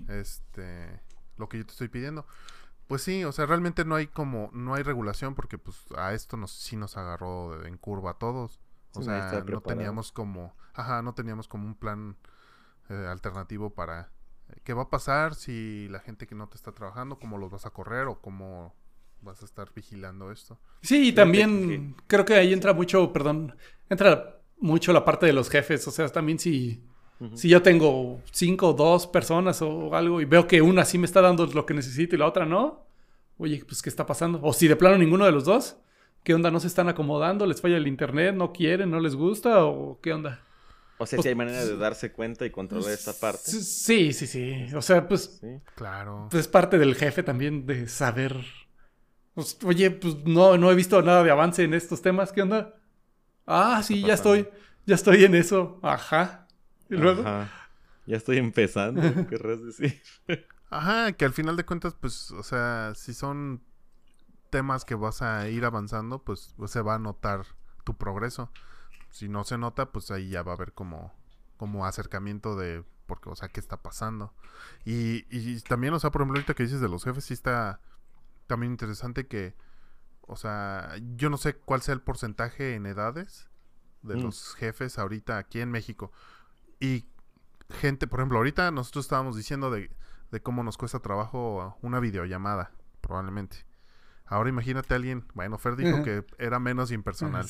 este 0.08 1.00
lo 1.36 1.48
que 1.48 1.58
yo 1.58 1.66
te 1.66 1.72
estoy 1.72 1.88
pidiendo. 1.88 2.26
Pues 2.90 3.02
sí, 3.02 3.22
o 3.22 3.30
sea, 3.30 3.46
realmente 3.46 3.84
no 3.84 3.94
hay 3.94 4.08
como 4.08 4.50
no 4.52 4.74
hay 4.74 4.82
regulación 4.82 5.36
porque 5.36 5.58
pues 5.58 5.86
a 5.96 6.12
esto 6.12 6.36
nos 6.36 6.50
sí 6.50 6.74
nos 6.74 6.96
agarró 6.96 7.64
en 7.64 7.76
curva 7.76 8.10
a 8.10 8.14
todos. 8.14 8.58
O 8.94 9.02
sea, 9.04 9.44
no 9.46 9.60
teníamos 9.60 10.10
como, 10.10 10.56
ajá, 10.74 11.00
no 11.00 11.14
teníamos 11.14 11.46
como 11.46 11.66
un 11.66 11.76
plan 11.76 12.16
eh, 12.88 13.06
alternativo 13.08 13.70
para 13.70 14.10
eh, 14.48 14.60
qué 14.64 14.74
va 14.74 14.82
a 14.82 14.90
pasar 14.90 15.36
si 15.36 15.86
la 15.88 16.00
gente 16.00 16.26
que 16.26 16.34
no 16.34 16.48
te 16.48 16.56
está 16.56 16.72
trabajando, 16.72 17.20
cómo 17.20 17.38
los 17.38 17.52
vas 17.52 17.64
a 17.64 17.70
correr 17.70 18.08
o 18.08 18.20
cómo 18.20 18.74
vas 19.20 19.40
a 19.42 19.44
estar 19.44 19.72
vigilando 19.72 20.32
esto. 20.32 20.58
Sí, 20.82 21.10
y 21.10 21.12
también 21.12 21.94
creo 22.08 22.24
que 22.24 22.34
ahí 22.34 22.52
entra 22.52 22.72
mucho, 22.72 23.12
perdón, 23.12 23.54
entra 23.88 24.40
mucho 24.58 24.92
la 24.92 25.04
parte 25.04 25.26
de 25.26 25.32
los 25.32 25.48
jefes. 25.48 25.86
O 25.86 25.92
sea, 25.92 26.08
también 26.08 26.40
si, 26.40 26.84
si 27.34 27.48
yo 27.48 27.62
tengo 27.62 28.20
cinco 28.30 28.70
o 28.70 28.72
dos 28.72 29.06
personas 29.06 29.60
o 29.62 29.94
algo 29.94 30.20
y 30.20 30.24
veo 30.24 30.46
que 30.46 30.62
una 30.62 30.84
sí 30.84 30.96
me 30.96 31.06
está 31.06 31.20
dando 31.20 31.46
lo 31.46 31.66
que 31.66 31.74
necesito 31.74 32.16
y 32.16 32.18
la 32.18 32.26
otra 32.26 32.46
no, 32.46 32.86
oye, 33.36 33.62
pues 33.66 33.82
¿qué 33.82 33.90
está 33.90 34.06
pasando? 34.06 34.40
O 34.42 34.52
si 34.52 34.68
de 34.68 34.76
plano 34.76 34.96
ninguno 34.96 35.26
de 35.26 35.32
los 35.32 35.44
dos, 35.44 35.76
¿qué 36.24 36.34
onda? 36.34 36.50
¿No 36.50 36.60
se 36.60 36.66
están 36.66 36.88
acomodando? 36.88 37.46
¿Les 37.46 37.60
falla 37.60 37.76
el 37.76 37.86
internet? 37.86 38.34
¿No 38.34 38.52
quieren? 38.52 38.90
¿No 38.90 39.00
les 39.00 39.14
gusta? 39.14 39.64
¿O 39.64 40.00
qué 40.00 40.12
onda? 40.12 40.40
O 40.98 41.06
sea, 41.06 41.20
si 41.22 41.28
hay 41.28 41.34
manera 41.34 41.64
de 41.64 41.76
darse 41.78 42.12
cuenta 42.12 42.44
y 42.44 42.50
controlar 42.50 42.90
esta 42.90 43.14
parte. 43.14 43.50
Sí, 43.50 44.12
sí, 44.12 44.26
sí. 44.26 44.66
O 44.74 44.82
sea, 44.82 45.08
pues. 45.08 45.40
Claro. 45.74 46.28
Pues 46.30 46.42
es 46.42 46.48
parte 46.48 46.76
del 46.76 46.94
jefe 46.94 47.22
también 47.22 47.64
de 47.64 47.88
saber. 47.88 48.36
Pues, 49.32 49.58
oye, 49.64 49.90
pues 49.90 50.16
no, 50.26 50.58
no 50.58 50.70
he 50.70 50.74
visto 50.74 51.00
nada 51.00 51.24
de 51.24 51.30
avance 51.30 51.62
en 51.62 51.72
estos 51.72 52.02
temas. 52.02 52.32
¿Qué 52.32 52.42
onda? 52.42 52.74
Ah, 53.46 53.82
sí, 53.82 54.02
ya 54.02 54.12
estoy, 54.12 54.46
ya 54.84 54.94
estoy 54.94 55.24
en 55.24 55.34
eso. 55.34 55.80
Ajá. 55.82 56.39
Y 56.90 56.96
luego. 56.96 57.22
Ajá. 57.22 57.50
Ya 58.06 58.16
estoy 58.16 58.38
empezando, 58.38 59.00
querrás 59.28 59.64
decir. 59.64 60.02
Ajá, 60.70 61.12
que 61.12 61.24
al 61.24 61.32
final 61.32 61.56
de 61.56 61.64
cuentas, 61.64 61.94
pues, 61.94 62.30
o 62.32 62.42
sea, 62.42 62.92
si 62.94 63.14
son 63.14 63.62
temas 64.50 64.84
que 64.84 64.94
vas 64.94 65.22
a 65.22 65.48
ir 65.48 65.64
avanzando, 65.64 66.22
pues, 66.22 66.54
pues 66.56 66.70
se 66.70 66.82
va 66.82 66.96
a 66.96 66.98
notar 66.98 67.46
tu 67.84 67.96
progreso. 67.96 68.50
Si 69.10 69.28
no 69.28 69.44
se 69.44 69.58
nota, 69.58 69.92
pues 69.92 70.10
ahí 70.10 70.30
ya 70.30 70.42
va 70.42 70.52
a 70.52 70.54
haber 70.56 70.72
como, 70.72 71.12
como 71.56 71.86
acercamiento 71.86 72.56
de, 72.56 72.84
porque, 73.06 73.30
o 73.30 73.36
sea, 73.36 73.48
qué 73.48 73.60
está 73.60 73.76
pasando. 73.82 74.32
Y, 74.84 75.26
y 75.30 75.60
también, 75.60 75.94
o 75.94 76.00
sea, 76.00 76.10
por 76.10 76.22
ejemplo, 76.22 76.38
ahorita 76.38 76.54
que 76.54 76.64
dices 76.64 76.80
de 76.80 76.88
los 76.88 77.04
jefes, 77.04 77.24
sí 77.24 77.34
está 77.34 77.80
también 78.46 78.72
interesante 78.72 79.26
que, 79.26 79.54
o 80.22 80.36
sea, 80.36 80.94
yo 81.16 81.30
no 81.30 81.36
sé 81.36 81.56
cuál 81.56 81.82
sea 81.82 81.94
el 81.94 82.00
porcentaje 82.00 82.74
en 82.74 82.86
edades 82.86 83.48
de 84.02 84.16
mm. 84.16 84.22
los 84.22 84.54
jefes 84.54 84.98
ahorita 84.98 85.38
aquí 85.38 85.60
en 85.60 85.70
México. 85.70 86.12
Y 86.80 87.04
gente, 87.70 88.06
por 88.06 88.20
ejemplo, 88.20 88.38
ahorita 88.38 88.70
nosotros 88.70 89.04
estábamos 89.04 89.36
diciendo 89.36 89.70
de, 89.70 89.90
cómo 90.42 90.64
nos 90.64 90.76
cuesta 90.76 91.00
trabajo 91.00 91.76
una 91.82 92.00
videollamada, 92.00 92.72
probablemente. 93.00 93.66
Ahora 94.24 94.48
imagínate 94.48 94.94
a 94.94 94.96
alguien, 94.96 95.26
bueno, 95.34 95.58
Fer 95.58 95.76
dijo 95.76 96.02
que 96.02 96.24
era 96.38 96.58
menos 96.58 96.92
impersonal. 96.92 97.46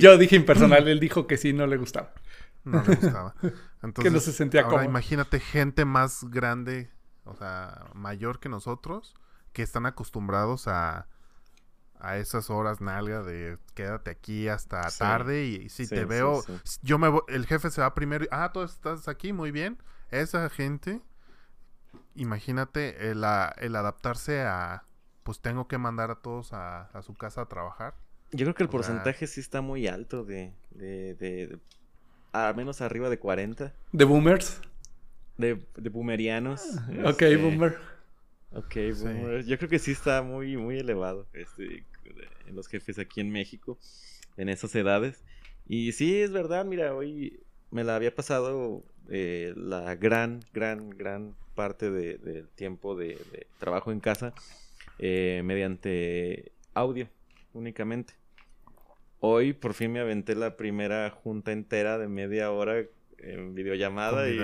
Yo 0.00 0.18
dije 0.18 0.36
impersonal, 0.36 0.88
él 0.88 1.00
dijo 1.00 1.26
que 1.26 1.36
sí, 1.36 1.52
no 1.52 1.66
le 1.66 1.76
gustaba. 1.76 2.12
No 2.64 2.82
le 2.82 2.96
gustaba. 2.96 3.34
Entonces, 3.82 4.02
que 4.04 4.10
no 4.10 4.20
se 4.20 4.32
sentía 4.32 4.62
ahora 4.62 4.84
imagínate 4.84 5.38
gente 5.38 5.84
más 5.84 6.24
grande, 6.24 6.90
o 7.24 7.34
sea, 7.34 7.86
mayor 7.94 8.40
que 8.40 8.48
nosotros, 8.48 9.14
que 9.52 9.62
están 9.62 9.86
acostumbrados 9.86 10.66
a, 10.66 11.06
a 12.00 12.16
esas 12.18 12.50
horas 12.50 12.80
nalga 12.80 13.22
de 13.22 13.58
quédate 13.74 14.10
aquí 14.10 14.48
hasta 14.48 14.82
tarde 14.98 15.44
y, 15.44 15.68
si 15.68 15.86
te 15.86 16.04
veo, 16.04 16.44
yo 16.82 16.98
me 16.98 17.08
el 17.28 17.46
jefe 17.46 17.70
se 17.70 17.80
va 17.80 17.94
primero 17.94 18.24
y, 18.24 18.28
ah, 18.30 18.50
tú 18.52 18.62
estás 18.62 19.08
aquí, 19.08 19.32
muy 19.32 19.50
bien. 19.50 19.78
Esa 20.10 20.48
gente, 20.48 21.00
imagínate 22.14 23.10
el, 23.10 23.24
el 23.58 23.76
adaptarse 23.76 24.42
a, 24.42 24.84
pues 25.22 25.40
tengo 25.40 25.68
que 25.68 25.78
mandar 25.78 26.10
a 26.10 26.16
todos 26.16 26.52
a, 26.52 26.90
su 27.02 27.14
casa 27.14 27.42
a 27.42 27.46
trabajar. 27.46 27.94
Yo 28.30 28.44
creo 28.44 28.54
que 28.54 28.62
el 28.62 28.68
porcentaje 28.68 29.26
sí 29.26 29.40
está 29.40 29.60
muy 29.60 29.86
alto 29.86 30.24
de, 30.24 30.52
de, 30.70 31.14
de, 31.14 31.58
al 32.32 32.54
menos 32.54 32.80
arriba 32.80 33.08
de 33.10 33.18
40. 33.18 33.72
¿De 33.92 34.04
boomers? 34.04 34.60
De, 35.36 35.66
de 35.76 35.88
boomerianos. 35.90 36.62
Ah, 37.04 37.10
ok, 37.10 37.22
boomer. 37.40 37.97
Ok, 38.52 38.76
Yo 39.46 39.58
creo 39.58 39.68
que 39.68 39.78
sí 39.78 39.92
está 39.92 40.22
muy, 40.22 40.56
muy 40.56 40.78
elevado 40.78 41.26
este, 41.34 41.84
en 42.46 42.56
los 42.56 42.66
jefes 42.66 42.98
aquí 42.98 43.20
en 43.20 43.30
México, 43.30 43.78
en 44.36 44.48
esas 44.48 44.74
edades. 44.74 45.22
Y 45.66 45.92
sí, 45.92 46.20
es 46.20 46.32
verdad, 46.32 46.64
mira, 46.64 46.94
hoy 46.94 47.40
me 47.70 47.84
la 47.84 47.96
había 47.96 48.14
pasado 48.14 48.82
eh, 49.10 49.52
la 49.56 49.94
gran, 49.96 50.40
gran, 50.52 50.90
gran 50.90 51.34
parte 51.54 51.90
del 51.90 52.48
tiempo 52.54 52.96
de, 52.96 53.46
trabajo 53.58 53.92
en 53.92 54.00
casa 54.00 54.32
eh, 54.98 55.42
mediante 55.44 56.52
audio 56.72 57.08
únicamente. 57.52 58.14
Hoy 59.20 59.52
por 59.52 59.74
fin 59.74 59.92
me 59.92 60.00
aventé 60.00 60.34
la 60.34 60.56
primera 60.56 61.10
junta 61.10 61.52
entera 61.52 61.98
de 61.98 62.08
media 62.08 62.50
hora 62.52 62.84
en 63.18 63.54
videollamada 63.54 64.30
y 64.30 64.38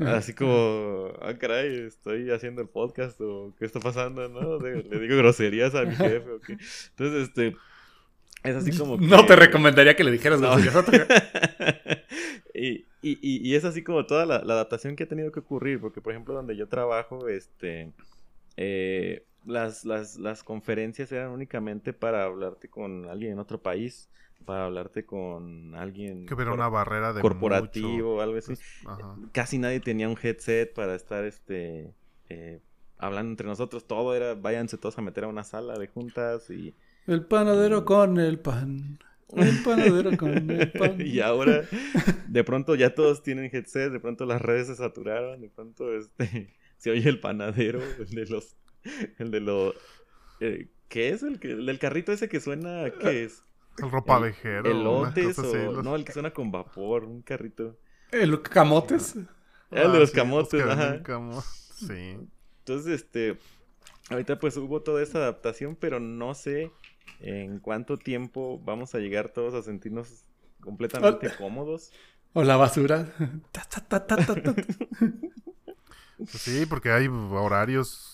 Así 0.00 0.32
como, 0.32 1.12
ah, 1.20 1.34
caray, 1.38 1.86
estoy 1.86 2.30
haciendo 2.30 2.62
el 2.62 2.68
podcast 2.68 3.20
o 3.20 3.54
qué 3.58 3.66
está 3.66 3.80
pasando, 3.80 4.28
¿no? 4.28 4.58
Le, 4.58 4.82
digo 4.82 5.16
groserías 5.16 5.74
a 5.74 5.84
mi 5.84 5.94
jefe 5.94 6.30
o 6.30 6.40
qué. 6.40 6.52
Entonces, 6.52 7.28
este, 7.28 7.56
es 8.42 8.56
así 8.56 8.76
como 8.76 8.96
No 8.96 9.26
te 9.26 9.36
recomendaría 9.36 9.94
que 9.94 10.04
le 10.04 10.10
dijeras 10.10 10.40
groserías 10.40 10.74
y, 12.54 12.86
y, 13.02 13.18
y, 13.50 13.54
es 13.54 13.64
así 13.64 13.82
como 13.82 14.06
toda 14.06 14.26
la, 14.26 14.36
adaptación 14.36 14.96
que 14.96 15.04
ha 15.04 15.08
tenido 15.08 15.32
que 15.32 15.40
ocurrir, 15.40 15.80
porque 15.80 16.00
por 16.00 16.12
ejemplo 16.12 16.34
donde 16.34 16.56
yo 16.56 16.68
trabajo, 16.68 17.28
este, 17.28 17.92
eh, 18.56 19.24
las, 19.44 19.84
las, 19.84 20.16
las 20.16 20.42
conferencias 20.42 21.12
eran 21.12 21.30
únicamente 21.30 21.92
para 21.92 22.24
hablarte 22.24 22.68
con 22.68 23.08
alguien 23.08 23.32
en 23.32 23.38
otro 23.38 23.60
país 23.60 24.08
para 24.44 24.66
hablarte 24.66 25.04
con 25.04 25.74
alguien 25.74 26.26
que 26.26 26.34
una 26.34 26.68
barrera 26.68 27.12
de 27.12 27.20
corporativo 27.20 28.16
o 28.16 28.20
algo 28.20 28.38
así. 28.38 28.54
Pues, 28.54 28.98
Casi 29.32 29.58
nadie 29.58 29.80
tenía 29.80 30.08
un 30.08 30.16
headset 30.20 30.72
para 30.72 30.94
estar 30.94 31.24
este 31.24 31.92
eh, 32.28 32.60
hablando 32.98 33.30
entre 33.30 33.46
nosotros. 33.46 33.86
Todo 33.86 34.14
era 34.14 34.34
váyanse 34.34 34.78
todos 34.78 34.98
a 34.98 35.02
meter 35.02 35.24
a 35.24 35.28
una 35.28 35.44
sala 35.44 35.78
de 35.78 35.88
juntas 35.88 36.50
y 36.50 36.74
el 37.06 37.24
panadero 37.24 37.84
con 37.84 38.18
el 38.18 38.38
pan. 38.38 38.98
El 39.34 39.62
panadero 39.62 40.16
con 40.16 40.50
el 40.50 40.72
pan. 40.78 41.00
y 41.00 41.20
ahora 41.20 41.62
de 42.28 42.44
pronto 42.44 42.74
ya 42.74 42.94
todos 42.94 43.22
tienen 43.22 43.50
headset, 43.52 43.90
de 43.90 44.00
pronto 44.00 44.26
las 44.26 44.40
redes 44.40 44.68
se 44.68 44.76
saturaron, 44.76 45.40
de 45.40 45.48
pronto 45.48 45.94
este 45.96 46.54
se 46.78 46.90
oye 46.90 47.08
el 47.08 47.20
panadero, 47.20 47.80
el 47.98 48.10
de 48.10 48.26
los 48.26 48.56
el 49.18 49.30
de 49.30 49.40
los 49.40 49.74
eh, 50.40 50.68
¿Qué 50.88 51.08
es? 51.08 51.22
El, 51.24 51.40
que, 51.40 51.50
el 51.50 51.66
del 51.66 51.78
carrito 51.78 52.12
ese 52.12 52.28
que 52.28 52.38
suena, 52.38 52.84
¿qué 53.00 53.24
es? 53.24 53.42
El 53.78 53.90
ropavejero. 53.90 54.70
Elotes 54.70 55.38
o... 55.38 55.82
No, 55.82 55.96
el 55.96 56.04
que 56.04 56.12
suena 56.12 56.32
con 56.32 56.50
vapor, 56.50 57.04
un 57.04 57.22
carrito. 57.22 57.76
¿El 58.10 58.40
camotes? 58.42 59.16
el 59.70 59.92
de 59.92 59.98
los 59.98 60.10
ah, 60.10 60.14
camotes, 60.14 60.62
ajá. 60.62 61.02
Sí. 61.74 62.16
Entonces, 62.60 63.02
este... 63.02 63.38
Ahorita 64.10 64.38
pues 64.38 64.56
hubo 64.58 64.82
toda 64.82 65.02
esa 65.02 65.18
adaptación, 65.18 65.76
pero 65.76 65.98
no 65.98 66.34
sé 66.34 66.70
en 67.20 67.58
cuánto 67.58 67.96
tiempo 67.96 68.60
vamos 68.62 68.94
a 68.94 68.98
llegar 68.98 69.30
todos 69.30 69.54
a 69.54 69.62
sentirnos 69.62 70.24
completamente 70.60 71.30
cómodos. 71.36 71.90
O 72.32 72.42
la 72.42 72.56
basura. 72.56 73.12
Pues 76.16 76.42
sí, 76.42 76.64
porque 76.64 76.92
hay 76.92 77.08
horarios 77.08 78.13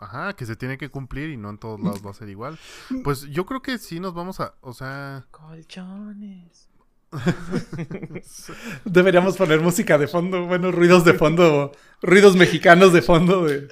ajá, 0.00 0.34
que 0.34 0.46
se 0.46 0.56
tiene 0.56 0.78
que 0.78 0.90
cumplir 0.90 1.30
y 1.30 1.36
no 1.36 1.50
en 1.50 1.58
todos 1.58 1.80
lados 1.80 2.04
va 2.04 2.10
a 2.10 2.14
ser 2.14 2.28
igual. 2.28 2.58
Pues 3.04 3.22
yo 3.22 3.46
creo 3.46 3.62
que 3.62 3.78
sí 3.78 4.00
nos 4.00 4.14
vamos 4.14 4.40
a, 4.40 4.54
o 4.60 4.72
sea... 4.72 5.26
Colchones. 5.30 6.68
Deberíamos 8.84 9.36
poner 9.36 9.60
música 9.60 9.96
de 9.96 10.08
fondo, 10.08 10.46
bueno, 10.46 10.72
ruidos 10.72 11.04
de 11.04 11.14
fondo, 11.14 11.72
ruidos 12.02 12.36
mexicanos 12.36 12.92
de 12.92 13.02
fondo. 13.02 13.44
De, 13.44 13.68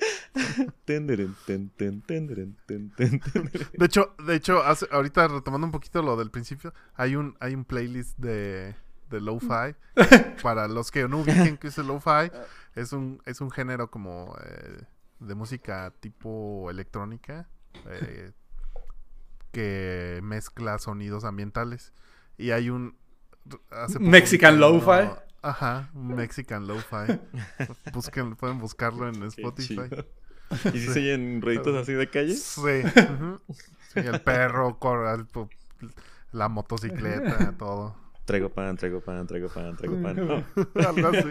de 3.78 3.84
hecho, 3.84 4.14
de 4.24 4.36
hecho 4.36 4.62
ahorita 4.90 5.28
retomando 5.28 5.66
un 5.66 5.72
poquito 5.72 6.02
lo 6.02 6.16
del 6.16 6.30
principio, 6.30 6.72
hay 6.94 7.16
un, 7.16 7.36
hay 7.40 7.54
un 7.54 7.64
playlist 7.64 8.16
de, 8.18 8.74
de 9.10 9.20
lo-fi. 9.20 9.74
Para 10.42 10.68
los 10.68 10.90
que 10.90 11.08
no 11.08 11.18
ubiquen 11.20 11.56
que 11.56 11.68
es 11.68 11.78
el 11.78 11.88
lo-fi, 11.88 12.30
es 12.74 12.92
un, 12.92 13.20
es 13.26 13.40
un 13.40 13.50
género 13.50 13.90
como 13.90 14.36
eh, 14.44 14.82
de 15.26 15.34
música 15.34 15.92
tipo 16.00 16.70
electrónica 16.70 17.48
eh, 17.86 18.32
que 19.52 20.20
mezcla 20.22 20.78
sonidos 20.78 21.24
ambientales. 21.24 21.92
Y 22.36 22.50
hay 22.50 22.70
un... 22.70 22.96
Mexican 24.00 24.58
Lo-Fi. 24.58 25.10
Ajá, 25.42 25.90
Mexican 25.92 26.66
Lo-Fi. 26.66 27.20
Busquen, 27.92 28.34
pueden 28.36 28.58
buscarlo 28.58 29.08
en 29.08 29.22
Spotify. 29.24 29.88
¿Y 30.72 30.78
si 30.78 30.88
se 30.88 31.00
oyen 31.00 31.40
ruiditos 31.40 31.74
así 31.76 31.92
de 31.92 32.08
calle? 32.08 32.34
Sí. 32.34 32.82
sí 33.92 34.00
el 34.00 34.20
perro, 34.22 34.78
la 36.32 36.48
motocicleta, 36.48 37.54
todo. 37.58 37.96
Traigo 38.24 38.48
pan, 38.48 38.76
traigo 38.76 39.00
pan, 39.00 39.26
traigo 39.26 39.48
pan, 39.48 39.76
traigo 39.76 40.02
pan. 40.02 40.18
Algo 40.74 41.08
así. 41.08 41.28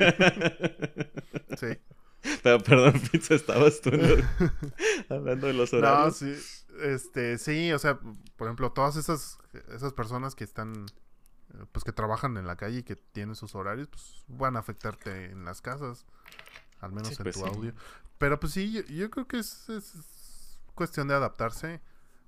Sí. 1.58 1.80
Pero 2.44 2.60
perdón, 2.60 2.94
Pizza, 3.12 3.36
estabas 3.36 3.82
tú 3.82 3.92
hablando 5.10 5.48
de 5.48 5.54
los 5.54 5.74
horarios. 5.74 6.22
No, 6.22 6.34
sí. 6.34 6.62
Este, 6.82 7.38
sí, 7.38 7.72
o 7.72 7.80
sea, 7.80 8.00
por 8.36 8.48
ejemplo, 8.48 8.72
todas 8.72 8.96
esas, 8.96 9.38
esas 9.74 9.94
personas 9.94 10.34
que 10.34 10.44
están, 10.44 10.86
pues 11.72 11.84
que 11.84 11.92
trabajan 11.92 12.38
en 12.38 12.48
la 12.48 12.56
calle 12.56 12.80
y 12.80 12.84
que 12.84 12.96
tienen 12.96 13.36
sus 13.36 13.54
horarios, 13.54 13.90
pues 13.90 14.24
van 14.28 14.56
a 14.56 14.60
afectarte 14.60 15.32
en 15.32 15.46
las 15.46 15.62
casas, 15.62 16.06
al 16.80 16.92
menos 16.92 17.12
en 17.12 17.24
pues 17.24 17.36
tu 17.36 17.46
audio. 17.46 17.74
Pero 18.18 18.40
pues 18.40 18.54
sí, 18.54 18.84
yo, 18.88 19.10
creo 19.12 19.28
que 19.28 19.38
es, 19.38 19.70
es, 19.70 20.60
cuestión 20.74 21.08
de 21.08 21.14
adaptarse. 21.14 21.82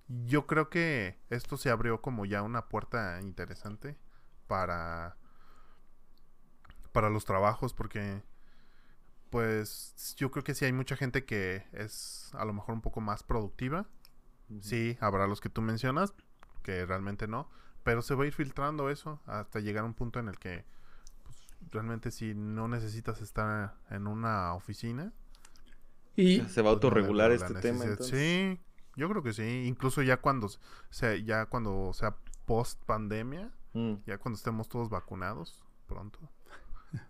Yo 0.08 0.46
creo 0.46 0.70
que 0.70 1.18
esto 1.32 1.58
se 1.58 1.72
abrió 1.72 2.02
como 2.02 2.26
ya 2.26 2.44
una 2.44 2.68
puerta 2.68 3.20
interesante 3.22 3.98
para 4.46 5.18
para 6.92 7.10
los 7.10 7.26
trabajos 7.26 7.74
porque 7.74 8.24
pues 9.36 10.16
yo 10.16 10.32
creo 10.32 10.46
que 10.46 10.56
sí 10.56 10.64
hay 10.64 10.72
mucha 10.72 10.96
gente 10.96 11.26
que 11.26 11.66
es 11.74 12.30
a 12.36 12.46
lo 12.46 12.54
mejor 12.54 12.74
un 12.74 12.80
poco 12.80 13.02
más 13.02 13.22
productiva. 13.22 13.86
Sí, 14.62 14.96
habrá 15.02 15.28
los 15.28 15.42
que 15.42 15.50
tú 15.50 15.62
mencionas 15.62 16.14
que 16.64 16.86
realmente 16.86 17.28
no, 17.28 17.50
pero 17.84 18.02
se 18.02 18.16
va 18.16 18.24
a 18.24 18.28
ir 18.28 18.34
filtrando 18.34 18.90
eso 18.90 19.20
hasta 19.26 19.60
llegar 19.60 19.84
a 19.84 19.88
un 19.88 19.94
punto 19.94 20.20
en 20.20 20.30
el 20.30 20.40
que 20.40 20.64
pues, 21.24 21.36
realmente 21.70 22.12
si 22.12 22.34
no 22.34 22.70
necesitas 22.70 23.20
estar 23.20 23.76
en 23.90 24.08
una 24.08 24.54
oficina 24.54 25.12
y 26.16 26.40
se 26.40 26.62
va 26.62 26.70
a 26.70 26.72
pues, 26.72 26.76
autorregular 26.76 27.34
este 27.34 27.56
tema. 27.56 27.84
Sí, 28.00 28.58
yo 28.96 29.10
creo 29.10 29.22
que 29.22 29.34
sí, 29.34 29.66
incluso 29.66 30.02
ya 30.02 30.16
cuando 30.16 30.48
sea 30.92 31.18
ya 31.18 31.48
cuando 31.48 31.92
sea 31.92 32.16
post 32.46 32.82
pandemia, 32.86 33.52
mm. 33.74 33.96
ya 34.06 34.18
cuando 34.18 34.38
estemos 34.38 34.70
todos 34.70 34.90
vacunados 34.90 35.66
pronto. 35.88 36.20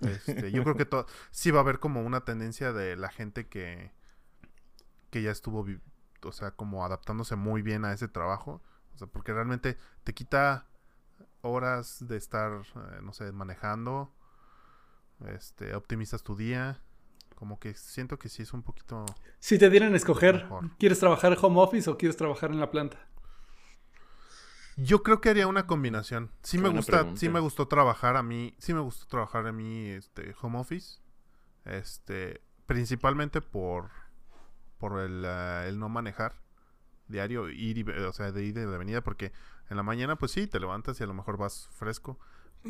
Este, 0.02 0.52
yo 0.52 0.64
creo 0.64 0.76
que 0.76 0.88
sí 1.32 1.52
va 1.52 1.60
a 1.60 1.64
haber 1.64 1.80
como 1.80 2.02
una 2.02 2.26
tendencia 2.26 2.74
de 2.74 2.96
la 2.96 3.10
gente 3.10 3.48
que, 3.48 3.92
que 5.10 5.22
ya 5.22 5.32
estuvo, 5.32 5.66
o 6.24 6.32
sea, 6.32 6.52
como 6.52 6.86
adaptándose 6.86 7.36
muy 7.36 7.62
bien 7.62 7.86
a 7.86 7.94
ese 7.94 8.08
trabajo. 8.08 8.62
O 8.94 8.98
sea, 8.98 9.08
porque 9.08 9.34
realmente 9.34 9.78
te 10.04 10.14
quita 10.14 10.68
horas 11.42 12.06
de 12.08 12.18
estar, 12.18 12.62
eh, 12.62 13.00
no 13.02 13.14
sé, 13.14 13.32
manejando. 13.32 14.14
Este, 15.28 15.76
optimizas 15.76 16.24
tu 16.24 16.36
día. 16.36 16.82
Como 17.36 17.60
que 17.60 17.74
siento 17.74 18.18
que 18.18 18.30
sí 18.30 18.44
es 18.44 18.54
un 18.54 18.64
poquito. 18.64 19.06
Si 19.40 19.58
te 19.58 19.70
dieran 19.70 19.94
a 19.94 19.98
escoger, 19.98 20.48
¿quieres 20.80 21.00
trabajar 21.00 21.34
en 21.34 21.40
home 21.42 21.60
office 21.60 21.90
o 21.90 21.98
quieres 21.98 22.16
trabajar 22.16 22.52
en 22.52 22.60
la 22.60 22.72
planta? 22.72 22.98
Yo 24.78 25.04
creo 25.04 25.22
que 25.22 25.30
haría 25.30 25.48
una 25.48 25.68
combinación. 25.68 26.32
Sí 26.42 26.58
me 26.58 26.70
gusta, 26.70 27.06
sí 27.16 27.30
me 27.30 27.40
gustó 27.40 27.68
trabajar 27.68 28.18
a 28.18 28.24
mí, 28.24 28.56
sí 28.58 28.74
me 28.74 28.82
gustó 28.82 29.06
trabajar 29.08 29.48
a 29.48 29.52
mí 29.52 29.90
este 29.90 30.36
home 30.42 30.60
office. 30.60 31.00
Este, 31.64 32.42
principalmente 32.66 33.42
por 33.42 33.90
por 34.78 35.00
el, 35.00 35.24
eh, 35.26 35.66
el 35.68 35.80
no 35.80 35.90
manejar 35.90 36.36
diario, 37.08 37.50
ir 37.50 37.78
y, 37.78 37.84
o 37.84 38.14
sea, 38.14 38.32
de 38.32 38.44
ir 38.44 38.56
de 38.56 38.66
venida 38.66 39.02
porque 39.02 39.32
en 39.70 39.78
la 39.78 39.84
mañana 39.84 40.16
pues 40.16 40.32
sí, 40.32 40.48
te 40.48 40.60
levantas 40.60 41.00
y 41.00 41.04
a 41.04 41.08
lo 41.08 41.14
mejor 41.14 41.38
vas 41.38 41.70
fresco, 41.72 42.20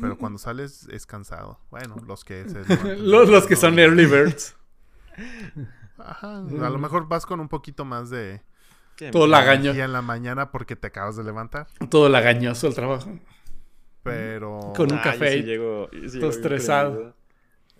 pero 0.00 0.18
cuando 0.18 0.38
sales 0.38 0.88
es 0.90 1.06
cansado. 1.06 1.58
Bueno, 1.70 1.96
los 2.06 2.24
que 2.24 2.44
los, 2.98 3.28
los 3.28 3.46
que 3.46 3.56
son 3.56 3.78
early 3.78 4.06
birds. 4.06 4.54
Ajá, 5.96 6.38
a 6.38 6.70
lo 6.70 6.78
mejor 6.78 7.08
vas 7.08 7.24
con 7.24 7.40
un 7.40 7.48
poquito 7.48 7.86
más 7.86 8.10
de 8.10 8.42
todo 9.12 9.26
lagañoso. 9.26 9.78
Y 9.78 9.80
en 9.80 9.92
la 9.92 10.02
mañana 10.02 10.50
porque 10.50 10.76
te 10.76 10.88
acabas 10.88 11.16
de 11.16 11.24
levantar. 11.24 11.66
Todo 11.88 12.08
lagañoso 12.08 12.68
el 12.68 12.74
trabajo. 12.74 13.18
Pero. 14.02 14.72
Con 14.76 14.92
un 14.92 14.98
café. 14.98 15.42
todo 15.42 16.30
estresado. 16.30 17.14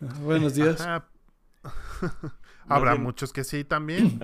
Buenos 0.00 0.54
días. 0.54 0.86
Habrá 2.68 2.96
muchos 2.96 3.32
que 3.32 3.44
sí 3.44 3.62
también. 3.64 4.20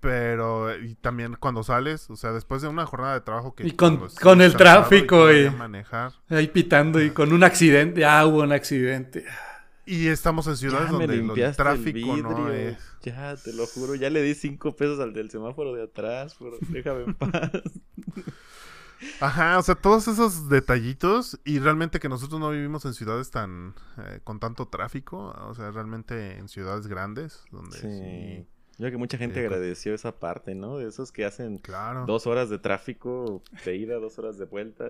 pero 0.00 0.76
y 0.76 0.94
también 0.94 1.36
cuando 1.38 1.62
sales, 1.64 2.08
o 2.08 2.16
sea, 2.16 2.32
después 2.32 2.62
de 2.62 2.68
una 2.68 2.86
jornada 2.86 3.14
de 3.14 3.20
trabajo 3.20 3.54
que. 3.54 3.66
Y 3.66 3.72
con, 3.72 4.08
con 4.22 4.40
el 4.40 4.56
tráfico 4.56 5.32
y. 5.32 5.50
Manejar. 5.50 6.12
Ahí 6.28 6.46
pitando 6.48 7.02
y 7.02 7.10
con 7.10 7.32
un 7.32 7.42
accidente. 7.42 8.04
Ah, 8.04 8.24
hubo 8.26 8.42
un 8.42 8.52
accidente. 8.52 9.24
Y 9.90 10.06
estamos 10.06 10.46
en 10.46 10.56
ciudades 10.56 10.88
donde 10.88 11.16
el 11.16 11.56
tráfico 11.56 12.16
no 12.16 12.48
es. 12.48 12.78
Ya, 13.02 13.34
te 13.34 13.52
lo 13.52 13.66
juro, 13.66 13.96
ya 13.96 14.08
le 14.08 14.22
di 14.22 14.36
cinco 14.36 14.76
pesos 14.76 15.00
al 15.00 15.12
del 15.12 15.30
semáforo 15.30 15.74
de 15.74 15.82
atrás, 15.82 16.36
pero 16.38 16.58
déjame 16.68 17.02
en 17.02 17.14
paz. 17.14 17.50
Ajá, 19.20 19.58
o 19.58 19.62
sea, 19.62 19.74
todos 19.74 20.06
esos 20.06 20.48
detallitos 20.48 21.40
y 21.44 21.58
realmente 21.58 21.98
que 21.98 22.08
nosotros 22.08 22.38
no 22.38 22.50
vivimos 22.50 22.84
en 22.84 22.94
ciudades 22.94 23.32
tan 23.32 23.74
eh, 23.98 24.20
con 24.22 24.38
tanto 24.38 24.68
tráfico, 24.68 25.34
o 25.48 25.54
sea, 25.56 25.72
realmente 25.72 26.38
en 26.38 26.48
ciudades 26.48 26.86
grandes 26.86 27.42
donde 27.50 27.78
sí 27.78 28.46
yo 28.80 28.84
creo 28.84 28.92
que 28.92 28.96
mucha 28.96 29.18
gente 29.18 29.40
agradeció 29.40 29.92
esa 29.94 30.18
parte, 30.18 30.54
¿no? 30.54 30.78
De 30.78 30.88
esos 30.88 31.12
que 31.12 31.26
hacen 31.26 31.60
dos 32.06 32.26
horas 32.26 32.48
de 32.48 32.58
tráfico 32.58 33.42
de 33.66 33.76
ida, 33.76 33.96
dos 33.96 34.18
horas 34.18 34.38
de 34.38 34.46
vuelta. 34.46 34.86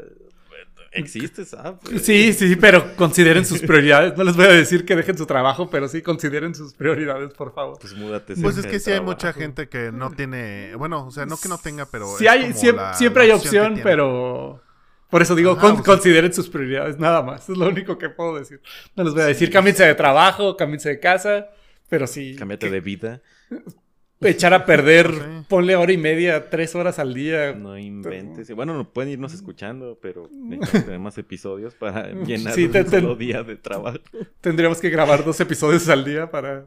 Existe, 0.93 1.45
¿sabes? 1.45 1.81
Sí, 2.01 2.33
sí, 2.33 2.55
pero 2.55 2.95
consideren 2.95 3.45
sus 3.45 3.61
prioridades. 3.63 4.17
No 4.17 4.23
les 4.23 4.37
voy 4.37 4.47
a 4.47 4.51
decir 4.51 4.85
que 4.85 4.95
dejen 4.95 5.19
su 5.19 5.27
trabajo, 5.27 5.71
pero 5.71 5.89
sí 5.89 6.03
consideren 6.03 6.55
sus 6.55 6.73
prioridades, 6.73 7.35
por 7.35 7.53
favor. 7.53 7.81
Pues 7.81 7.93
múdate. 7.95 8.37
Pues 8.37 8.59
es 8.59 8.67
que 8.67 8.79
sí 8.79 8.93
hay 8.93 9.01
mucha 9.01 9.33
gente 9.33 9.69
que 9.69 9.91
no 9.91 10.13
tiene, 10.13 10.73
bueno, 10.77 11.07
o 11.07 11.11
sea, 11.11 11.27
no 11.27 11.37
que 11.37 11.49
no 11.49 11.59
tenga, 11.59 11.85
pero... 11.87 12.17
Sí 12.17 12.29
hay, 12.29 12.53
siempre, 12.53 13.25
hay 13.25 13.33
opción, 13.33 13.81
pero... 13.83 14.63
Por 15.11 15.21
eso 15.21 15.35
digo, 15.35 15.59
consideren 15.85 16.33
sus 16.33 16.49
prioridades, 16.49 16.97
nada 17.01 17.23
más. 17.23 17.49
Es 17.49 17.57
lo 17.57 17.67
único 17.67 17.99
que 17.99 18.09
puedo 18.09 18.39
decir. 18.39 18.61
No 18.95 19.03
les 19.03 19.15
voy 19.15 19.23
a 19.23 19.27
decir, 19.27 19.51
cámbiense 19.51 19.85
de 19.85 19.97
trabajo, 19.97 20.57
cámbiense 20.57 20.91
de 20.91 21.01
casa, 21.01 21.49
pero 21.89 22.07
sí... 22.07 22.37
Cámbiate 22.37 22.71
de 22.71 22.81
vida 22.81 23.21
echar 24.29 24.53
a 24.53 24.67
perder, 24.67 25.11
ponle 25.49 25.77
hora 25.77 25.93
y 25.93 25.97
media, 25.97 26.51
tres 26.51 26.75
horas 26.75 26.99
al 26.99 27.15
día. 27.15 27.55
No 27.55 27.79
inventes. 27.79 28.55
Bueno, 28.55 28.75
no 28.75 28.93
pueden 28.93 29.13
irnos 29.13 29.33
escuchando, 29.33 29.99
pero 30.01 30.29
tenemos 30.73 31.01
más 31.01 31.19
episodios 31.19 31.75
para 31.75 32.13
llenar 32.13 32.55
sí, 32.55 32.65
un 32.67 33.19
día 33.19 33.43
de 33.43 33.57
trabajo. 33.57 33.99
Tendríamos 34.41 34.81
que 34.81 34.91
grabar 34.91 35.25
dos 35.25 35.41
episodios 35.41 35.89
al 35.89 36.05
día 36.05 36.31
para... 36.31 36.67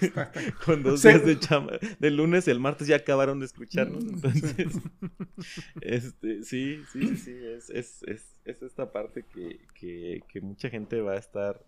Con 0.64 0.82
dos 0.82 1.02
días 1.02 1.24
de 1.24 1.38
chamba. 1.38 1.78
Del 1.98 2.16
lunes 2.16 2.48
y 2.48 2.50
el 2.50 2.60
martes 2.60 2.88
ya 2.88 2.96
acabaron 2.96 3.40
de 3.40 3.46
escucharnos, 3.46 4.04
entonces... 4.04 4.78
este, 5.80 6.42
sí, 6.42 6.80
sí, 6.92 7.16
sí, 7.16 7.36
es, 7.54 7.70
es, 7.70 8.02
es, 8.04 8.34
es 8.44 8.62
esta 8.62 8.90
parte 8.92 9.24
que, 9.34 9.60
que, 9.74 10.22
que 10.28 10.40
mucha 10.40 10.70
gente 10.70 11.00
va 11.00 11.12
a 11.12 11.18
estar 11.18 11.60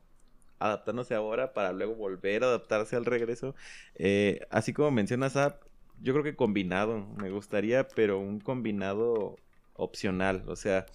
adaptándose 0.58 1.14
ahora 1.14 1.52
para 1.52 1.72
luego 1.72 1.94
volver 1.94 2.44
a 2.44 2.48
adaptarse 2.48 2.96
al 2.96 3.04
regreso. 3.04 3.54
Eh, 3.94 4.40
así 4.50 4.72
como 4.72 4.90
mencionas, 4.90 5.36
App, 5.36 5.62
yo 6.02 6.12
creo 6.12 6.24
que 6.24 6.36
combinado, 6.36 7.06
me 7.16 7.30
gustaría, 7.30 7.88
pero 7.88 8.18
un 8.18 8.40
combinado 8.40 9.36
opcional, 9.74 10.44
o 10.46 10.56
sea, 10.56 10.86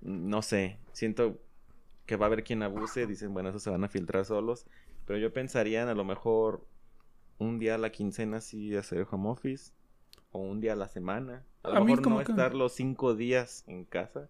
no 0.00 0.42
sé, 0.42 0.78
siento 0.92 1.38
que 2.06 2.16
va 2.16 2.26
a 2.26 2.28
haber 2.28 2.44
quien 2.44 2.62
abuse, 2.62 3.06
dicen, 3.06 3.32
bueno, 3.32 3.48
eso 3.48 3.58
se 3.58 3.70
van 3.70 3.84
a 3.84 3.88
filtrar 3.88 4.24
solos, 4.24 4.66
pero 5.06 5.18
yo 5.18 5.32
pensaría 5.32 5.82
en 5.82 5.88
a 5.88 5.94
lo 5.94 6.04
mejor 6.04 6.66
un 7.38 7.58
día 7.58 7.76
a 7.76 7.78
la 7.78 7.90
quincena 7.90 8.40
sí 8.40 8.76
hacer 8.76 9.06
home 9.10 9.28
office, 9.28 9.72
o 10.30 10.40
un 10.40 10.60
día 10.60 10.72
a 10.72 10.76
la 10.76 10.88
semana, 10.88 11.44
a 11.62 11.70
lo 11.70 11.84
mejor 11.84 12.08
no 12.08 12.20
estar 12.20 12.54
los 12.54 12.72
cinco 12.72 13.14
días 13.14 13.64
en 13.66 13.84
casa, 13.84 14.28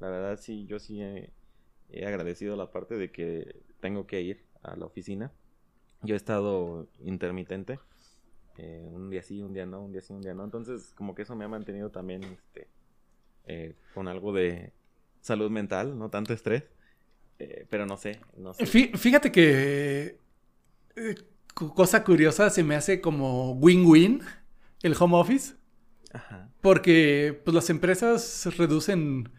la 0.00 0.08
verdad 0.08 0.38
sí, 0.40 0.66
yo 0.66 0.78
sí 0.78 1.00
he 1.02 2.06
agradecido 2.06 2.56
la 2.56 2.70
parte 2.70 2.96
de 2.96 3.12
que 3.12 3.62
tengo 3.82 4.06
que 4.06 4.22
ir 4.22 4.46
a 4.62 4.76
la 4.76 4.86
oficina. 4.86 5.30
Yo 6.00 6.14
he 6.14 6.16
estado 6.16 6.88
intermitente. 7.04 7.78
eh, 8.56 8.88
un 8.90 9.10
día 9.10 9.22
sí, 9.22 9.42
un 9.42 9.52
día 9.52 9.66
no, 9.66 9.82
un 9.82 9.92
día 9.92 10.00
sí, 10.00 10.12
un 10.14 10.22
día 10.22 10.34
no. 10.34 10.44
Entonces, 10.44 10.92
como 10.94 11.14
que 11.14 11.22
eso 11.22 11.36
me 11.36 11.44
ha 11.44 11.48
mantenido 11.48 11.90
también 11.90 12.22
este, 12.24 12.68
eh, 13.46 13.74
con 13.94 14.08
algo 14.08 14.32
de 14.32 14.72
salud 15.20 15.50
mental, 15.50 15.98
no 15.98 16.08
tanto 16.10 16.32
estrés. 16.32 16.64
Eh, 17.38 17.66
pero 17.68 17.86
no 17.86 17.96
sé, 17.96 18.20
no 18.36 18.54
sé. 18.54 18.66
Fíjate 18.66 19.32
que 19.32 20.16
cosa 21.54 22.04
curiosa 22.04 22.50
se 22.50 22.62
me 22.62 22.76
hace 22.76 23.00
como 23.00 23.52
win-win 23.54 24.22
el 24.82 24.94
home 24.98 25.16
office. 25.16 25.54
Ajá. 26.12 26.50
Porque 26.60 27.40
pues 27.44 27.54
las 27.54 27.70
empresas 27.70 28.48
reducen 28.56 29.30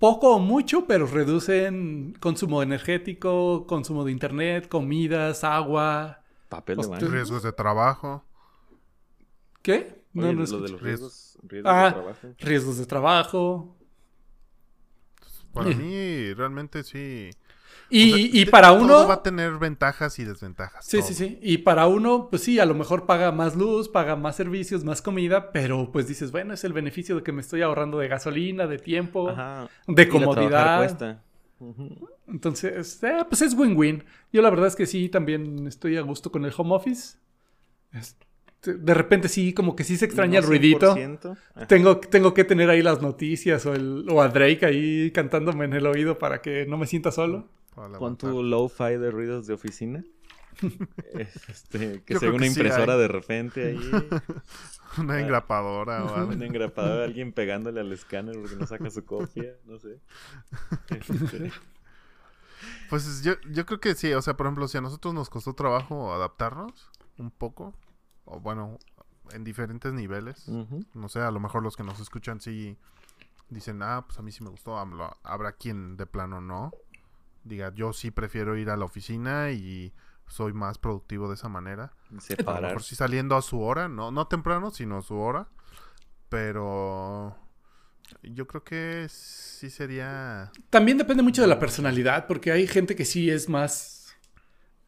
poco 0.00 0.34
o 0.34 0.38
mucho, 0.40 0.86
pero 0.86 1.06
reducen 1.06 2.16
consumo 2.18 2.62
energético, 2.62 3.66
consumo 3.66 4.04
de 4.04 4.10
internet, 4.10 4.66
comidas, 4.66 5.44
agua. 5.44 6.22
Papel 6.48 6.78
de 6.78 6.86
baño. 6.88 7.08
Riesgos 7.08 7.44
de 7.44 7.52
trabajo. 7.52 8.24
¿Qué? 9.62 10.02
no, 10.12 10.32
lo 10.32 10.44
de 10.44 10.68
los 10.70 10.80
riesgos, 10.80 11.38
ah, 11.42 11.46
de 11.46 11.62
trabajo. 11.62 12.28
Riesgos 12.38 12.78
de 12.78 12.86
trabajo. 12.86 13.76
Para 15.52 15.70
mí, 15.70 16.32
realmente 16.32 16.82
sí. 16.82 17.30
Y, 17.90 18.44
para 18.46 18.72
uno. 18.72 18.88
Todo 18.88 19.08
va 19.08 19.14
a 19.14 19.22
tener 19.22 19.58
ventajas 19.58 20.18
y 20.18 20.24
desventajas. 20.24 20.84
Sí, 20.84 21.02
sí, 21.02 21.14
sí. 21.14 21.38
Y 21.42 21.58
para 21.58 21.86
uno, 21.86 22.28
pues 22.30 22.42
sí, 22.42 22.58
a 22.58 22.66
lo 22.66 22.74
mejor 22.74 23.06
paga 23.06 23.32
más 23.32 23.56
luz, 23.56 23.88
paga 23.88 24.16
más 24.16 24.36
servicios, 24.36 24.84
más 24.84 25.02
comida, 25.02 25.52
pero 25.52 25.90
pues 25.92 26.06
dices, 26.06 26.30
bueno, 26.30 26.54
es 26.54 26.64
el 26.64 26.72
beneficio 26.72 27.16
de 27.16 27.22
que 27.22 27.32
me 27.32 27.40
estoy 27.40 27.62
ahorrando 27.62 27.98
de 27.98 28.08
gasolina, 28.08 28.66
de 28.66 28.78
tiempo, 28.78 29.34
de 29.86 30.08
comodidad. 30.08 31.16
Entonces, 32.26 33.02
eh, 33.02 33.24
pues 33.28 33.42
es 33.42 33.54
win-win. 33.54 34.04
Yo 34.32 34.40
la 34.40 34.50
verdad 34.50 34.68
es 34.68 34.76
que 34.76 34.86
sí, 34.86 35.08
también 35.08 35.66
estoy 35.66 35.96
a 35.96 36.02
gusto 36.02 36.30
con 36.30 36.44
el 36.44 36.52
home 36.56 36.74
office. 36.74 37.18
de 38.62 38.94
repente 38.94 39.28
sí, 39.28 39.52
como 39.52 39.74
que 39.74 39.84
sí 39.84 39.96
se 39.96 40.04
extraña 40.04 40.38
el 40.38 40.44
ruidito. 40.46 40.96
Tengo, 41.66 41.98
tengo 41.98 42.34
que 42.34 42.44
tener 42.44 42.70
ahí 42.70 42.82
las 42.82 43.02
noticias 43.02 43.66
o, 43.66 43.74
el, 43.74 44.06
o 44.08 44.22
a 44.22 44.28
Drake 44.28 44.64
ahí 44.64 45.10
cantándome 45.10 45.64
en 45.64 45.74
el 45.74 45.86
oído 45.86 46.18
para 46.18 46.40
que 46.40 46.66
no 46.66 46.78
me 46.78 46.86
sienta 46.86 47.10
solo. 47.10 47.48
Pon 47.98 48.16
tu 48.16 48.42
low-fi 48.42 48.96
de 48.96 49.10
ruidos 49.10 49.46
de 49.46 49.54
oficina. 49.54 50.04
este, 51.48 52.02
que 52.02 52.18
sea 52.18 52.32
una 52.32 52.46
impresora 52.46 52.96
de 52.96 53.08
repente 53.08 53.68
ahí. 53.68 53.78
una 54.98 55.14
ah, 55.14 55.20
engrapadora 55.20 56.04
o 56.04 56.14
algo. 56.14 56.32
Una 56.32 56.46
engrapadora, 56.46 57.04
alguien 57.04 57.32
pegándole 57.32 57.80
al 57.80 57.92
escáner 57.92 58.36
porque 58.38 58.56
no 58.56 58.66
saca 58.66 58.90
su 58.90 59.04
copia, 59.04 59.54
no 59.64 59.78
sé. 59.78 60.00
Este. 60.88 61.52
Pues 62.90 63.22
yo, 63.22 63.34
yo 63.50 63.64
creo 63.64 63.80
que 63.80 63.94
sí, 63.94 64.12
o 64.12 64.20
sea, 64.20 64.36
por 64.36 64.46
ejemplo, 64.46 64.68
si 64.68 64.78
a 64.78 64.80
nosotros 64.80 65.14
nos 65.14 65.30
costó 65.30 65.54
trabajo 65.54 66.12
adaptarnos 66.12 66.90
un 67.16 67.30
poco, 67.30 67.72
o 68.24 68.40
bueno, 68.40 68.78
en 69.32 69.44
diferentes 69.44 69.92
niveles, 69.92 70.48
no 70.48 71.08
sé, 71.08 71.20
a 71.20 71.30
lo 71.30 71.40
mejor 71.40 71.62
los 71.62 71.76
que 71.76 71.84
nos 71.84 72.00
escuchan 72.00 72.40
sí 72.40 72.76
dicen, 73.48 73.82
ah, 73.82 74.04
pues 74.06 74.18
a 74.18 74.22
mí 74.22 74.32
sí 74.32 74.42
me 74.42 74.50
gustó, 74.50 74.76
habrá 74.76 75.52
quien 75.52 75.96
de 75.96 76.06
plano 76.06 76.40
no 76.40 76.72
diga, 77.44 77.72
yo 77.74 77.92
sí 77.92 78.10
prefiero 78.10 78.56
ir 78.56 78.70
a 78.70 78.76
la 78.76 78.84
oficina 78.84 79.50
y 79.50 79.92
soy 80.26 80.52
más 80.52 80.78
productivo 80.78 81.28
de 81.28 81.34
esa 81.34 81.48
manera. 81.48 81.92
A 82.46 82.60
lo 82.60 82.68
mejor 82.68 82.82
sí 82.82 82.94
saliendo 82.94 83.36
a 83.36 83.42
su 83.42 83.60
hora, 83.60 83.88
no, 83.88 84.10
no 84.10 84.26
temprano, 84.28 84.70
sino 84.70 84.98
a 84.98 85.02
su 85.02 85.16
hora. 85.16 85.48
Pero 86.28 87.36
yo 88.22 88.46
creo 88.46 88.62
que 88.62 89.06
sí 89.08 89.70
sería... 89.70 90.52
También 90.70 90.98
depende 90.98 91.22
mucho 91.22 91.42
de 91.42 91.48
la 91.48 91.58
personalidad, 91.58 92.26
porque 92.26 92.52
hay 92.52 92.66
gente 92.66 92.94
que 92.94 93.04
sí 93.04 93.30
es 93.30 93.48
más... 93.48 94.16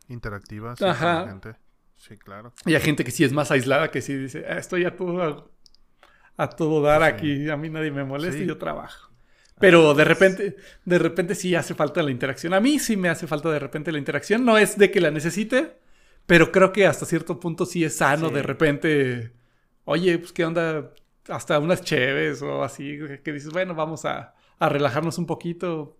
Interactiva, 0.09 0.76
sí, 0.76 0.84
Ajá. 0.84 1.26
Gente. 1.26 1.57
Sí, 1.96 2.16
claro. 2.16 2.53
Y 2.66 2.74
hay 2.74 2.80
gente 2.80 3.05
que 3.05 3.11
sí 3.12 3.24
es 3.24 3.32
más 3.32 3.50
aislada, 3.50 3.90
que 3.90 4.03
sí 4.03 4.14
dice, 4.16 4.44
ah, 4.48 4.59
estoy 4.59 4.84
a 4.84 4.96
todo, 4.96 5.53
a, 6.36 6.50
todo 6.50 6.82
dar 6.82 7.03
aquí, 7.05 7.48
a 7.48 7.57
mí 7.57 7.70
nadie 7.70 7.92
me 7.92 8.05
molesta 8.05 8.42
y 8.42 8.46
yo 8.46 8.59
trabajo. 8.59 9.11
Pero 9.62 9.94
de 9.94 10.04
repente, 10.04 10.56
de 10.84 10.98
repente 10.98 11.36
sí 11.36 11.54
hace 11.54 11.76
falta 11.76 12.02
la 12.02 12.10
interacción. 12.10 12.52
A 12.52 12.58
mí 12.58 12.80
sí 12.80 12.96
me 12.96 13.08
hace 13.08 13.28
falta 13.28 13.48
de 13.48 13.60
repente 13.60 13.92
la 13.92 13.98
interacción. 13.98 14.44
No 14.44 14.58
es 14.58 14.76
de 14.76 14.90
que 14.90 15.00
la 15.00 15.12
necesite, 15.12 15.78
pero 16.26 16.50
creo 16.50 16.72
que 16.72 16.84
hasta 16.84 17.06
cierto 17.06 17.38
punto 17.38 17.64
sí 17.64 17.84
es 17.84 17.98
sano 17.98 18.30
de 18.30 18.42
repente. 18.42 19.32
Oye, 19.84 20.18
pues 20.18 20.32
qué 20.32 20.44
onda, 20.44 20.90
hasta 21.28 21.60
unas 21.60 21.82
cheves 21.82 22.42
o 22.42 22.64
así, 22.64 22.98
que 23.22 23.32
dices, 23.32 23.52
bueno, 23.52 23.76
vamos 23.76 24.04
a, 24.04 24.34
relajarnos 24.58 25.16
un 25.18 25.26
poquito. 25.26 25.96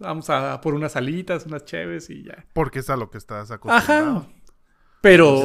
Vamos 0.00 0.28
a 0.28 0.60
por 0.60 0.74
unas 0.74 0.96
alitas, 0.96 1.46
unas 1.46 1.64
cheves 1.64 2.10
y 2.10 2.24
ya. 2.24 2.44
Porque 2.54 2.80
es 2.80 2.90
a 2.90 2.96
lo 2.96 3.08
que 3.08 3.18
estás 3.18 3.52
acostumbrado. 3.52 4.18
Ajá. 4.18 4.28
Pero, 5.00 5.44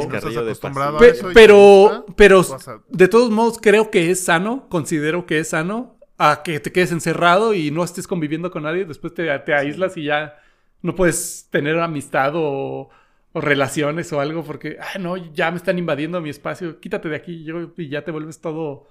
pero, 1.36 2.05
pero, 2.16 2.43
de 2.89 3.07
todos 3.07 3.30
modos 3.30 3.59
creo 3.62 3.91
que 3.91 4.09
es 4.09 4.24
sano, 4.24 4.68
considero 4.68 5.28
que 5.28 5.38
es 5.38 5.49
sano 5.49 6.01
a 6.22 6.44
que 6.44 6.60
te 6.60 6.72
quedes 6.72 6.92
encerrado 6.92 7.56
y 7.56 7.72
no 7.72 7.84
estés 7.84 8.06
conviviendo 8.06 8.52
con 8.52 8.64
nadie, 8.64 8.86
después 8.86 9.14
te, 9.14 9.32
aíslas 9.32 9.98
y 9.98 10.04
ya 10.04 10.40
no 10.84 10.94
puedes 10.94 11.48
tener 11.50 11.80
amistad 11.80 12.34
o, 12.36 12.90
relaciones 13.34 14.14
o 14.14 14.20
algo 14.20 14.44
porque, 14.44 14.78
ah, 14.80 15.00
no, 15.00 15.18
ya 15.18 15.50
me 15.50 15.58
están 15.58 15.80
invadiendo 15.80 16.22
mi 16.22 16.30
espacio, 16.30 16.80
quítate 16.80 17.10
de 17.10 17.16
aquí 17.16 17.44
yo, 17.44 17.74
y 17.76 17.90
ya 17.90 18.04
te 18.04 18.12
vuelves 18.12 18.40
todo, 18.40 18.88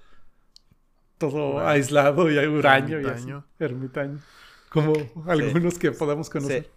todo 1.18 1.66
aislado 1.66 2.30
y 2.30 2.38
huraño 2.38 2.98
ermitaño. 2.98 3.46
y 3.58 3.64
ermitaño. 3.64 4.18
Como 4.70 4.92
algunos 5.26 5.78
que 5.78 5.92
podamos 5.92 6.30
conocer. 6.30 6.68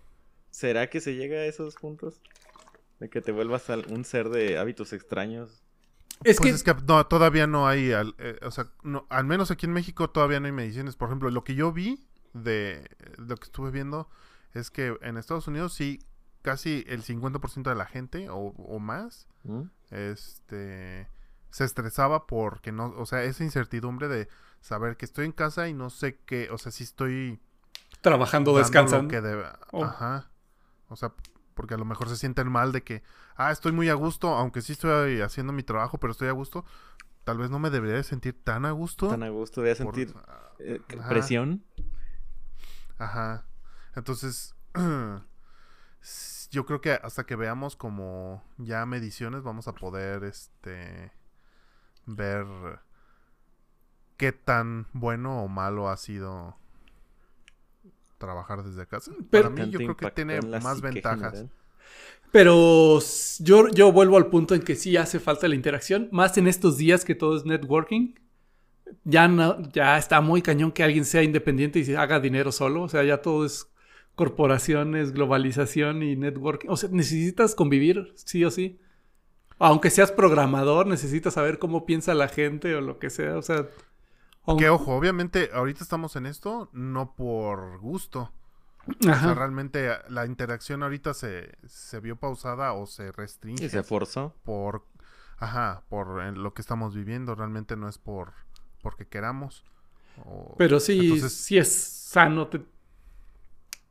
¿Será 0.51 0.87
que 0.87 0.99
se 0.99 1.15
llega 1.15 1.37
a 1.37 1.45
esos 1.45 1.75
puntos? 1.75 2.21
De 2.99 3.09
que 3.09 3.21
te 3.21 3.31
vuelvas 3.31 3.67
un 3.89 4.05
ser 4.05 4.29
de 4.29 4.59
hábitos 4.59 4.93
extraños 4.93 5.63
es 6.23 6.37
pues 6.37 6.39
que... 6.39 6.49
es 6.49 6.63
que 6.63 6.75
no, 6.85 7.05
todavía 7.07 7.47
no 7.47 7.67
hay, 7.67 7.91
eh, 7.91 8.39
o 8.41 8.51
sea, 8.51 8.67
no, 8.83 9.05
al 9.09 9.25
menos 9.25 9.51
aquí 9.51 9.65
en 9.65 9.73
México 9.73 10.09
todavía 10.09 10.39
no 10.39 10.45
hay 10.45 10.51
mediciones. 10.51 10.95
Por 10.95 11.09
ejemplo, 11.09 11.29
lo 11.29 11.43
que 11.43 11.55
yo 11.55 11.71
vi 11.71 12.07
de 12.33 12.89
lo 13.17 13.35
que 13.37 13.45
estuve 13.45 13.71
viendo 13.71 14.09
es 14.53 14.71
que 14.71 14.97
en 15.01 15.17
Estados 15.17 15.47
Unidos 15.47 15.73
sí, 15.73 15.99
casi 16.41 16.83
el 16.87 17.03
50% 17.03 17.63
de 17.63 17.75
la 17.75 17.85
gente 17.85 18.27
o, 18.29 18.79
más, 18.79 19.27
¿Mm? 19.43 19.63
este, 19.91 21.07
se 21.49 21.63
estresaba 21.63 22.27
porque 22.27 22.71
no, 22.71 22.93
o 22.97 23.05
sea, 23.05 23.23
esa 23.23 23.43
incertidumbre 23.43 24.07
de 24.07 24.27
saber 24.61 24.97
que 24.97 25.05
estoy 25.05 25.25
en 25.25 25.31
casa 25.31 25.67
y 25.67 25.73
no 25.73 25.89
sé 25.89 26.19
qué, 26.25 26.49
o 26.51 26.57
sea, 26.57 26.71
si 26.71 26.83
estoy 26.83 27.39
trabajando, 28.01 28.57
descansando. 28.57 29.15
Oh. 29.71 29.83
Ajá. 29.83 30.29
O 30.89 30.95
sea, 30.95 31.13
porque 31.53 31.73
a 31.73 31.77
lo 31.77 31.85
mejor 31.85 32.09
se 32.09 32.17
sienten 32.17 32.49
mal 32.51 32.71
de 32.71 32.83
que, 32.83 33.03
ah, 33.35 33.51
estoy 33.51 33.71
muy 33.71 33.89
a 33.89 33.93
gusto, 33.93 34.29
aunque 34.29 34.61
sí 34.61 34.73
estoy 34.73 35.21
haciendo 35.21 35.53
mi 35.53 35.63
trabajo, 35.63 35.99
pero 35.99 36.11
estoy 36.11 36.27
a 36.27 36.33
gusto. 36.33 36.65
Tal 37.23 37.37
vez 37.37 37.49
no 37.49 37.59
me 37.59 37.69
debería 37.69 37.95
de 37.95 38.03
sentir 38.03 38.41
tan 38.43 38.65
a 38.65 38.71
gusto. 38.71 39.07
Tan 39.07 39.23
a 39.23 39.29
gusto, 39.29 39.61
debería 39.61 39.83
sentir 39.83 40.13
eh, 40.59 40.81
presión. 41.07 41.63
Ajá. 42.97 43.45
Entonces, 43.95 44.55
yo 46.51 46.65
creo 46.65 46.81
que 46.81 46.91
hasta 46.93 47.25
que 47.25 47.35
veamos 47.35 47.75
como 47.75 48.43
ya 48.57 48.85
mediciones 48.85 49.43
vamos 49.43 49.67
a 49.67 49.73
poder, 49.73 50.23
este, 50.23 51.11
ver 52.05 52.45
qué 54.17 54.31
tan 54.31 54.87
bueno 54.93 55.43
o 55.43 55.47
malo 55.47 55.89
ha 55.89 55.97
sido 55.97 56.57
trabajar 58.23 58.63
desde 58.63 58.87
casa. 58.87 59.11
Pero, 59.29 59.51
Para 59.51 59.65
mí 59.65 59.71
yo 59.71 59.79
creo 59.79 59.97
que 59.97 60.11
tiene 60.11 60.39
más 60.41 60.81
ventajas. 60.81 61.45
Pero 62.31 62.99
yo, 63.39 63.67
yo 63.69 63.91
vuelvo 63.91 64.17
al 64.17 64.27
punto 64.27 64.55
en 64.55 64.61
que 64.61 64.75
sí 64.75 64.97
hace 64.97 65.19
falta 65.19 65.47
la 65.47 65.55
interacción, 65.55 66.09
más 66.11 66.37
en 66.37 66.47
estos 66.47 66.77
días 66.77 67.05
que 67.05 67.15
todo 67.15 67.37
es 67.37 67.45
networking. 67.45 68.15
Ya, 69.03 69.27
no, 69.27 69.61
ya 69.71 69.97
está 69.97 70.21
muy 70.21 70.41
cañón 70.41 70.71
que 70.71 70.83
alguien 70.83 71.05
sea 71.05 71.21
independiente 71.21 71.79
y 71.79 71.85
se 71.85 71.97
haga 71.97 72.19
dinero 72.19 72.51
solo. 72.51 72.83
O 72.83 72.89
sea, 72.89 73.03
ya 73.03 73.21
todo 73.21 73.45
es 73.45 73.67
corporaciones, 74.15 75.11
globalización 75.11 76.01
y 76.01 76.15
networking. 76.15 76.69
O 76.69 76.77
sea, 76.77 76.89
necesitas 76.91 77.55
convivir, 77.55 78.13
sí 78.15 78.43
o 78.45 78.51
sí. 78.51 78.79
Aunque 79.59 79.89
seas 79.89 80.11
programador, 80.11 80.87
necesitas 80.87 81.35
saber 81.35 81.59
cómo 81.59 81.85
piensa 81.85 82.13
la 82.13 82.27
gente 82.27 82.73
o 82.75 82.81
lo 82.81 82.99
que 82.99 83.09
sea. 83.09 83.37
O 83.37 83.41
sea, 83.41 83.67
que 84.57 84.69
ojo, 84.69 84.95
obviamente 84.95 85.49
ahorita 85.53 85.83
estamos 85.83 86.15
en 86.15 86.25
esto 86.25 86.69
no 86.73 87.15
por 87.15 87.79
gusto. 87.79 88.31
O 88.87 89.03
sea, 89.03 89.33
realmente 89.33 89.89
la 90.09 90.25
interacción 90.25 90.83
ahorita 90.83 91.13
se, 91.13 91.57
se 91.65 91.99
vio 92.01 92.17
pausada 92.17 92.73
o 92.73 92.85
se 92.85 93.13
restringe. 93.13 93.65
Y 93.65 93.69
se 93.69 93.83
forzó. 93.83 94.35
Por, 94.43 94.85
ajá, 95.37 95.83
por 95.87 96.21
lo 96.35 96.53
que 96.53 96.61
estamos 96.61 96.93
viviendo. 96.93 97.33
Realmente 97.35 97.77
no 97.77 97.87
es 97.87 97.97
por 97.97 98.33
porque 98.81 99.07
queramos. 99.07 99.63
Pero 100.57 100.79
sí, 100.79 101.19
sí 101.29 101.57
es 101.57 101.73
sano 101.73 102.49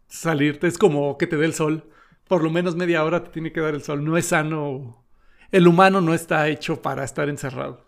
salirte. 0.06 0.68
Es 0.68 0.78
como 0.78 1.18
que 1.18 1.26
te 1.26 1.36
dé 1.36 1.46
el 1.46 1.54
sol. 1.54 1.90
Por 2.28 2.44
lo 2.44 2.50
menos 2.50 2.76
media 2.76 3.02
hora 3.02 3.24
te 3.24 3.30
tiene 3.30 3.52
que 3.52 3.60
dar 3.60 3.74
el 3.74 3.82
sol. 3.82 4.04
No 4.04 4.16
es 4.16 4.26
sano. 4.26 5.04
El 5.50 5.66
humano 5.66 6.00
no 6.00 6.14
está 6.14 6.46
hecho 6.48 6.80
para 6.80 7.02
estar 7.02 7.28
encerrado. 7.28 7.84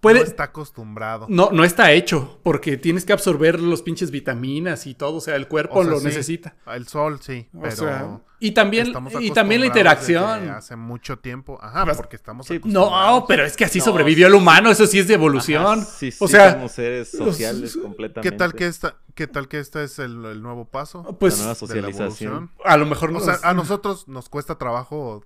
Puede... 0.00 0.20
No 0.20 0.24
está 0.26 0.44
acostumbrado. 0.44 1.26
No, 1.28 1.50
no 1.52 1.64
está 1.64 1.92
hecho, 1.92 2.38
porque 2.42 2.76
tienes 2.76 3.04
que 3.04 3.12
absorber 3.12 3.60
los 3.60 3.82
pinches 3.82 4.10
vitaminas 4.10 4.86
y 4.86 4.94
todo, 4.94 5.16
o 5.16 5.20
sea, 5.20 5.36
el 5.36 5.48
cuerpo 5.48 5.78
O 5.80 5.82
sea, 5.82 5.92
lo 5.92 5.98
sí, 6.00 6.06
necesita. 6.06 6.56
El 6.66 6.86
sol, 6.88 7.20
sí, 7.20 7.48
O 7.54 7.60
pero... 7.62 7.76
sea, 7.76 8.20
y 8.40 8.52
también, 8.52 8.92
y 9.18 9.32
también 9.32 9.60
la 9.62 9.66
interacción. 9.66 10.48
Hace 10.50 10.76
mucho 10.76 11.18
tiempo. 11.18 11.58
Ajá, 11.60 11.84
Pues, 11.84 11.96
porque 11.96 12.14
estamos 12.14 12.46
sí, 12.46 12.60
No, 12.64 13.24
pero 13.26 13.44
es 13.44 13.56
que 13.56 13.64
así 13.64 13.80
No, 13.80 13.86
sobrevivió 13.86 14.28
el 14.28 14.34
humano, 14.34 14.70
eso 14.70 14.86
sí 14.86 15.00
es 15.00 15.08
de 15.08 15.14
evolución. 15.14 15.80
Ajá, 15.80 15.84
sí, 15.84 16.12
o 16.20 16.28
sí 16.28 16.32
sea, 16.34 16.52
somos 16.52 16.70
seres 16.70 17.10
sociales 17.10 17.76
completamente. 17.76 18.30
¿Qué 18.30 18.36
tal 18.36 18.54
que 18.54 18.66
esta, 18.66 18.94
qué 19.16 19.26
tal 19.26 19.48
que 19.48 19.58
este 19.58 19.82
es 19.82 19.98
el, 19.98 20.24
el 20.24 20.40
nuevo 20.40 20.66
paso 20.66 21.02
pues 21.18 21.34
la 21.38 21.38
nueva 21.46 21.48
de 21.48 21.48
la 21.48 21.54
socialización? 21.56 22.32
evolución? 22.32 22.50
a 22.64 22.76
lo 22.76 22.86
mejor 22.86 23.08
O 23.10 23.12
nos- 23.14 23.24
sea, 23.24 23.38
a 23.42 23.54
nosotros 23.54 24.06
nos 24.06 24.28
cuesta 24.28 24.56
trabajo 24.56 25.24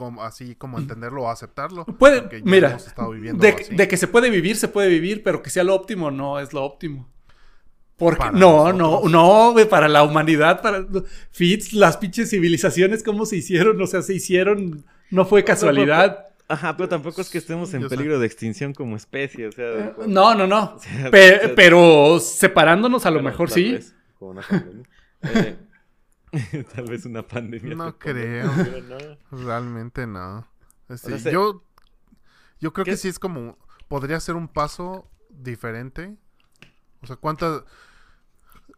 como, 0.00 0.24
así 0.24 0.54
como 0.56 0.78
entenderlo 0.78 1.22
o 1.22 1.28
aceptarlo. 1.30 1.84
Puede, 1.84 2.42
mira, 2.42 2.70
hemos 2.70 2.86
estado 2.88 3.10
viviendo 3.10 3.40
de, 3.42 3.50
así. 3.50 3.74
de 3.74 3.86
que 3.88 3.96
se 3.96 4.08
puede 4.08 4.30
vivir, 4.30 4.56
se 4.56 4.66
puede 4.68 4.88
vivir, 4.88 5.22
pero 5.22 5.42
que 5.42 5.50
sea 5.50 5.62
lo 5.62 5.74
óptimo, 5.74 6.10
no 6.10 6.40
es 6.40 6.52
lo 6.52 6.64
óptimo. 6.64 7.08
Porque, 7.96 8.18
Para 8.18 8.32
no, 8.32 8.72
no, 8.72 9.02
nosotros. 9.02 9.12
no, 9.12 9.54
para 9.68 9.86
la 9.88 10.02
humanidad, 10.02 10.62
para 10.62 10.86
Fitz, 11.30 11.74
las 11.74 11.98
pinches 11.98 12.30
civilizaciones, 12.30 13.02
cómo 13.02 13.26
se 13.26 13.36
hicieron, 13.36 13.80
o 13.80 13.86
sea, 13.86 14.00
se 14.02 14.14
hicieron, 14.14 14.84
no 15.10 15.26
fue 15.26 15.44
casualidad. 15.44 16.28
Ajá, 16.48 16.76
pero 16.76 16.88
tampoco 16.88 17.20
es 17.20 17.28
que 17.30 17.38
estemos 17.38 17.72
en 17.74 17.82
Yo 17.82 17.88
sé. 17.88 17.96
peligro 17.96 18.18
de 18.18 18.26
extinción 18.26 18.72
como 18.72 18.96
especie, 18.96 19.46
o 19.46 19.52
sea... 19.52 19.94
No, 20.08 20.34
no, 20.34 20.46
no. 20.48 20.74
o 20.76 20.78
sea, 20.80 21.10
Pe- 21.10 21.36
o 21.36 21.40
sea, 21.40 21.54
pero 21.54 22.18
separándonos 22.20 23.06
a 23.06 23.10
lo 23.12 23.22
mejor 23.22 23.50
sí. 23.50 23.72
vez, 23.72 23.94
como 24.18 24.32
una. 24.32 24.42
Eh, 25.22 25.56
tal 26.74 26.84
vez 26.86 27.04
una 27.06 27.26
pandemia. 27.26 27.74
No 27.74 27.98
creo. 27.98 28.50
Realmente 29.30 30.06
no. 30.06 30.46
Sí, 30.88 30.96
sea, 30.98 31.18
se- 31.18 31.32
Yo, 31.32 31.62
yo 32.60 32.72
creo 32.72 32.84
¿Qué? 32.84 32.92
que 32.92 32.96
sí 32.96 33.08
es 33.08 33.18
como. 33.18 33.58
Podría 33.88 34.20
ser 34.20 34.36
un 34.36 34.48
paso 34.48 35.08
diferente. 35.28 36.16
O 37.02 37.06
sea, 37.06 37.16
¿cuántas. 37.16 37.64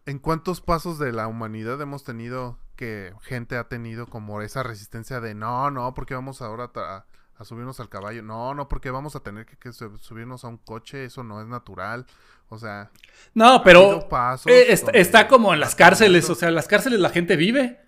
¿En 0.07 0.19
cuántos 0.19 0.61
pasos 0.61 0.99
de 0.99 1.13
la 1.13 1.29
humanidad 1.29 1.81
hemos 1.81 2.03
tenido 2.03 2.59
que 2.77 3.15
gente 3.23 3.57
ha 3.57 3.69
tenido 3.69 4.07
como 4.07 4.41
esa 4.43 4.63
resistencia 4.65 5.21
de 5.21 5.35
no, 5.35 5.71
no, 5.71 5.95
porque 5.95 6.15
vamos 6.15 6.43
ahora 6.43 6.73
a, 6.75 7.05
a 7.37 7.45
subirnos 7.45 7.79
al 7.79 7.89
caballo? 7.89 8.23
No, 8.23 8.53
no, 8.55 8.69
porque 8.69 8.91
vamos 8.91 9.15
a 9.15 9.21
tener 9.21 9.47
que, 9.47 9.57
que 9.57 9.73
sub- 9.73 9.99
subirnos 10.01 10.45
a 10.45 10.49
un 10.49 10.57
coche, 10.59 11.05
eso 11.05 11.23
no 11.23 11.41
es 11.41 11.47
natural. 11.47 12.07
O 12.53 12.59
sea, 12.59 12.91
No, 13.35 13.63
pero 13.65 14.07
pasos 14.11 14.53
eh, 14.53 14.67
está 14.93 15.27
como 15.27 15.55
en 15.55 15.61
las 15.61 15.75
cárceles, 15.75 16.29
o 16.29 16.35
sea, 16.35 16.51
en 16.51 16.55
las 16.55 16.69
cárceles 16.69 17.01
la 17.01 17.09
gente 17.09 17.35
vive, 17.37 17.81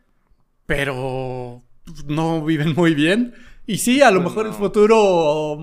pero 0.64 1.62
no 2.06 2.42
viven 2.42 2.72
muy 2.74 2.94
bien. 2.94 3.34
Y 3.66 3.76
sí, 3.78 4.00
a 4.00 4.10
lo 4.10 4.22
Pues 4.22 4.30
mejor 4.30 4.46
el 4.46 4.52
no. 4.52 4.58
futuro, 4.58 5.56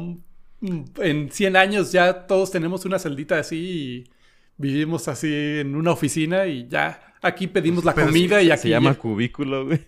mm, 0.61 0.83
en 1.01 1.31
100 1.31 1.55
años 1.55 1.91
ya 1.91 2.27
todos 2.27 2.51
tenemos 2.51 2.85
una 2.85 2.99
celdita 2.99 3.39
así 3.39 3.57
y 3.57 4.11
vivimos 4.57 5.07
así 5.07 5.33
en 5.59 5.75
una 5.75 5.91
oficina 5.91 6.45
y 6.45 6.67
ya 6.67 7.15
aquí 7.23 7.47
pedimos 7.47 7.83
la 7.83 7.95
Pero 7.95 8.07
es 8.07 8.13
comida 8.13 8.37
que 8.37 8.43
y 8.45 8.51
aquí... 8.51 8.61
Se 8.63 8.69
llama 8.69 8.91
ya- 8.93 8.99
cubículo, 8.99 9.65
güey. 9.65 9.83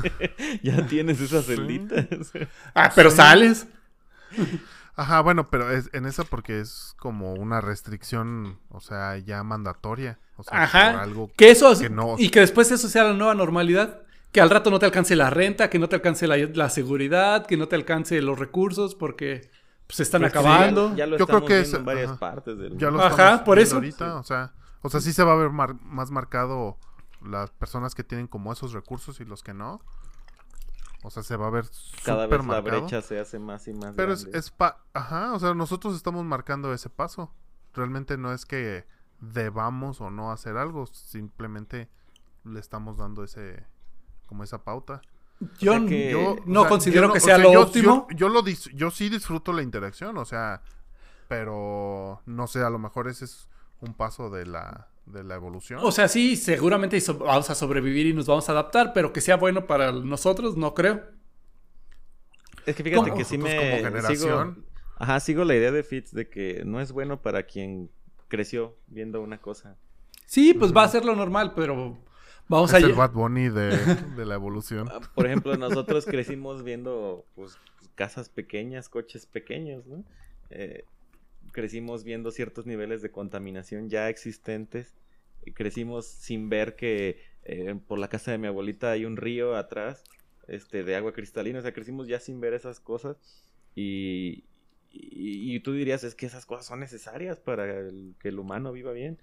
ya 0.62 0.86
tienes 0.86 1.20
esas 1.20 1.46
celditas. 1.46 2.06
Ah, 2.72 2.92
pero 2.94 3.10
sales. 3.10 3.66
Ajá, 4.96 5.20
bueno, 5.22 5.48
pero 5.50 5.70
es 5.70 5.90
en 5.92 6.06
esa 6.06 6.22
porque 6.24 6.60
es 6.60 6.94
como 6.98 7.34
una 7.34 7.60
restricción, 7.60 8.58
o 8.70 8.80
sea, 8.80 9.16
ya 9.18 9.42
mandatoria. 9.42 10.18
O 10.36 10.42
sea, 10.42 10.52
por 10.52 10.60
Ajá. 10.60 11.00
algo 11.02 11.30
Que 11.36 11.50
eso 11.50 11.76
que 11.78 11.90
no- 11.90 12.16
y 12.18 12.30
que 12.30 12.40
después 12.40 12.70
eso 12.70 12.88
sea 12.88 13.04
la 13.04 13.12
nueva 13.12 13.34
normalidad. 13.34 14.00
Que 14.32 14.40
al 14.40 14.50
rato 14.50 14.70
no 14.70 14.80
te 14.80 14.86
alcance 14.86 15.14
la 15.14 15.30
renta, 15.30 15.70
que 15.70 15.78
no 15.78 15.88
te 15.88 15.94
alcance 15.96 16.26
la, 16.26 16.36
la 16.36 16.68
seguridad, 16.68 17.46
que 17.46 17.56
no 17.56 17.68
te 17.68 17.76
alcance 17.76 18.20
los 18.20 18.36
recursos 18.38 18.94
porque 18.96 19.50
pues, 19.86 19.96
se 19.98 20.02
están 20.02 20.22
Pues 20.22 20.32
sí, 20.32 20.38
acabando. 20.38 20.90
Ya, 20.90 20.96
ya 20.96 21.06
lo 21.06 21.18
Yo 21.18 21.26
creo 21.26 21.44
que 21.44 21.54
viendo 21.58 21.68
es- 21.68 21.74
en 21.74 21.84
varias 21.84 22.10
ajá. 22.10 22.18
partes 22.20 22.58
del 22.58 22.76
ya 22.78 22.90
lo 22.90 23.00
Ajá, 23.02 23.44
por 23.44 23.58
eso. 23.60 23.76
ahorita, 23.76 23.98
Sí. 24.12 24.18
o 24.18 24.22
sea, 24.24 24.52
o 24.82 24.88
sea, 24.90 25.00
sí 25.00 25.12
se 25.12 25.22
va 25.22 25.32
a 25.34 25.36
ver 25.36 25.50
mar- 25.50 25.76
más 25.82 26.10
marcado 26.10 26.78
las 27.22 27.50
personas 27.52 27.94
que 27.94 28.02
tienen 28.02 28.26
como 28.26 28.52
esos 28.52 28.72
recursos 28.72 29.20
y 29.20 29.24
los 29.24 29.42
que 29.44 29.54
no. 29.54 29.80
O 31.06 31.10
sea, 31.10 31.22
se 31.22 31.36
va 31.36 31.48
a 31.48 31.50
ver 31.50 31.66
Cada 32.02 32.26
vez 32.26 32.44
la 32.46 32.60
brecha 32.62 33.02
se 33.02 33.20
hace 33.20 33.38
más 33.38 33.68
y 33.68 33.74
más 33.74 33.94
Pero 33.94 34.14
es, 34.14 34.22
grande. 34.22 34.38
es 34.38 34.50
pa 34.50 34.80
ajá, 34.94 35.34
o 35.34 35.38
sea, 35.38 35.52
nosotros 35.54 35.94
estamos 35.94 36.24
marcando 36.24 36.72
ese 36.72 36.88
paso. 36.88 37.30
Realmente 37.74 38.16
no 38.16 38.32
es 38.32 38.46
que 38.46 38.86
debamos 39.20 40.00
o 40.00 40.10
no 40.10 40.32
hacer 40.32 40.56
algo, 40.56 40.86
simplemente 40.86 41.90
le 42.44 42.58
estamos 42.58 42.96
dando 42.96 43.22
ese 43.22 43.64
como 44.26 44.44
esa 44.44 44.64
pauta. 44.64 45.02
Yo, 45.58 45.74
O 45.74 45.78
sea 45.78 45.86
que- 45.88 46.10
yo 46.10 46.30
o 46.32 46.36
no 46.46 46.60
sea, 46.62 46.68
considero 46.70 47.06
yo 47.08 47.12
que 47.12 47.18
o 47.18 47.20
sea 47.20 47.36
sea, 47.36 47.44
lo 47.44 47.52
yo- 47.52 47.62
óptimo. 47.62 48.06
Yo, 48.10 48.16
yo 48.16 48.28
lo 48.30 48.42
dis- 48.42 48.70
yo 48.74 48.90
sí 48.90 49.10
disfruto 49.10 49.52
la 49.52 49.62
interacción, 49.62 50.16
o 50.16 50.24
sea, 50.24 50.62
pero 51.28 52.22
no 52.26 52.46
sé, 52.46 52.62
a 52.62 52.70
lo 52.70 52.78
mejor 52.78 53.08
ese 53.08 53.24
es 53.26 53.48
un 53.80 53.94
paso 53.94 54.30
de 54.30 54.46
la 54.46 54.88
de 55.06 55.24
la 55.24 55.34
evolución. 55.34 55.80
O 55.82 55.92
sea, 55.92 56.08
sí, 56.08 56.36
seguramente 56.36 56.98
vamos 57.18 57.50
a 57.50 57.54
sobrevivir 57.54 58.06
y 58.06 58.12
nos 58.12 58.26
vamos 58.26 58.48
a 58.48 58.52
adaptar, 58.52 58.92
pero 58.92 59.12
que 59.12 59.20
sea 59.20 59.36
bueno 59.36 59.66
para 59.66 59.92
nosotros, 59.92 60.56
no 60.56 60.74
creo. 60.74 61.02
Es 62.66 62.74
que 62.76 62.82
fíjate 62.82 63.12
que 63.12 63.24
sí 63.24 63.36
me 63.36 63.56
como 63.56 63.76
generación. 63.76 64.54
sigo, 64.54 64.66
ajá, 64.96 65.20
sigo 65.20 65.44
la 65.44 65.54
idea 65.54 65.70
de 65.70 65.82
Fitz 65.82 66.12
de 66.12 66.28
que 66.28 66.62
no 66.64 66.80
es 66.80 66.92
bueno 66.92 67.20
para 67.20 67.42
quien 67.44 67.90
creció 68.28 68.76
viendo 68.86 69.20
una 69.20 69.38
cosa. 69.38 69.76
Sí, 70.26 70.54
pues 70.54 70.74
va 70.74 70.84
a 70.84 70.88
ser 70.88 71.04
lo 71.04 71.14
normal, 71.14 71.52
pero 71.54 71.98
vamos 72.48 72.72
es 72.72 72.82
a... 72.82 72.86
el 72.86 72.94
Bad 72.94 73.12
Bunny 73.12 73.50
de, 73.50 73.76
de 74.16 74.24
la 74.24 74.34
evolución. 74.34 74.88
Ah, 74.90 75.00
Por 75.14 75.26
ejemplo, 75.26 75.56
nosotros 75.56 76.06
crecimos 76.06 76.64
viendo 76.64 77.26
pues 77.34 77.58
casas 77.94 78.30
pequeñas, 78.30 78.88
coches 78.88 79.26
pequeños, 79.26 79.86
¿no? 79.86 80.02
Eh, 80.50 80.84
crecimos 81.54 82.04
viendo 82.04 82.30
ciertos 82.32 82.66
niveles 82.66 83.00
de 83.02 83.10
contaminación 83.12 83.88
ya 83.88 84.10
existentes. 84.10 84.94
y 85.46 85.52
Crecimos 85.54 86.06
sin 86.06 86.50
ver 86.50 86.76
que 86.76 87.18
eh, 87.44 87.76
por 87.88 87.98
la 87.98 88.08
casa 88.08 88.32
de 88.32 88.38
mi 88.38 88.48
abuelita 88.48 88.90
hay 88.90 89.06
un 89.06 89.16
río 89.16 89.56
atrás 89.56 90.04
este, 90.48 90.84
de 90.84 90.96
agua 90.96 91.14
cristalina. 91.14 91.60
O 91.60 91.62
sea, 91.62 91.72
crecimos 91.74 92.08
ya 92.08 92.20
sin 92.20 92.40
ver 92.40 92.54
esas 92.54 92.80
cosas. 92.80 93.16
Y, 93.74 94.44
y, 94.90 95.54
y 95.56 95.60
tú 95.60 95.72
dirías, 95.72 96.04
es 96.04 96.14
que 96.14 96.26
esas 96.26 96.46
cosas 96.46 96.66
son 96.66 96.80
necesarias 96.80 97.40
para 97.40 97.64
el- 97.80 98.14
que 98.20 98.28
el 98.28 98.38
humano 98.38 98.72
viva 98.72 98.92
bien. 98.92 99.18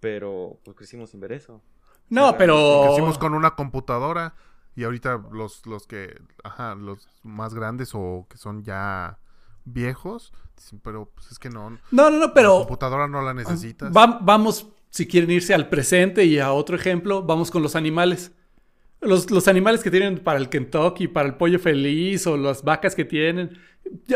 Pero 0.00 0.60
pues 0.64 0.76
crecimos 0.76 1.10
sin 1.10 1.20
ver 1.20 1.32
eso. 1.32 1.62
No, 2.10 2.36
pero... 2.38 2.82
Crecimos 2.86 3.18
con 3.18 3.34
una 3.34 3.54
computadora 3.54 4.34
y 4.76 4.84
ahorita 4.84 5.22
los 5.32 5.64
los 5.66 5.86
que 5.86 6.20
ajá, 6.42 6.74
los 6.74 7.08
más 7.22 7.54
grandes 7.54 7.92
o 7.94 8.26
que 8.28 8.38
son 8.38 8.64
ya 8.64 9.18
viejos, 9.64 10.32
dicen, 10.56 10.80
pero 10.82 11.10
pues 11.14 11.32
es 11.32 11.38
que 11.38 11.50
no 11.50 11.70
No, 11.70 11.78
no, 11.90 12.10
no, 12.10 12.18
la 12.26 12.34
pero... 12.34 12.58
computadora 12.58 13.08
no 13.08 13.22
la 13.22 13.34
necesitas. 13.34 13.94
Va- 13.96 14.18
vamos, 14.22 14.68
si 14.90 15.06
quieren 15.06 15.30
irse 15.30 15.54
al 15.54 15.68
presente 15.68 16.24
y 16.24 16.38
a 16.38 16.52
otro 16.52 16.76
ejemplo, 16.76 17.22
vamos 17.22 17.50
con 17.50 17.62
los 17.62 17.76
animales. 17.76 18.32
Los, 19.00 19.30
los 19.30 19.48
animales 19.48 19.82
que 19.82 19.90
tienen 19.90 20.18
para 20.20 20.38
el 20.38 20.48
Kentucky, 20.48 21.08
para 21.08 21.28
el 21.28 21.34
pollo 21.34 21.58
feliz 21.58 22.26
o 22.26 22.38
las 22.38 22.62
vacas 22.64 22.94
que 22.94 23.04
tienen. 23.04 23.58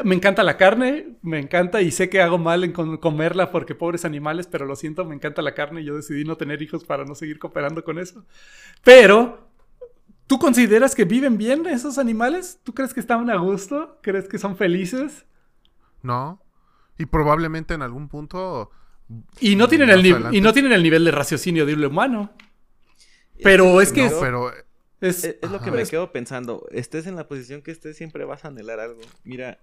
Me 0.03 0.15
encanta 0.15 0.43
la 0.43 0.57
carne, 0.57 1.19
me 1.21 1.39
encanta 1.39 1.83
y 1.83 1.91
sé 1.91 2.09
que 2.09 2.23
hago 2.23 2.39
mal 2.39 2.65
en 2.65 2.73
com- 2.73 2.97
comerla 2.97 3.51
porque 3.51 3.75
pobres 3.75 4.07
animales, 4.07 4.47
pero 4.47 4.65
lo 4.65 4.77
siento, 4.77 5.05
me 5.05 5.15
encanta 5.15 5.43
la 5.43 5.53
carne 5.53 5.83
y 5.83 5.85
yo 5.85 5.95
decidí 5.95 6.25
no 6.25 6.37
tener 6.39 6.63
hijos 6.63 6.85
para 6.85 7.05
no 7.05 7.15
seguir 7.15 7.39
cooperando 7.39 7.85
con 7.85 7.99
eso. 7.99 8.25
Pero, 8.83 9.51
¿tú 10.27 10.39
consideras 10.39 10.95
que 10.95 11.05
viven 11.05 11.37
bien 11.37 11.67
esos 11.67 11.99
animales? 11.99 12.59
¿Tú 12.63 12.73
crees 12.73 12.95
que 12.95 13.01
están 13.01 13.29
a 13.29 13.37
gusto? 13.37 13.99
¿Crees 14.03 14.27
que 14.27 14.39
son 14.39 14.57
felices? 14.57 15.27
No. 16.03 16.43
Y 16.99 17.07
probablemente 17.07 17.75
en 17.75 17.83
algún 17.83 18.09
punto 18.09 18.71
Y 19.41 19.57
no 19.57 19.69
tienen, 19.69 19.91
el, 19.91 20.01
adelante. 20.01 20.37
y 20.37 20.41
no 20.41 20.53
tienen 20.53 20.73
el 20.73 20.83
nivel 20.83 21.05
de 21.05 21.11
raciocinio 21.13 21.65
de 21.67 21.75
un 21.75 21.85
humano. 21.85 22.33
Pero 23.43 23.81
es 23.81 23.93
que 23.93 24.01
no, 24.03 24.07
es- 24.09 24.15
pero 24.21 24.53
Es, 25.01 25.25
lo 25.43 25.59
que 25.61 25.71
Ajá. 25.71 25.71
me 25.71 25.85
quedo 25.87 26.11
pensando. 26.11 26.67
Estés 26.73 27.07
en 27.07 27.15
la 27.15 27.29
posición 27.29 27.63
que 27.63 27.71
estés, 27.71 27.97
siempre 27.97 28.25
vas 28.25 28.45
a 28.45 28.49
anhelar 28.49 28.81
algo. 28.81 29.01
Mira, 29.23 29.61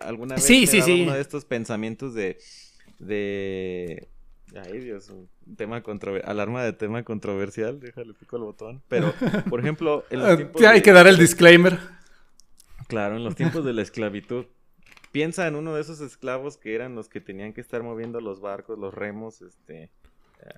alguna 0.00 0.36
vez 0.36 0.44
Sí, 0.44 0.62
me 0.62 0.66
sí, 0.66 0.76
daba 0.78 0.86
sí. 0.86 1.02
uno 1.02 1.12
de 1.12 1.20
estos 1.20 1.44
pensamientos 1.44 2.14
de. 2.14 2.38
de. 2.98 4.08
Ay, 4.64 4.78
Dios, 4.80 5.10
un 5.10 5.28
tema 5.56 5.82
controversial. 5.82 6.30
Alarma 6.30 6.62
de 6.64 6.72
tema 6.72 7.02
controversial. 7.02 7.80
Déjale 7.80 8.14
pico 8.14 8.36
el 8.36 8.44
botón. 8.44 8.82
Pero, 8.88 9.12
por 9.50 9.60
ejemplo, 9.60 10.04
en 10.08 10.20
los 10.20 10.28
Ah, 10.30 10.36
tiempos. 10.36 10.62
hay 10.62 10.76
de- 10.76 10.82
que 10.82 10.92
dar 10.92 11.06
el 11.06 11.18
disclaimer. 11.18 11.78
Claro, 12.88 13.16
en 13.16 13.24
los 13.24 13.34
tiempos 13.36 13.62
de 13.66 13.74
la 13.74 13.82
esclavitud. 13.82 14.46
Piensa 15.12 15.46
en 15.46 15.54
uno 15.56 15.74
de 15.74 15.80
esos 15.80 16.00
esclavos 16.00 16.56
que 16.56 16.74
eran 16.74 16.94
los 16.94 17.08
que 17.08 17.20
tenían 17.20 17.52
que 17.52 17.60
estar 17.60 17.82
moviendo 17.82 18.20
los 18.20 18.40
barcos, 18.40 18.78
los 18.78 18.92
remos, 18.94 19.40
este. 19.42 19.90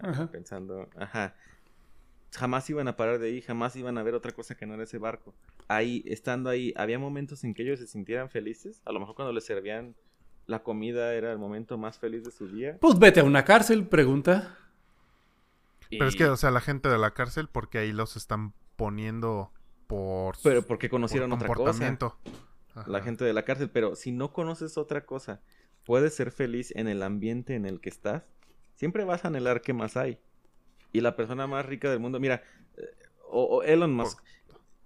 Ajá. 0.03 0.27
Pensando, 0.31 0.89
ajá. 0.97 1.35
Jamás 2.33 2.69
iban 2.71 2.87
a 2.87 2.97
parar 2.97 3.19
de 3.19 3.29
ahí, 3.29 3.41
jamás 3.43 3.75
iban 3.77 3.99
a 3.99 4.03
ver 4.03 4.15
otra 4.15 4.33
cosa 4.33 4.55
que 4.55 4.67
no 4.67 4.75
era 4.75 4.85
ese 4.85 4.99
barco. 4.99 5.35
Ahí, 5.69 6.03
estando 6.07 6.49
ahí, 6.51 6.73
había 6.77 6.99
momentos 6.99 7.43
en 7.45 7.55
que 7.55 7.63
ellos 7.63 7.81
se 7.81 7.87
sintieran 7.87 8.29
felices. 8.31 8.83
A 8.85 8.93
lo 8.93 9.01
mejor 9.01 9.15
cuando 9.17 9.33
les 9.33 9.45
servían 9.45 9.95
la 10.47 10.63
comida 10.63 11.15
era 11.15 11.33
el 11.33 11.39
momento 11.39 11.79
más 11.79 11.99
feliz 11.99 12.25
de 12.25 12.31
su 12.31 12.49
día. 12.49 12.77
Pues 12.81 12.99
vete 12.99 13.21
a 13.21 13.25
una 13.25 13.45
cárcel, 13.45 13.87
pregunta. 13.87 14.57
pero 15.91 16.07
es 16.07 16.17
que 16.17 16.25
o 16.27 16.37
sea, 16.37 16.51
la 16.51 16.61
gente 16.61 16.89
de 16.89 16.99
la 16.99 17.13
cárcel 17.13 17.49
porque 17.49 17.79
ahí 17.79 17.93
los 17.93 18.17
están 18.17 18.53
poniendo 18.77 19.53
por 19.87 20.37
su- 20.37 20.43
Pero 20.45 20.63
porque 20.63 20.89
por 20.89 20.99
conocieron 20.99 21.33
otra 21.33 21.49
cosa. 21.49 21.97
Ajá. 22.75 22.91
la 22.91 23.01
gente 23.01 23.25
de 23.25 23.33
la 23.33 23.45
cárcel, 23.45 23.71
pero 23.71 23.97
si 23.97 24.13
no 24.13 24.33
conoces 24.33 24.79
otra 24.79 25.05
cosa, 25.05 25.41
puedes 25.85 26.15
ser 26.15 26.31
feliz 26.31 26.73
en 26.77 26.89
el 26.89 27.03
ambiente 27.03 27.55
en 27.55 27.67
el 27.67 27.81
que 27.81 27.89
estás, 27.89 28.23
siempre 28.75 29.05
vas 29.05 29.25
a 29.25 29.29
anhelar 29.29 29.61
qué 29.61 29.73
más 29.73 29.97
hay. 29.97 30.19
Y 30.93 31.01
la 31.01 31.17
persona 31.17 31.47
más 31.47 31.67
rica 31.67 31.91
del 31.91 32.01
mundo, 32.01 32.21
mira, 32.21 32.43
eh, 32.77 32.83
o, 33.29 33.63
Elon 33.63 33.93
Musk, 33.93 34.21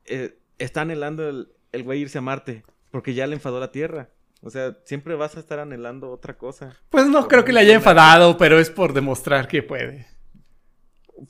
eh, 0.04 0.38
está 0.58 0.82
anhelando 0.82 1.28
el, 1.28 1.48
el 1.72 1.82
güey 1.82 2.00
irse 2.00 2.18
a 2.18 2.22
Marte, 2.22 2.64
porque 2.90 3.14
ya 3.14 3.26
le 3.26 3.34
enfadó 3.34 3.60
la 3.60 3.72
Tierra. 3.72 4.10
O 4.40 4.50
sea, 4.50 4.76
siempre 4.84 5.14
vas 5.14 5.36
a 5.36 5.40
estar 5.40 5.58
anhelando 5.58 6.10
otra 6.10 6.36
cosa. 6.36 6.76
Pues 6.90 7.06
no 7.06 7.26
creo 7.28 7.44
que 7.44 7.52
le 7.52 7.60
haya 7.60 7.74
enfadado, 7.74 8.36
pero 8.36 8.58
es 8.58 8.70
por 8.70 8.92
demostrar 8.92 9.48
que 9.48 9.62
puede. 9.62 10.06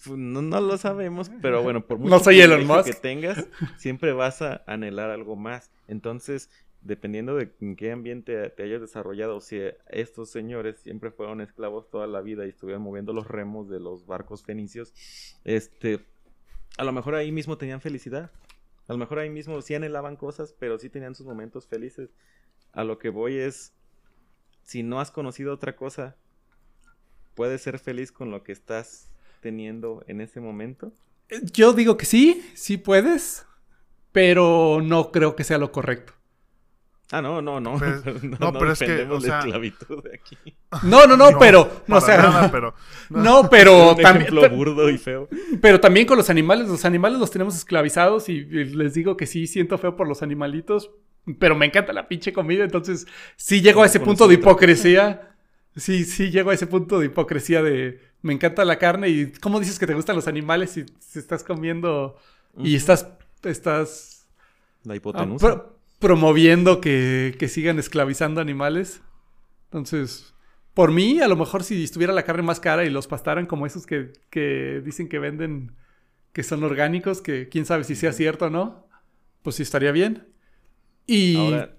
No, 0.08 0.42
no 0.42 0.60
lo 0.60 0.78
sabemos, 0.78 1.30
pero 1.42 1.62
bueno, 1.62 1.86
por 1.86 1.98
mucho 2.00 2.10
no 2.10 2.18
soy 2.18 2.40
Elon 2.40 2.66
Musk. 2.66 2.84
que 2.84 2.94
tengas, 2.94 3.46
siempre 3.76 4.12
vas 4.12 4.42
a 4.42 4.62
anhelar 4.66 5.10
algo 5.10 5.36
más. 5.36 5.70
Entonces, 5.88 6.50
dependiendo 6.80 7.34
de 7.36 7.52
en 7.60 7.76
qué 7.76 7.92
ambiente 7.92 8.50
te 8.50 8.62
hayas 8.62 8.80
desarrollado, 8.80 9.40
si 9.40 9.60
estos 9.88 10.30
señores 10.30 10.78
siempre 10.78 11.10
fueron 11.10 11.40
esclavos 11.40 11.90
toda 11.90 12.06
la 12.06 12.20
vida 12.20 12.46
y 12.46 12.50
estuvieron 12.50 12.82
moviendo 12.82 13.12
los 13.12 13.26
remos 13.26 13.68
de 13.68 13.80
los 13.80 14.06
barcos 14.06 14.42
fenicios, 14.42 14.92
este, 15.44 16.00
a 16.76 16.84
lo 16.84 16.92
mejor 16.92 17.14
ahí 17.14 17.32
mismo 17.32 17.58
tenían 17.58 17.80
felicidad. 17.80 18.30
A 18.86 18.92
lo 18.92 18.98
mejor 18.98 19.18
ahí 19.18 19.30
mismo 19.30 19.60
sí 19.62 19.74
anhelaban 19.74 20.16
cosas, 20.16 20.54
pero 20.58 20.78
sí 20.78 20.90
tenían 20.90 21.14
sus 21.14 21.26
momentos 21.26 21.66
felices. 21.66 22.10
A 22.72 22.84
lo 22.84 22.98
que 22.98 23.08
voy 23.08 23.36
es, 23.36 23.72
si 24.62 24.82
no 24.82 25.00
has 25.00 25.10
conocido 25.10 25.54
otra 25.54 25.74
cosa, 25.76 26.16
puedes 27.34 27.62
ser 27.62 27.78
feliz 27.78 28.12
con 28.12 28.30
lo 28.30 28.42
que 28.42 28.52
estás 28.52 29.10
teniendo 29.44 30.02
en 30.08 30.22
ese 30.22 30.40
momento. 30.40 30.90
Yo 31.52 31.74
digo 31.74 31.98
que 31.98 32.06
sí, 32.06 32.42
sí 32.54 32.78
puedes, 32.78 33.46
pero 34.10 34.80
no 34.82 35.12
creo 35.12 35.36
que 35.36 35.44
sea 35.44 35.58
lo 35.58 35.70
correcto. 35.70 36.14
Ah, 37.10 37.20
no, 37.20 37.42
no, 37.42 37.60
no. 37.60 37.78
no, 38.40 38.52
pero 38.54 38.72
es 38.72 38.78
que, 38.78 39.02
o 39.02 39.20
sea... 39.20 39.44
No, 40.82 41.06
no, 41.06 41.18
no, 41.18 41.38
pero, 41.38 41.82
no, 41.86 41.98
o 41.98 42.00
sea, 42.00 42.48
pero, 42.50 42.74
no, 43.10 43.50
pero 43.50 43.94
también, 43.96 44.34
burdo 44.56 44.88
y 44.88 44.96
feo. 44.96 45.28
Pero 45.60 45.78
también 45.78 46.06
con 46.06 46.16
los 46.16 46.30
animales, 46.30 46.66
los 46.66 46.86
animales 46.86 47.18
los 47.18 47.30
tenemos 47.30 47.54
esclavizados 47.54 48.30
y, 48.30 48.44
les 48.44 48.94
digo 48.94 49.18
que 49.18 49.26
sí 49.26 49.46
siento 49.46 49.76
feo 49.76 49.94
por 49.94 50.08
los 50.08 50.22
animalitos, 50.22 50.90
pero 51.38 51.54
me 51.54 51.66
encanta 51.66 51.92
la 51.92 52.08
pinche 52.08 52.32
comida, 52.32 52.64
entonces 52.64 53.06
sí 53.36 53.60
llego 53.60 53.82
a 53.82 53.86
ese 53.86 54.00
punto 54.00 54.26
de 54.26 54.34
hipocresía. 54.34 55.36
Sí, 55.76 56.04
sí 56.04 56.30
llego 56.30 56.50
a 56.50 56.54
ese 56.54 56.66
punto 56.66 56.98
de 56.98 57.06
hipocresía 57.06 57.62
de 57.62 58.13
me 58.24 58.32
encanta 58.32 58.64
la 58.64 58.78
carne 58.78 59.10
y 59.10 59.32
cómo 59.32 59.60
dices 59.60 59.78
que 59.78 59.86
te 59.86 59.92
gustan 59.92 60.16
los 60.16 60.26
animales 60.26 60.70
si, 60.70 60.84
estás 61.18 61.44
comiendo 61.44 62.16
y 62.56 62.74
estás 62.74 63.06
estás 63.42 64.26
la 64.82 64.96
hipotenusa 64.96 65.66
promoviendo 65.98 66.80
que, 66.80 67.46
sigan 67.48 67.78
esclavizando 67.78 68.40
animales. 68.40 69.00
Entonces, 69.66 70.34
por 70.74 70.90
mí, 70.90 71.20
a 71.20 71.28
lo 71.28 71.36
mejor 71.36 71.64
si 71.64 71.82
estuviera 71.82 72.12
la 72.12 72.24
carne 72.24 72.42
más 72.42 72.60
cara 72.60 72.84
y 72.84 72.90
los 72.90 73.06
pastaran 73.06 73.46
como 73.46 73.66
esos 73.66 73.86
que, 73.86 74.12
que 74.28 74.82
dicen 74.84 75.08
que 75.08 75.18
venden, 75.18 75.72
que 76.32 76.42
son 76.42 76.62
orgánicos, 76.62 77.22
que 77.22 77.48
quién 77.48 77.64
sabe 77.64 77.84
si 77.84 77.94
sea 77.94 78.12
cierto 78.12 78.46
o 78.46 78.50
no, 78.50 78.86
pues 79.42 79.56
sí 79.56 79.62
estaría 79.62 79.92
bien. 79.92 80.28
Y... 81.06 81.36
Ahora, 81.36 81.76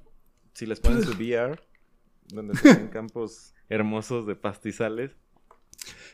si 0.53 0.65
les 0.65 0.79
ponen 0.79 1.03
su 1.03 1.11
VR, 1.19 1.59
donde 2.27 2.59
tienen 2.59 2.87
campos 2.87 3.53
hermosos 3.69 4.25
de 4.25 4.35
pastizales, 4.35 5.11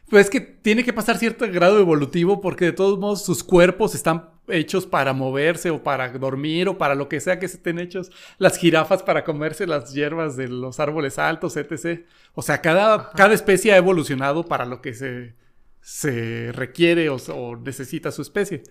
pues 0.10 0.26
es 0.26 0.30
que 0.30 0.42
tiene 0.42 0.84
que 0.84 0.92
pasar 0.92 1.18
cierto 1.18 1.46
grado 1.50 1.80
evolutivo 1.80 2.42
porque 2.42 2.66
de 2.66 2.74
todos 2.74 3.00
modos 3.00 3.24
sus 3.24 3.46
cuerpos 3.46 3.96
están 3.96 4.30
hechos 4.50 4.86
para 4.86 5.14
moverse 5.14 5.70
o 5.70 5.84
para 5.84 6.10
dormir 6.10 6.68
o 6.68 6.78
para 6.78 6.96
lo 6.96 7.08
que 7.08 7.22
sea 7.22 7.40
que 7.40 7.46
estén 7.46 7.80
hechos. 7.80 8.12
Las 8.38 8.58
jirafas 8.58 9.04
para 9.04 9.24
comerse 9.24 9.66
las 9.68 9.94
hierbas 9.94 10.36
de 10.36 10.50
los 10.50 10.82
árboles 10.82 11.18
altos, 11.18 11.56
etc. 11.56 12.06
O 12.34 12.42
sea, 12.42 12.62
cada, 12.62 13.12
cada 13.12 13.34
especie 13.34 13.72
ha 13.72 13.78
evolucionado 13.78 14.46
para 14.46 14.66
lo 14.66 14.82
que 14.82 14.94
se, 14.94 15.36
se 15.80 16.52
requiere 16.52 17.10
o, 17.10 17.56
necesita 17.64 18.12
su 18.12 18.22
especie. 18.22 18.64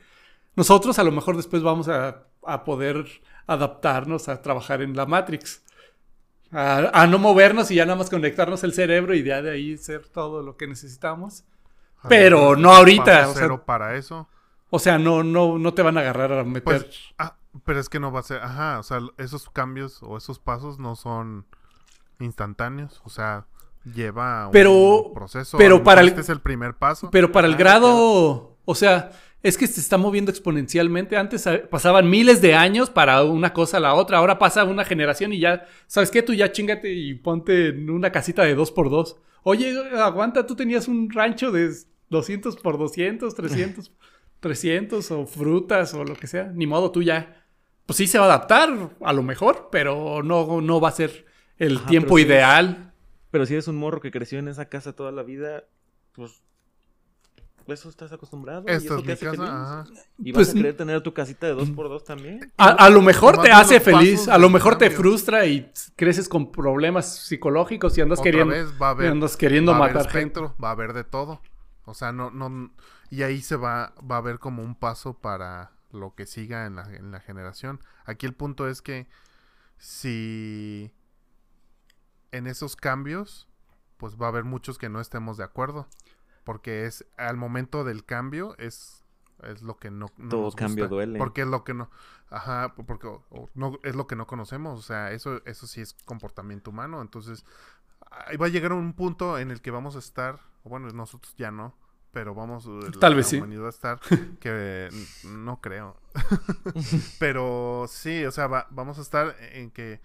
Nosotros 0.56 0.98
a 0.98 1.04
lo 1.04 1.12
mejor 1.12 1.36
después 1.36 1.62
vamos 1.62 1.88
a, 1.88 2.26
a 2.44 2.64
poder 2.64 3.06
adaptarnos 3.46 4.28
a 4.28 4.42
trabajar 4.42 4.82
en 4.82 4.94
la 4.94 5.06
Matrix. 5.06 5.62
A, 6.52 7.06
no 7.06 7.18
movernos 7.18 7.70
y 7.70 7.76
ya 7.76 7.86
nada 7.86 7.96
más 7.96 8.10
conectarnos 8.10 8.64
el 8.64 8.72
cerebro 8.72 9.14
y 9.14 9.22
ya 9.22 9.40
de 9.40 9.52
ahí 9.52 9.76
ser 9.76 10.06
todo 10.08 10.42
lo 10.42 10.56
que 10.56 10.66
necesitamos. 10.66 11.44
Pero 12.08 12.56
no 12.56 12.72
ahorita. 12.72 13.28
O 13.28 13.34
sea, 13.34 13.56
para 13.64 13.94
eso. 13.96 14.28
O 14.70 14.78
sea, 14.78 14.98
no, 14.98 15.22
no, 15.22 15.58
no 15.58 15.74
te 15.74 15.82
van 15.82 15.96
a 15.96 16.00
agarrar 16.00 16.32
a 16.32 16.44
meter. 16.44 16.62
Pues, 16.62 16.86
ah, 17.18 17.36
pero 17.64 17.80
es 17.80 17.88
que 17.88 18.00
no 18.00 18.10
va 18.10 18.20
a 18.20 18.24
ser. 18.24 18.42
Ajá, 18.42 18.78
o 18.78 18.82
sea, 18.82 19.00
esos 19.18 19.48
cambios 19.50 20.02
o 20.02 20.16
esos 20.16 20.38
pasos 20.38 20.78
no 20.78 20.96
son 20.96 21.46
instantáneos. 22.18 23.00
O 23.04 23.10
sea, 23.10 23.46
lleva 23.84 24.48
un 24.48 25.12
proceso. 25.14 25.58
Pero 25.58 25.82
para 25.82 26.02
este 26.02 26.20
es 26.20 26.28
el 26.28 26.40
primer 26.40 26.74
paso. 26.74 27.10
Pero 27.10 27.32
para 27.32 27.46
el 27.46 27.56
grado. 27.56 28.56
O 28.64 28.74
sea, 28.74 29.10
es 29.42 29.56
que 29.56 29.66
se 29.66 29.80
está 29.80 29.96
moviendo 29.96 30.30
exponencialmente. 30.30 31.16
Antes 31.16 31.46
eh, 31.46 31.58
pasaban 31.58 32.10
miles 32.10 32.42
de 32.42 32.54
años 32.54 32.90
para 32.90 33.22
una 33.24 33.52
cosa 33.52 33.78
a 33.78 33.80
la 33.80 33.94
otra. 33.94 34.18
Ahora 34.18 34.38
pasa 34.38 34.64
una 34.64 34.84
generación 34.84 35.32
y 35.32 35.40
ya, 35.40 35.66
¿sabes 35.86 36.10
qué? 36.10 36.22
Tú 36.22 36.34
ya 36.34 36.52
chingate 36.52 36.92
y 36.92 37.14
ponte 37.14 37.68
en 37.68 37.90
una 37.90 38.12
casita 38.12 38.44
de 38.44 38.54
2 38.54 38.72
por 38.72 38.90
2 38.90 39.16
Oye, 39.42 39.74
aguanta, 39.98 40.46
tú 40.46 40.54
tenías 40.54 40.88
un 40.88 41.10
rancho 41.10 41.50
de 41.50 41.72
200 42.10 42.56
por 42.56 42.78
200, 42.78 43.34
300, 43.34 43.92
300 44.40 45.10
o 45.12 45.26
frutas 45.26 45.94
o 45.94 46.04
lo 46.04 46.14
que 46.14 46.26
sea. 46.26 46.52
Ni 46.54 46.66
modo, 46.66 46.90
tú 46.90 47.02
ya. 47.02 47.44
Pues 47.86 47.96
sí 47.96 48.06
se 48.06 48.18
va 48.18 48.26
a 48.26 48.28
adaptar, 48.28 48.96
a 49.00 49.12
lo 49.12 49.22
mejor, 49.22 49.68
pero 49.72 50.22
no, 50.22 50.60
no 50.60 50.80
va 50.80 50.90
a 50.90 50.92
ser 50.92 51.26
el 51.58 51.84
tiempo 51.86 52.18
ideal. 52.18 52.92
pero 53.30 53.46
si 53.46 53.54
eres 53.54 53.68
un 53.68 53.76
morro 53.76 54.00
que 54.00 54.10
creció 54.10 54.38
en 54.38 54.48
esa 54.48 54.68
casa 54.68 54.94
toda 54.94 55.10
la 55.10 55.22
vida, 55.22 55.64
pues 56.12 56.42
eso 57.72 57.88
estás 57.88 58.12
acostumbrado. 58.12 58.64
Esta 58.66 58.98
es 58.98 59.04
mi 59.04 59.16
casa. 59.16 59.84
Y 60.18 60.32
vas 60.32 60.38
pues, 60.38 60.50
a 60.50 60.54
querer 60.54 60.76
tener 60.76 61.02
tu 61.02 61.12
casita 61.12 61.46
de 61.46 61.54
dos 61.54 61.70
por 61.70 61.88
dos 61.88 62.04
también. 62.04 62.52
A, 62.56 62.88
lo 62.90 63.02
mejor 63.02 63.40
te 63.42 63.50
hace 63.50 63.80
feliz, 63.80 64.28
a 64.28 64.38
lo 64.38 64.50
mejor 64.50 64.78
te 64.78 64.90
frustra 64.90 65.46
y 65.46 65.70
creces 65.96 66.28
con 66.28 66.50
problemas 66.50 67.26
psicológicos 67.26 67.96
y 67.98 68.00
andas 68.00 68.20
queriendo, 68.20 68.54
va 68.80 68.88
a 68.88 68.90
haber, 68.90 69.12
andas 69.12 69.36
queriendo 69.36 69.74
matar 69.74 70.08
gente. 70.08 70.40
Va 70.62 70.68
a 70.68 70.72
haber 70.72 70.92
de 70.92 71.04
todo. 71.04 71.40
O 71.84 71.94
sea, 71.94 72.12
no, 72.12 72.30
no, 72.30 72.70
y 73.10 73.22
ahí 73.22 73.42
se 73.42 73.56
va, 73.56 73.94
va 74.08 74.16
a 74.16 74.18
haber 74.18 74.38
como 74.38 74.62
un 74.62 74.74
paso 74.74 75.14
para 75.14 75.72
lo 75.90 76.14
que 76.14 76.26
siga 76.26 76.66
en 76.66 76.76
la, 76.76 76.82
en 76.94 77.10
la 77.10 77.20
generación. 77.20 77.80
Aquí 78.04 78.26
el 78.26 78.34
punto 78.34 78.68
es 78.68 78.80
que 78.80 79.08
si 79.76 80.92
en 82.32 82.46
esos 82.46 82.76
cambios, 82.76 83.48
pues 83.96 84.16
va 84.16 84.26
a 84.26 84.28
haber 84.28 84.44
muchos 84.44 84.78
que 84.78 84.88
no 84.88 85.00
estemos 85.00 85.36
de 85.36 85.44
acuerdo 85.44 85.88
porque 86.50 86.84
es 86.84 87.06
al 87.16 87.36
momento 87.36 87.84
del 87.84 88.04
cambio 88.04 88.56
es 88.58 89.04
es 89.44 89.62
lo 89.62 89.76
que 89.76 89.92
no, 89.92 90.08
todo 90.28 90.50
cambio 90.50 90.88
duele. 90.88 91.16
porque 91.16 91.42
es 91.42 91.46
lo 91.46 91.62
que 91.62 91.74
no 91.74 91.92
ajá 92.28 92.74
porque 92.74 93.08
no 93.54 93.78
es 93.84 93.94
lo 93.94 94.08
que 94.08 94.16
no 94.16 94.26
conocemos 94.26 94.76
o 94.76 94.82
sea 94.82 95.12
eso 95.12 95.40
eso 95.44 95.68
sí 95.68 95.80
es 95.80 95.94
comportamiento 96.06 96.70
humano 96.70 97.02
entonces 97.02 97.44
ahí 98.26 98.36
va 98.36 98.46
a 98.46 98.48
llegar 98.48 98.72
un 98.72 98.94
punto 98.94 99.38
en 99.38 99.52
el 99.52 99.60
que 99.60 99.70
vamos 99.70 99.94
a 99.94 100.00
estar 100.00 100.40
bueno 100.64 100.90
nosotros 100.90 101.36
ya 101.36 101.52
no 101.52 101.72
pero 102.10 102.34
vamos 102.34 102.68
tal 102.98 103.14
vez 103.14 103.28
sí. 103.28 103.40
a 103.40 103.68
estar 103.68 104.00
que 104.40 104.88
no 105.22 105.60
creo. 105.60 105.96
Pero 107.20 107.84
sí 107.88 108.24
o 108.24 108.32
sea 108.32 108.48
vamos 108.48 108.98
a 108.98 109.02
estar 109.02 109.36
en 109.52 109.70
que 109.70 110.00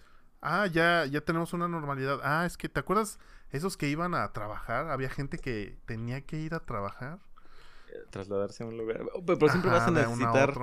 ah 0.45 0.67
ya 0.67 1.05
ya 1.05 1.21
tenemos 1.21 1.53
una 1.53 1.67
normalidad 1.67 2.19
ah 2.23 2.45
es 2.45 2.57
que 2.57 2.69
te 2.69 2.79
acuerdas 2.79 3.19
esos 3.51 3.77
que 3.77 3.87
iban 3.89 4.13
a 4.13 4.31
trabajar, 4.33 4.89
había 4.89 5.09
gente 5.09 5.37
que 5.37 5.77
tenía 5.85 6.21
que 6.21 6.37
ir 6.37 6.53
a 6.53 6.59
trabajar. 6.59 7.19
Eh, 7.89 8.03
trasladarse 8.09 8.63
a 8.63 8.67
un 8.67 8.77
lugar. 8.77 9.03
Oh, 9.13 9.23
pero, 9.25 9.49
siempre 9.49 9.71
vas 9.71 9.87
a 9.87 9.91
necesitar 9.91 10.53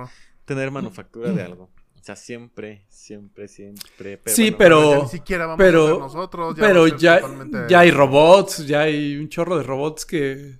tener 0.45 0.71
manufactura 0.71 1.31
de 1.31 1.43
algo. 1.43 1.63
O 1.63 2.05
sea, 2.05 2.15
siempre, 2.15 2.85
siempre, 2.89 3.47
siempre. 3.47 4.19
sí, 4.25 4.51
pero. 4.51 5.03
Ni 5.03 5.09
siquiera 5.09 5.45
vamos 5.45 5.57
pero, 5.57 5.85
a 5.85 5.89
ser 5.89 5.99
nosotros. 5.99 6.55
Ya 6.55 6.61
pero 6.61 6.87
ya, 6.87 7.21
ya 7.69 7.79
hay 7.79 7.91
robots, 7.91 8.67
ya 8.67 8.81
hay 8.81 9.15
un 9.17 9.29
chorro 9.29 9.57
de 9.57 9.63
robots 9.63 10.05
que, 10.05 10.59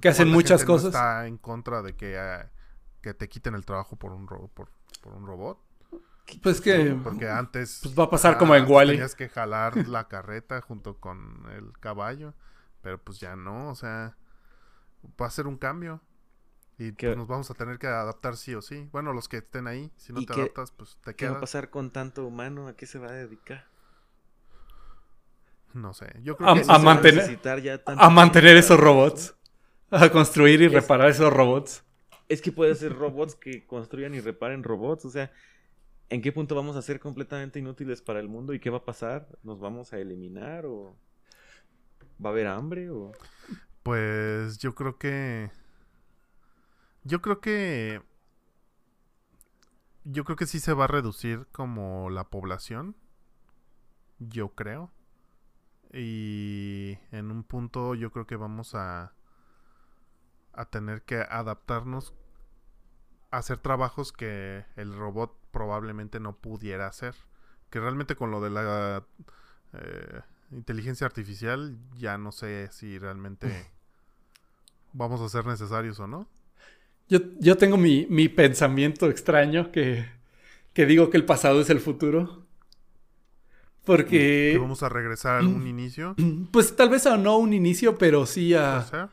que 0.00 0.08
hacen 0.08 0.28
muchas 0.28 0.64
cosas. 0.64 0.86
está 0.86 1.26
en 1.26 1.36
contra 1.36 1.82
de 1.82 1.94
que, 1.94 2.18
ah, 2.18 2.50
que 3.02 3.12
te 3.12 3.28
quiten 3.28 3.54
el 3.54 3.66
trabajo 3.66 3.96
por 3.96 4.12
un, 4.12 4.26
por, 4.26 4.70
por 5.02 5.12
un 5.12 5.26
robot. 5.26 5.58
Pues 6.42 6.60
que. 6.60 6.98
Porque 7.02 7.28
antes. 7.28 7.80
Pues 7.82 7.98
va 7.98 8.04
a 8.04 8.10
pasar 8.10 8.38
como 8.38 8.54
en 8.54 8.70
Wally. 8.70 8.92
Tenías 8.92 9.14
que 9.14 9.28
jalar 9.28 9.88
la 9.88 10.08
carreta 10.08 10.60
junto 10.60 10.98
con 10.98 11.46
el 11.56 11.72
caballo. 11.78 12.34
Pero 12.80 12.98
pues 13.02 13.20
ya 13.20 13.36
no, 13.36 13.68
o 13.70 13.74
sea. 13.74 14.16
Va 15.20 15.26
a 15.26 15.30
ser 15.30 15.46
un 15.46 15.56
cambio. 15.56 16.00
Y 16.78 16.92
pues, 16.92 17.16
nos 17.16 17.28
vamos 17.28 17.50
a 17.50 17.54
tener 17.54 17.78
que 17.78 17.86
adaptar 17.86 18.36
sí 18.36 18.54
o 18.54 18.62
sí. 18.62 18.88
Bueno, 18.92 19.12
los 19.12 19.28
que 19.28 19.38
estén 19.38 19.66
ahí, 19.66 19.92
si 19.96 20.12
no 20.12 20.24
te 20.24 20.32
adaptas, 20.32 20.72
pues 20.72 20.96
te 21.02 21.14
quedas. 21.14 21.16
¿Qué 21.16 21.28
va 21.28 21.36
a 21.36 21.40
pasar 21.40 21.70
con 21.70 21.90
tanto 21.90 22.26
humano? 22.26 22.66
¿A 22.68 22.76
qué 22.76 22.86
se 22.86 22.98
va 22.98 23.08
a 23.08 23.12
dedicar? 23.12 23.66
No 25.74 25.94
sé. 25.94 26.12
Yo 26.22 26.36
creo 26.36 26.50
a, 26.50 26.54
que 26.54 26.64
a 26.66 26.78
mantener, 26.78 27.40
a 27.86 28.10
mantener 28.10 28.56
esos 28.56 28.78
robots. 28.78 29.34
A 29.90 30.08
construir 30.08 30.62
y 30.62 30.68
reparar 30.68 31.10
esos 31.10 31.30
robots. 31.30 31.84
Es 32.28 32.40
que 32.40 32.50
puede 32.50 32.74
ser 32.74 32.96
robots 32.96 33.34
que 33.34 33.66
construyan 33.66 34.14
y 34.14 34.20
reparen 34.20 34.62
robots. 34.62 35.04
O 35.04 35.10
sea, 35.10 35.30
¿En 36.12 36.20
qué 36.20 36.30
punto 36.30 36.54
vamos 36.54 36.76
a 36.76 36.82
ser 36.82 37.00
completamente 37.00 37.58
inútiles 37.58 38.02
para 38.02 38.20
el 38.20 38.28
mundo 38.28 38.52
y 38.52 38.60
qué 38.60 38.68
va 38.68 38.76
a 38.76 38.84
pasar? 38.84 39.26
¿Nos 39.42 39.60
vamos 39.60 39.94
a 39.94 39.98
eliminar 39.98 40.66
o 40.66 40.94
va 42.22 42.28
a 42.28 42.32
haber 42.32 42.48
hambre 42.48 42.90
o 42.90 43.12
Pues 43.82 44.58
yo 44.58 44.74
creo 44.74 44.98
que 44.98 45.50
yo 47.02 47.22
creo 47.22 47.40
que 47.40 48.02
yo 50.04 50.24
creo 50.24 50.36
que 50.36 50.44
sí 50.44 50.60
se 50.60 50.74
va 50.74 50.84
a 50.84 50.88
reducir 50.88 51.46
como 51.50 52.10
la 52.10 52.28
población. 52.28 52.94
Yo 54.18 54.50
creo. 54.50 54.92
Y 55.94 56.98
en 57.10 57.30
un 57.30 57.42
punto 57.42 57.94
yo 57.94 58.12
creo 58.12 58.26
que 58.26 58.36
vamos 58.36 58.74
a 58.74 59.14
a 60.52 60.66
tener 60.66 61.04
que 61.04 61.16
adaptarnos 61.16 62.12
hacer 63.32 63.58
trabajos 63.58 64.12
que 64.12 64.64
el 64.76 64.94
robot 64.94 65.36
probablemente 65.50 66.20
no 66.20 66.36
pudiera 66.36 66.86
hacer. 66.86 67.14
Que 67.70 67.80
realmente 67.80 68.14
con 68.14 68.30
lo 68.30 68.40
de 68.40 68.50
la 68.50 69.04
eh, 69.72 70.20
inteligencia 70.52 71.06
artificial 71.06 71.76
ya 71.96 72.18
no 72.18 72.30
sé 72.30 72.68
si 72.70 72.98
realmente 72.98 73.48
vamos 74.92 75.20
a 75.20 75.28
ser 75.28 75.46
necesarios 75.46 75.98
o 75.98 76.06
no. 76.06 76.28
Yo, 77.08 77.18
yo 77.40 77.56
tengo 77.56 77.76
mi, 77.76 78.06
mi, 78.08 78.28
pensamiento 78.28 79.10
extraño 79.10 79.72
que, 79.72 80.06
que, 80.72 80.86
digo 80.86 81.10
que 81.10 81.16
el 81.16 81.24
pasado 81.24 81.60
es 81.60 81.68
el 81.68 81.80
futuro. 81.80 82.46
Porque... 83.84 84.50
¿Que 84.52 84.58
vamos 84.58 84.82
a 84.82 84.88
regresar 84.88 85.40
a 85.40 85.46
un 85.46 85.66
inicio? 85.66 86.14
Pues 86.52 86.76
tal 86.76 86.90
vez 86.90 87.06
a 87.06 87.16
no 87.16 87.38
un 87.38 87.52
inicio, 87.52 87.98
pero 87.98 88.24
sí 88.24 88.54
a 88.54 89.10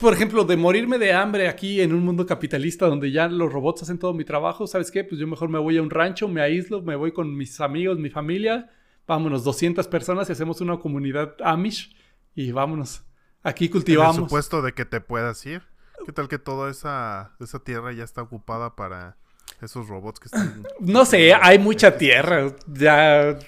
por 0.00 0.14
ejemplo, 0.14 0.44
de 0.44 0.56
morirme 0.56 0.96
de 0.96 1.12
hambre 1.12 1.46
aquí 1.46 1.82
en 1.82 1.92
un 1.92 2.02
mundo 2.02 2.24
capitalista 2.24 2.86
donde 2.86 3.12
ya 3.12 3.28
los 3.28 3.52
robots 3.52 3.82
hacen 3.82 3.98
todo 3.98 4.14
mi 4.14 4.24
trabajo, 4.24 4.66
¿sabes 4.66 4.90
qué? 4.90 5.04
Pues 5.04 5.20
yo 5.20 5.26
mejor 5.26 5.50
me 5.50 5.58
voy 5.58 5.76
a 5.76 5.82
un 5.82 5.90
rancho, 5.90 6.26
me 6.26 6.40
aíslo, 6.40 6.80
me 6.80 6.96
voy 6.96 7.12
con 7.12 7.36
mis 7.36 7.60
amigos, 7.60 7.98
mi 7.98 8.08
familia, 8.08 8.70
vámonos, 9.06 9.44
200 9.44 9.86
personas 9.88 10.26
y 10.30 10.32
hacemos 10.32 10.62
una 10.62 10.78
comunidad 10.78 11.34
Amish 11.44 11.94
y 12.34 12.50
vámonos. 12.50 13.02
Aquí 13.42 13.68
cultivamos. 13.68 14.16
El 14.16 14.22
supuesto 14.22 14.62
de 14.62 14.72
que 14.72 14.86
te 14.86 15.02
puedas 15.02 15.44
ir. 15.44 15.62
¿Qué 16.06 16.12
tal 16.12 16.28
que 16.28 16.38
toda 16.38 16.70
esa, 16.70 17.36
esa 17.38 17.58
tierra 17.58 17.92
ya 17.92 18.04
está 18.04 18.22
ocupada 18.22 18.76
para 18.76 19.18
esos 19.60 19.86
robots 19.86 20.18
que 20.18 20.26
están... 20.26 20.62
No 20.80 21.04
sé, 21.04 21.34
hay 21.34 21.58
mucha 21.60 21.98
tierra. 21.98 22.56
Ya... 22.66 23.38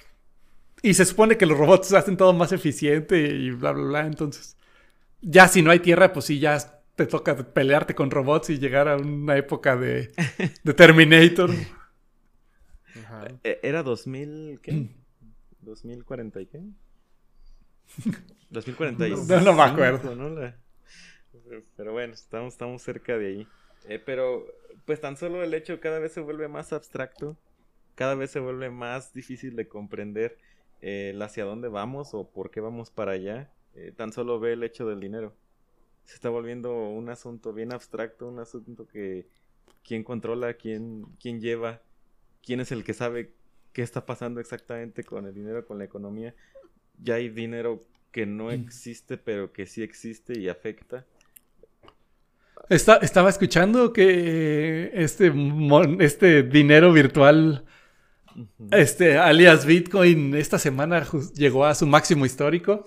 Y 0.82 0.92
se 0.92 1.06
supone 1.06 1.38
que 1.38 1.46
los 1.46 1.56
robots 1.56 1.94
hacen 1.94 2.18
todo 2.18 2.34
más 2.34 2.52
eficiente 2.52 3.18
y 3.18 3.52
bla, 3.52 3.72
bla, 3.72 3.84
bla. 3.84 4.06
Entonces, 4.06 4.58
ya 5.22 5.48
si 5.48 5.62
no 5.62 5.70
hay 5.70 5.78
tierra, 5.78 6.12
pues 6.12 6.26
sí, 6.26 6.38
ya 6.38 6.58
te 6.96 7.06
toca 7.06 7.36
pelearte 7.36 7.94
con 7.94 8.10
robots 8.10 8.50
y 8.50 8.58
llegar 8.58 8.88
a 8.88 8.96
una 8.96 9.36
época 9.36 9.76
de, 9.76 10.12
de 10.62 10.74
Terminator. 10.74 11.50
E, 13.44 13.60
¿Era 13.62 13.82
2000 13.82 14.60
qué? 14.60 14.88
¿2040 15.64 16.42
y 16.42 16.46
qué? 16.46 16.60
2045. 18.50 19.24
No, 19.28 19.40
no 19.40 19.52
me 19.54 19.62
acuerdo. 19.62 20.14
¿no? 20.14 20.52
Pero 21.76 21.92
bueno, 21.92 22.14
estamos, 22.14 22.54
estamos 22.54 22.82
cerca 22.82 23.16
de 23.16 23.26
ahí. 23.26 23.48
Eh, 23.88 23.98
pero 24.04 24.46
pues 24.84 25.00
tan 25.00 25.16
solo 25.16 25.42
el 25.42 25.54
hecho 25.54 25.80
cada 25.80 25.98
vez 25.98 26.12
se 26.12 26.20
vuelve 26.20 26.48
más 26.48 26.72
abstracto, 26.72 27.36
cada 27.94 28.14
vez 28.14 28.30
se 28.30 28.40
vuelve 28.40 28.70
más 28.70 29.12
difícil 29.12 29.56
de 29.56 29.68
comprender 29.68 30.38
eh, 30.80 31.16
hacia 31.20 31.44
dónde 31.44 31.68
vamos 31.68 32.14
o 32.14 32.28
por 32.28 32.50
qué 32.50 32.60
vamos 32.60 32.90
para 32.90 33.12
allá. 33.12 33.50
Eh, 33.74 33.92
tan 33.96 34.12
solo 34.12 34.38
ve 34.38 34.52
el 34.52 34.62
hecho 34.62 34.86
del 34.86 35.00
dinero. 35.00 35.34
Se 36.04 36.14
está 36.14 36.28
volviendo 36.28 36.72
un 36.72 37.08
asunto 37.08 37.52
bien 37.52 37.72
abstracto, 37.72 38.28
un 38.28 38.38
asunto 38.38 38.86
que 38.86 39.26
quién 39.84 40.04
controla, 40.04 40.54
quién, 40.54 41.06
quién 41.20 41.40
lleva, 41.40 41.80
quién 42.44 42.60
es 42.60 42.72
el 42.72 42.84
que 42.84 42.92
sabe 42.92 43.32
qué 43.72 43.82
está 43.82 44.04
pasando 44.04 44.40
exactamente 44.40 45.04
con 45.04 45.26
el 45.26 45.34
dinero, 45.34 45.66
con 45.66 45.78
la 45.78 45.84
economía. 45.84 46.34
Ya 47.02 47.14
hay 47.14 47.30
dinero 47.30 47.80
que 48.10 48.26
no 48.26 48.46
mm. 48.46 48.50
existe, 48.50 49.16
pero 49.16 49.52
que 49.52 49.66
sí 49.66 49.82
existe 49.82 50.38
y 50.38 50.48
afecta. 50.48 51.06
estaba 52.68 53.30
escuchando 53.30 53.92
que 53.92 54.90
este, 54.92 55.32
este 56.00 56.42
dinero 56.42 56.92
virtual, 56.92 57.64
este 58.70 59.16
alias 59.16 59.64
Bitcoin, 59.64 60.34
esta 60.34 60.58
semana 60.58 61.06
llegó 61.34 61.64
a 61.64 61.74
su 61.74 61.86
máximo 61.86 62.26
histórico 62.26 62.84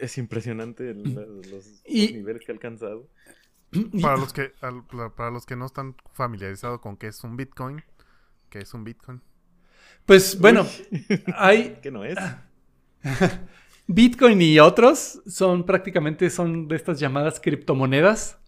es 0.00 0.18
impresionante 0.18 0.94
los, 0.94 1.82
niveles 1.86 2.44
que 2.44 2.52
ha 2.52 2.54
alcanzado. 2.54 3.08
Para 4.02 4.16
los 4.16 4.32
que, 4.32 4.52
para 5.16 5.30
los 5.30 5.46
que 5.46 5.54
no 5.54 5.66
están 5.66 5.94
familiarizados 6.12 6.80
con 6.80 6.96
qué 6.96 7.06
es 7.06 7.22
un 7.22 7.36
Bitcoin, 7.36 7.84
¿qué 8.48 8.58
es 8.58 8.74
un 8.74 8.82
Bitcoin? 8.82 9.22
Pues 10.06 10.40
bueno, 10.40 10.66
hay... 11.36 11.78
¿Qué 11.82 11.92
no 11.92 12.04
es? 12.04 12.18
Bitcoin 13.86 14.42
y 14.42 14.58
otros 14.58 15.22
son 15.26 15.64
prácticamente 15.64 16.30
son 16.30 16.66
de 16.66 16.76
estas 16.76 16.98
llamadas 16.98 17.38
criptomonedas 17.40 18.40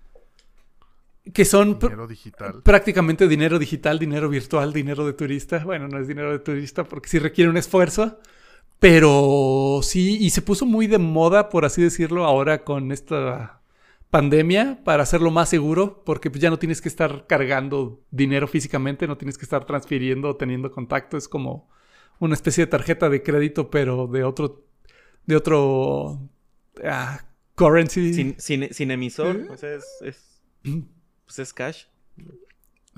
que 1.32 1.44
son 1.44 1.78
dinero 1.78 2.07
digital. 2.07 2.62
prácticamente 2.62 3.28
dinero 3.28 3.59
digital, 3.59 3.98
dinero 3.98 4.28
virtual, 4.28 4.72
dinero 4.72 5.07
de 5.07 5.12
turista. 5.12 5.64
Bueno, 5.64 5.86
no 5.88 5.98
es 5.98 6.09
dinero 6.09 6.32
de 6.32 6.40
turista 6.40 6.84
porque 6.84 7.09
sí 7.09 7.18
requiere 7.18 7.48
un 7.48 7.57
esfuerzo, 7.57 8.18
pero 8.83 9.78
sí, 9.85 10.18
y 10.20 10.30
se 10.30 10.43
puso 10.43 10.66
muy 10.66 10.89
de 10.89 10.99
moda, 10.99 11.51
por 11.51 11.64
así 11.64 11.80
decirlo, 11.80 12.24
ahora 12.24 12.64
con 12.64 12.91
esta 12.91 13.62
pandemia 14.11 14.83
para 14.83 15.05
hacerlo 15.05 15.30
más 15.30 15.49
seguro, 15.49 16.03
porque 16.05 16.30
pues 16.30 16.43
ya 16.43 16.51
no 16.51 16.59
tienes 16.59 16.80
que 16.83 16.89
estar 16.89 17.28
cargando 17.28 18.03
dinero 18.11 18.49
físicamente, 18.49 19.07
no 19.07 19.16
tienes 19.16 19.39
que 19.39 19.45
estar 19.45 19.66
transfiriendo 19.66 20.30
o 20.30 20.37
teniendo 20.37 20.72
contacto, 20.72 21.16
es 21.16 21.28
como 21.28 21.70
una 22.18 22.35
especie 22.35 22.64
de 22.64 22.70
tarjeta 22.72 23.09
de 23.09 23.22
crédito, 23.22 23.70
pero 23.70 24.09
de 24.09 24.24
otro, 24.24 24.64
de 25.26 25.37
otro 25.37 26.28
ah, 26.85 27.24
currency. 27.55 28.35
Sin, 28.37 28.91
emisor, 28.91 29.47
o 29.49 29.57
sea, 29.59 29.74
es, 29.74 29.85
es, 30.03 30.43
pues 31.24 31.39
es 31.39 31.55
cash. 31.55 31.85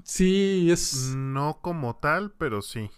Sí, 0.02 0.70
es... 0.70 1.14
No 1.14 1.58
como 1.60 1.96
tal, 1.96 2.32
pero 2.38 2.62
sí. 2.62 2.88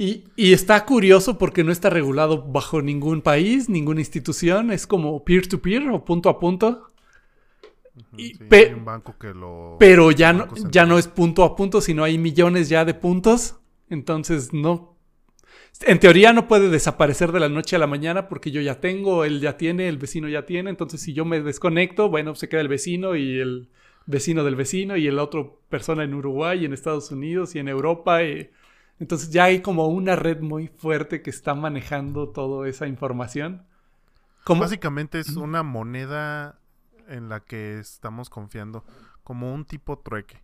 Y, 0.00 0.24
está 0.36 0.84
curioso 0.86 1.38
porque 1.38 1.64
no 1.64 1.72
está 1.72 1.90
regulado 1.90 2.44
bajo 2.44 2.80
ningún 2.80 3.20
país, 3.20 3.68
ninguna 3.68 4.00
institución. 4.00 4.70
Es 4.70 4.86
como 4.86 5.24
peer-to-peer 5.24 5.88
o 5.90 6.04
punto 6.04 6.28
a 6.28 6.38
punto. 6.38 6.92
un 8.12 8.84
banco 8.84 9.16
que 9.18 9.34
lo, 9.34 9.76
pero 9.80 10.12
ya 10.12 10.32
no, 10.32 10.46
ya 10.70 10.86
no 10.86 10.98
es 10.98 11.08
punto 11.08 11.42
a 11.42 11.56
punto, 11.56 11.80
sino 11.80 12.04
hay 12.04 12.16
millones 12.16 12.68
ya 12.68 12.84
de 12.84 12.94
puntos. 12.94 13.56
Entonces 13.90 14.52
no. 14.52 14.96
En 15.82 15.98
teoría 15.98 16.32
no 16.32 16.46
puede 16.46 16.68
desaparecer 16.68 17.32
de 17.32 17.40
la 17.40 17.48
noche 17.48 17.74
a 17.74 17.80
la 17.80 17.88
mañana 17.88 18.28
porque 18.28 18.52
yo 18.52 18.60
ya 18.60 18.80
tengo, 18.80 19.24
él 19.24 19.40
ya 19.40 19.56
tiene, 19.56 19.88
el 19.88 19.98
vecino 19.98 20.28
ya 20.28 20.46
tiene. 20.46 20.70
Entonces 20.70 21.00
si 21.00 21.12
yo 21.12 21.24
me 21.24 21.40
desconecto, 21.40 22.08
bueno, 22.08 22.36
se 22.36 22.48
queda 22.48 22.60
el 22.60 22.68
vecino 22.68 23.16
y 23.16 23.40
el 23.40 23.68
vecino 24.06 24.44
del 24.44 24.54
vecino 24.54 24.96
y 24.96 25.08
el 25.08 25.18
otro 25.18 25.60
persona 25.68 26.04
en 26.04 26.14
Uruguay, 26.14 26.62
y 26.62 26.64
en 26.66 26.72
Estados 26.72 27.10
Unidos 27.10 27.56
y 27.56 27.58
en 27.58 27.68
Europa. 27.68 28.22
Y, 28.22 28.50
entonces 29.00 29.30
ya 29.30 29.44
hay 29.44 29.62
como 29.62 29.86
una 29.88 30.16
red 30.16 30.40
muy 30.40 30.68
fuerte 30.68 31.22
que 31.22 31.30
está 31.30 31.54
manejando 31.54 32.30
toda 32.30 32.68
esa 32.68 32.86
información. 32.86 33.66
Básicamente 34.46 35.20
es 35.20 35.36
una 35.36 35.62
moneda 35.62 36.58
en 37.08 37.28
la 37.28 37.40
que 37.40 37.78
estamos 37.78 38.30
confiando, 38.30 38.84
como 39.22 39.52
un 39.52 39.64
tipo 39.64 39.98
trueque. 39.98 40.42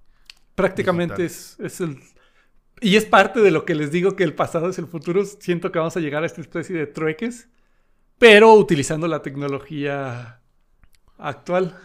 Prácticamente 0.54 1.24
es, 1.24 1.58
es, 1.60 1.80
el... 1.80 2.00
Y 2.80 2.96
es 2.96 3.04
parte 3.06 3.40
de 3.40 3.50
lo 3.50 3.64
que 3.64 3.74
les 3.74 3.90
digo 3.90 4.16
que 4.16 4.24
el 4.24 4.34
pasado 4.34 4.68
es 4.68 4.78
el 4.78 4.86
futuro. 4.86 5.24
Siento 5.24 5.72
que 5.72 5.78
vamos 5.78 5.96
a 5.96 6.00
llegar 6.00 6.22
a 6.22 6.26
esta 6.26 6.40
especie 6.40 6.76
de 6.76 6.86
trueques, 6.86 7.48
pero 8.18 8.54
utilizando 8.54 9.08
la 9.08 9.22
tecnología 9.22 10.40
actual. 11.18 11.78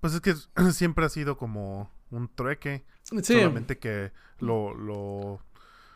Pues 0.00 0.14
es 0.14 0.20
que 0.20 0.34
siempre 0.72 1.04
ha 1.04 1.08
sido 1.08 1.36
como 1.36 1.90
un 2.10 2.28
trueque. 2.28 2.84
Solamente 3.10 3.78
que 3.78 4.12
lo, 4.38 5.40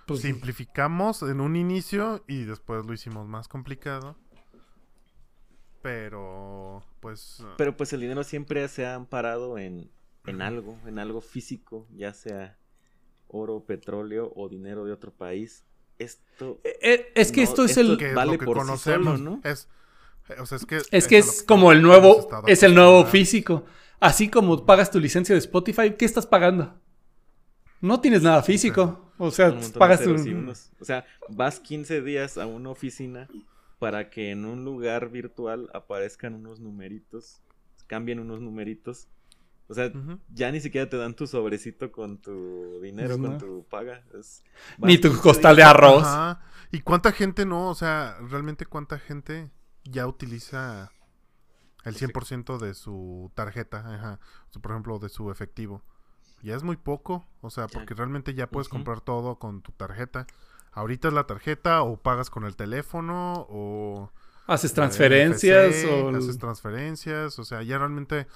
pues 0.06 0.20
simplificamos 0.20 1.22
en 1.22 1.40
un 1.40 1.56
inicio 1.56 2.24
y 2.26 2.44
después 2.44 2.86
lo 2.86 2.92
hicimos 2.92 3.28
más 3.28 3.48
complicado. 3.48 4.16
Pero, 5.82 6.84
pues... 7.00 7.42
Ah, 7.44 7.54
Pero 7.58 7.76
pues 7.76 7.92
el 7.92 8.00
dinero 8.00 8.22
siempre 8.22 8.66
se 8.68 8.86
ha 8.86 8.94
amparado 8.94 9.58
en, 9.58 9.90
en 10.26 10.40
algo, 10.40 10.78
en 10.86 10.98
algo 10.98 11.20
físico, 11.20 11.88
ya 11.90 12.14
sea 12.14 12.56
oro, 13.26 13.64
petróleo 13.64 14.32
o 14.36 14.48
dinero 14.48 14.84
de 14.84 14.92
otro 14.92 15.12
país. 15.12 15.64
Esto... 15.98 16.60
Eh, 16.64 16.78
eh, 16.82 17.12
es 17.14 17.32
que 17.32 17.42
esto 17.42 17.64
es 17.64 17.76
el... 17.76 17.96
vale 18.14 18.38
por 18.38 18.56
conocemos, 18.56 19.20
¿no? 19.20 19.40
Es, 19.42 19.68
es 20.52 20.66
que 20.66 20.82
es, 20.90 21.08
que 21.08 21.18
es 21.18 21.42
como 21.42 21.72
el 21.72 21.82
nuevo, 21.82 22.28
es 22.46 22.62
el 22.62 22.74
nuevo 22.74 23.04
físico. 23.04 23.64
Así 23.98 24.28
como 24.28 24.64
pagas 24.64 24.90
tu 24.90 25.00
licencia 25.00 25.34
de 25.34 25.40
Spotify, 25.40 25.94
¿qué 25.96 26.04
estás 26.04 26.26
pagando? 26.26 26.80
No 27.82 28.00
tienes 28.00 28.22
nada 28.22 28.42
físico. 28.42 29.12
O 29.18 29.30
sea, 29.30 29.54
pagas 29.76 30.02
tu... 30.02 30.14
O 30.80 30.84
sea, 30.84 31.04
vas 31.28 31.60
15 31.60 32.00
días 32.00 32.38
a 32.38 32.46
una 32.46 32.70
oficina 32.70 33.28
para 33.78 34.08
que 34.08 34.30
en 34.30 34.44
un 34.44 34.64
lugar 34.64 35.10
virtual 35.10 35.68
aparezcan 35.74 36.34
unos 36.34 36.60
numeritos, 36.60 37.42
cambien 37.88 38.20
unos 38.20 38.40
numeritos. 38.40 39.08
O 39.66 39.74
sea, 39.74 39.90
ya 40.32 40.52
ni 40.52 40.60
siquiera 40.60 40.88
te 40.88 40.96
dan 40.96 41.14
tu 41.14 41.26
sobrecito 41.26 41.90
con 41.90 42.18
tu 42.18 42.80
dinero, 42.80 43.18
con 43.18 43.38
tu 43.38 43.66
paga. 43.68 44.04
Ni 44.78 44.98
tu 44.98 45.12
costal 45.20 45.56
de 45.56 45.64
arroz. 45.64 46.06
¿Y 46.70 46.80
cuánta 46.80 47.10
gente 47.10 47.44
no? 47.44 47.68
O 47.68 47.74
sea, 47.74 48.16
realmente 48.30 48.64
cuánta 48.64 48.98
gente 48.98 49.50
ya 49.84 50.06
utiliza 50.06 50.92
el 51.84 51.96
100% 51.96 52.58
de 52.58 52.74
su 52.74 53.32
tarjeta, 53.34 53.78
ajá. 53.78 54.20
por 54.60 54.70
ejemplo, 54.70 54.98
de 55.00 55.08
su 55.08 55.30
efectivo. 55.32 55.82
Ya 56.42 56.56
es 56.56 56.64
muy 56.64 56.76
poco, 56.76 57.24
o 57.40 57.50
sea, 57.50 57.68
porque 57.68 57.94
realmente 57.94 58.34
ya 58.34 58.48
puedes 58.48 58.68
comprar 58.68 59.00
todo 59.00 59.38
con 59.38 59.62
tu 59.62 59.70
tarjeta. 59.72 60.26
Ahorita 60.72 61.08
es 61.08 61.14
la 61.14 61.26
tarjeta 61.26 61.82
o 61.82 61.96
pagas 61.96 62.30
con 62.30 62.44
el 62.44 62.56
teléfono 62.56 63.46
o... 63.48 64.10
Haces 64.46 64.74
transferencias 64.74 65.84
o... 65.84 66.08
Haces 66.08 66.38
transferencias, 66.38 67.38
o 67.38 67.44
sea, 67.44 67.62
ya 67.62 67.78
realmente... 67.78 68.26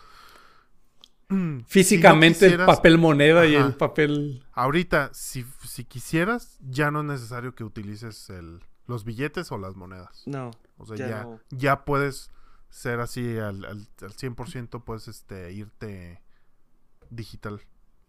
Físicamente 1.67 2.47
el 2.47 2.65
papel 2.65 2.99
moneda 2.99 3.45
y 3.45 3.57
el 3.57 3.75
papel... 3.75 4.45
Ahorita, 4.53 5.11
si, 5.13 5.45
si 5.65 5.85
quisieras, 5.85 6.59
ya 6.61 6.93
no 6.93 7.01
es 7.01 7.07
necesario 7.07 7.57
que 7.57 7.65
utilices 7.65 8.31
el, 8.31 8.63
los 8.87 9.05
billetes 9.05 9.51
o 9.51 9.59
las 9.59 9.75
monedas. 9.75 10.23
No. 10.27 10.53
O 10.79 10.87
sea, 10.87 10.97
ya, 10.97 11.27
ya, 11.51 11.85
puedes 11.85 12.31
ser 12.69 13.01
así 13.01 13.37
al, 13.39 13.65
al, 13.65 13.89
al 14.03 14.13
100%, 14.13 14.85
puedes 14.85 15.09
este, 15.09 15.53
irte 15.53 16.23
digital. 17.11 17.63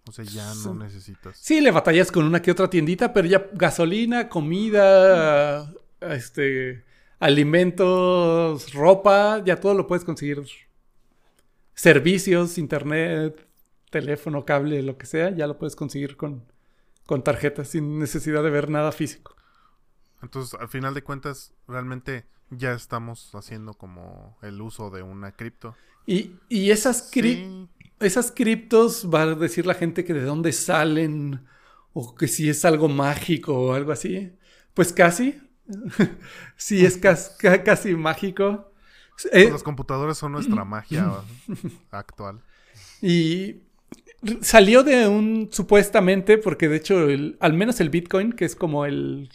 O 0.08 0.12
sea, 0.12 0.26
ya 0.26 0.53
no 0.64 0.74
necesitas. 0.74 1.38
Sí, 1.38 1.62
le 1.62 1.72
batallas 1.72 2.12
con 2.12 2.26
una 2.26 2.41
que 2.41 2.51
otra 2.51 2.70
tiendita, 2.70 3.14
pero 3.14 3.28
ya 3.28 3.47
gasolina, 3.53 4.30
comida, 4.30 5.74
este, 6.01 6.84
alimentos, 7.20 8.74
ropa, 8.74 9.43
ya 9.43 9.60
todo 9.60 9.74
lo 9.74 9.88
puedes 9.88 10.05
conseguir. 10.05 10.43
Servicios, 11.74 12.58
internet, 12.58 13.47
teléfono, 13.89 14.45
cable, 14.45 14.82
lo 14.82 14.97
que 14.97 15.05
sea, 15.05 15.30
ya 15.32 15.47
lo 15.47 15.58
puedes 15.58 15.76
conseguir 15.76 16.18
con, 16.18 16.43
con 17.05 17.24
tarjetas 17.24 17.70
sin 17.70 17.99
necesidad 17.99 18.43
de 18.43 18.49
ver 18.49 18.70
nada 18.70 18.91
físico. 18.91 19.36
Entonces, 20.22 20.60
al 20.60 20.70
final 20.70 20.93
de 20.93 21.03
cuentas, 21.03 21.53
realmente 21.68 22.26
ya 22.49 22.74
estamos 22.74 23.34
haciendo 23.36 23.74
como 23.74 24.38
el 24.41 24.62
uso 24.62 24.89
de 24.89 25.03
una 25.03 25.32
cripto. 25.32 25.76
Y, 26.05 26.36
y 26.49 26.72
esas 26.72 27.10
criptos 27.12 27.68
esas 28.00 28.32
criptos 28.32 29.10
va 29.14 29.24
a 29.24 29.36
decir 29.36 29.66
la 29.66 29.74
gente 29.74 30.06
que 30.06 30.14
de 30.14 30.24
dónde 30.24 30.52
salen 30.52 31.45
o 31.93 32.16
que 32.16 32.28
si 32.28 32.50
es 32.50 32.64
algo 32.66 32.88
mágico 32.88 33.54
o 33.54 33.74
algo 33.74 33.91
así. 33.91 34.32
Pues 34.74 34.93
casi. 34.93 35.39
sí, 36.56 36.86
es 36.86 36.98
casi, 36.98 37.95
mágico. 37.95 38.72
Eh, 39.32 39.50
Las 39.52 39.64
computadoras 39.64 40.18
son 40.18 40.34
nuestra 40.34 40.64
magia 40.64 41.12
actual. 41.91 42.41
Y 43.02 43.64
salió 44.41 44.84
de 44.84 45.08
un, 45.08 45.50
supuestamente, 45.52 46.38
porque 46.38 46.70
de 46.70 46.78
hecho, 46.78 47.08
al 47.39 47.54
menos 47.54 47.80
el 47.80 47.89
Bitcoin, 47.89 48.34
que 48.34 48.45
es 48.45 48.56
como 48.56 48.86
el, 48.86 49.30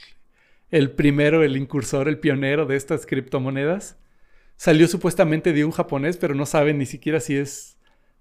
el 0.71 0.91
primero, 0.93 1.43
el 1.43 1.57
incursor, 1.57 2.09
el 2.09 2.19
pionero 2.19 2.67
de 2.67 2.77
estas 2.77 3.07
criptomonedas, 3.07 3.97
salió 4.57 4.87
supuestamente 4.87 5.53
de 5.53 5.65
un 5.65 5.73
japonés, 5.73 6.17
pero 6.17 6.35
no 6.35 6.47
saben 6.47 6.79
ni 6.79 6.87
siquiera 6.87 7.21
si 7.21 7.37
es 7.37 7.77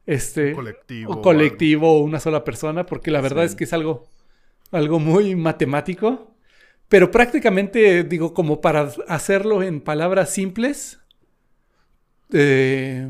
este, 0.05 0.53
colectivo, 0.53 1.13
o 1.13 1.21
colectivo 1.21 1.93
o 1.93 1.99
una 1.99 2.19
sola 2.19 2.43
persona, 2.43 2.85
porque 2.85 3.11
la 3.11 3.21
verdad 3.21 3.45
es 3.45 3.55
que 3.55 3.65
es 3.65 3.73
algo, 3.73 4.07
algo 4.71 4.99
muy 4.99 5.35
matemático. 5.35 6.35
Pero 6.89 7.09
prácticamente, 7.09 8.03
digo, 8.03 8.33
como 8.33 8.59
para 8.59 8.91
hacerlo 9.07 9.63
en 9.63 9.79
palabras 9.79 10.29
simples, 10.31 10.99
eh, 12.33 13.09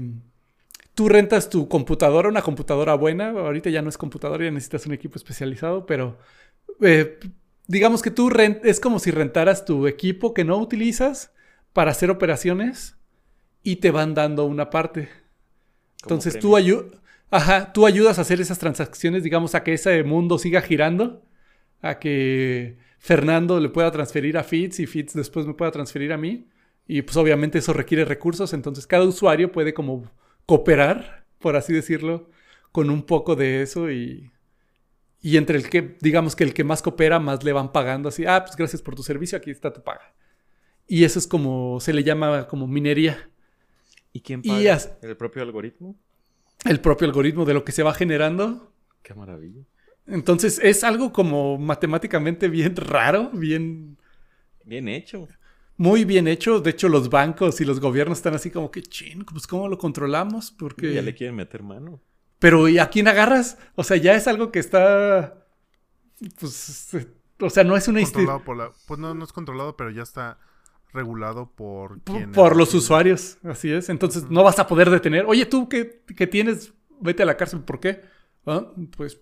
tú 0.93 1.09
rentas 1.09 1.49
tu 1.49 1.67
computadora, 1.67 2.29
una 2.29 2.41
computadora 2.41 2.93
buena, 2.93 3.29
ahorita 3.29 3.69
ya 3.69 3.81
no 3.81 3.89
es 3.89 3.97
computadora, 3.97 4.45
ya 4.45 4.51
necesitas 4.51 4.85
un 4.85 4.93
equipo 4.93 5.15
especializado, 5.15 5.85
pero 5.85 6.19
eh, 6.81 7.17
digamos 7.67 8.01
que 8.01 8.11
tú 8.11 8.29
rent 8.29 8.63
es 8.65 8.79
como 8.79 8.99
si 8.99 9.11
rentaras 9.11 9.65
tu 9.65 9.87
equipo 9.87 10.33
que 10.33 10.43
no 10.43 10.57
utilizas 10.57 11.33
para 11.73 11.91
hacer 11.91 12.11
operaciones 12.11 12.97
y 13.63 13.77
te 13.77 13.91
van 13.91 14.13
dando 14.13 14.45
una 14.45 14.69
parte. 14.69 15.09
Entonces 16.03 16.39
tú, 16.39 16.55
Ajá, 17.31 17.71
tú 17.71 17.85
ayudas 17.85 18.17
a 18.17 18.21
hacer 18.21 18.41
esas 18.41 18.59
transacciones, 18.59 19.23
digamos, 19.23 19.55
a 19.55 19.63
que 19.63 19.73
ese 19.73 20.03
mundo 20.03 20.37
siga 20.37 20.61
girando, 20.61 21.23
a 21.81 21.97
que 21.97 22.77
Fernando 22.99 23.59
le 23.61 23.69
pueda 23.69 23.89
transferir 23.89 24.37
a 24.37 24.43
Fitz 24.43 24.79
y 24.81 24.85
Fitz 24.85 25.13
después 25.13 25.45
me 25.47 25.53
pueda 25.53 25.71
transferir 25.71 26.11
a 26.11 26.17
mí. 26.17 26.49
Y 26.87 27.03
pues 27.03 27.15
obviamente 27.15 27.59
eso 27.59 27.71
requiere 27.71 28.03
recursos, 28.03 28.53
entonces 28.53 28.85
cada 28.85 29.05
usuario 29.05 29.51
puede 29.51 29.73
como 29.73 30.11
cooperar, 30.45 31.25
por 31.39 31.55
así 31.55 31.71
decirlo, 31.71 32.29
con 32.73 32.89
un 32.89 33.03
poco 33.03 33.37
de 33.37 33.61
eso 33.61 33.89
y, 33.89 34.31
y 35.21 35.37
entre 35.37 35.57
el 35.57 35.69
que, 35.69 35.97
digamos 36.01 36.35
que 36.35 36.43
el 36.43 36.53
que 36.53 36.65
más 36.65 36.81
coopera, 36.81 37.19
más 37.19 37.45
le 37.45 37.53
van 37.53 37.71
pagando 37.71 38.09
así, 38.09 38.25
ah, 38.25 38.43
pues 38.43 38.57
gracias 38.57 38.81
por 38.81 38.95
tu 38.95 39.03
servicio, 39.03 39.37
aquí 39.37 39.51
está 39.51 39.71
tu 39.71 39.81
paga. 39.83 40.13
Y 40.85 41.05
eso 41.05 41.17
es 41.17 41.27
como, 41.27 41.79
se 41.79 41.93
le 41.93 42.03
llama 42.03 42.47
como 42.49 42.67
minería. 42.67 43.30
¿Y 44.13 44.21
quién 44.21 44.41
paga? 44.41 44.79
¿El 45.01 45.17
propio 45.17 45.41
algoritmo? 45.41 45.95
El 46.65 46.79
propio 46.79 47.07
algoritmo 47.07 47.45
de 47.45 47.53
lo 47.53 47.63
que 47.63 47.71
se 47.71 47.83
va 47.83 47.93
generando. 47.93 48.73
Qué 49.01 49.13
maravilla. 49.13 49.63
Entonces 50.05 50.59
es 50.61 50.83
algo 50.83 51.13
como 51.13 51.57
matemáticamente 51.57 52.47
bien 52.49 52.75
raro, 52.75 53.29
bien... 53.33 53.97
Bien 54.63 54.87
hecho. 54.87 55.27
Muy 55.77 56.05
bien 56.05 56.27
hecho. 56.27 56.59
De 56.59 56.69
hecho, 56.71 56.89
los 56.89 57.09
bancos 57.09 57.61
y 57.61 57.65
los 57.65 57.79
gobiernos 57.79 58.19
están 58.19 58.35
así 58.35 58.51
como 58.51 58.69
que, 58.69 58.83
chin, 58.83 59.25
pues 59.25 59.47
¿cómo 59.47 59.67
lo 59.67 59.77
controlamos? 59.77 60.51
Porque... 60.51 60.93
Ya 60.93 61.01
le 61.01 61.15
quieren 61.15 61.35
meter 61.35 61.63
mano. 61.63 62.01
Pero 62.39 62.67
¿y 62.67 62.77
a 62.79 62.89
quién 62.89 63.07
agarras? 63.07 63.57
O 63.75 63.83
sea, 63.83 63.97
ya 63.97 64.15
es 64.15 64.27
algo 64.27 64.51
que 64.51 64.59
está... 64.59 65.45
Pues... 66.39 66.95
O 67.39 67.49
sea, 67.49 67.63
no 67.63 67.75
es 67.75 67.87
una... 67.87 68.01
Controlado 68.01 68.43
por 68.43 68.57
la... 68.57 68.71
Pues 68.87 68.99
no, 68.99 69.15
no 69.15 69.23
es 69.23 69.33
controlado, 69.33 69.75
pero 69.75 69.89
ya 69.89 70.03
está 70.03 70.37
regulado 70.93 71.51
por 71.51 71.99
Por 72.33 72.55
los 72.55 72.73
usuarios, 72.73 73.37
así 73.43 73.71
es. 73.71 73.89
Entonces 73.89 74.29
no 74.29 74.43
vas 74.43 74.59
a 74.59 74.67
poder 74.67 74.89
detener. 74.89 75.25
Oye, 75.25 75.45
tú 75.45 75.69
que, 75.69 75.83
tienes, 76.27 76.73
vete 76.99 77.23
a 77.23 77.25
la 77.25 77.37
cárcel, 77.37 77.61
¿por 77.61 77.79
qué? 77.79 78.01
Ah, 78.45 78.71
pues, 78.97 79.21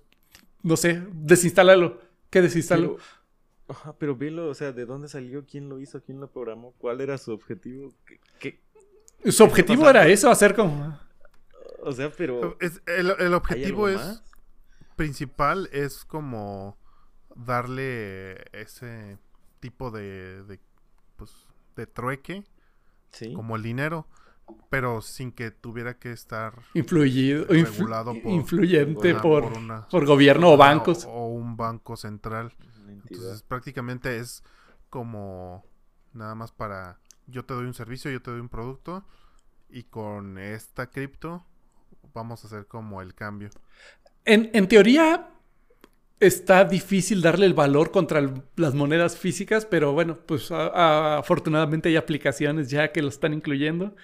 no 0.63 0.77
sé, 0.77 1.03
desinstálalo. 1.13 1.99
¿Qué 2.29 2.41
desinstalo? 2.41 2.97
Pero, 2.97 3.79
ajá, 3.79 3.95
pero 3.97 4.15
velo, 4.15 4.49
o 4.49 4.53
sea, 4.53 4.71
¿de 4.71 4.85
dónde 4.85 5.07
salió? 5.07 5.45
¿Quién 5.45 5.69
lo 5.69 5.79
hizo? 5.79 6.01
¿Quién 6.01 6.19
lo 6.19 6.31
programó? 6.31 6.73
¿Cuál 6.77 7.01
era 7.01 7.17
su 7.17 7.31
objetivo? 7.31 7.93
¿Qué, 8.39 8.61
Su 9.25 9.43
objetivo 9.43 9.89
era 9.89 10.07
eso, 10.07 10.29
hacer 10.29 10.55
como... 10.55 10.99
O 11.81 11.91
sea, 11.91 12.11
pero... 12.11 12.57
el, 12.59 13.33
objetivo 13.33 13.87
es... 13.87 14.23
Principal 14.95 15.69
es 15.71 16.03
como 16.03 16.77
darle 17.33 18.43
ese 18.51 19.17
tipo 19.61 19.91
de, 19.91 20.43
de 20.43 20.59
pues 21.15 21.48
de 21.79 21.87
trueque, 21.87 22.43
como 23.33 23.55
el 23.55 23.63
dinero, 23.63 24.07
pero 24.69 25.01
sin 25.01 25.31
que 25.31 25.51
tuviera 25.51 25.97
que 25.97 26.11
estar 26.11 26.53
Influido, 26.73 27.45
regulado 27.45 28.13
por, 28.21 28.31
influyente 28.31 29.15
por, 29.15 29.51
por, 29.89 30.05
gobierno 30.05 30.51
o 30.51 30.57
bancos. 30.57 31.05
O, 31.05 31.27
un 31.27 31.55
banco 31.55 31.95
central. 31.95 32.53
Entonces 33.09 33.43
prácticamente 33.43 34.17
es 34.17 34.43
como 34.89 35.63
nada 36.13 36.35
más 36.35 36.51
para 36.51 36.99
yo 37.27 37.45
te 37.45 37.53
doy 37.53 37.65
un 37.65 37.73
servicio, 37.73 38.11
yo 38.11 38.21
te 38.21 38.31
doy 38.31 38.39
un 38.39 38.49
producto 38.49 39.05
y 39.69 39.83
con 39.83 40.37
esta 40.37 40.89
cripto 40.89 41.45
vamos 42.13 42.43
a 42.43 42.47
hacer 42.47 42.65
como 42.67 43.01
el 43.01 43.13
cambio. 43.13 43.49
En, 44.25 44.49
en 44.53 44.67
teoría, 44.67 45.29
está 46.19 46.65
difícil 46.65 47.21
darle 47.21 47.45
el 47.45 47.53
valor 47.53 47.91
contra 47.91 48.21
las 48.55 48.73
monedas 48.73 49.17
físicas, 49.17 49.65
pero 49.65 49.93
bueno, 49.93 50.19
pues 50.25 50.51
afortunadamente 50.51 51.89
hay 51.89 51.95
aplicaciones 51.95 52.69
ya 52.69 52.91
que 52.91 53.01
lo 53.01 53.07
están 53.07 53.33
incluyendo 53.33 53.95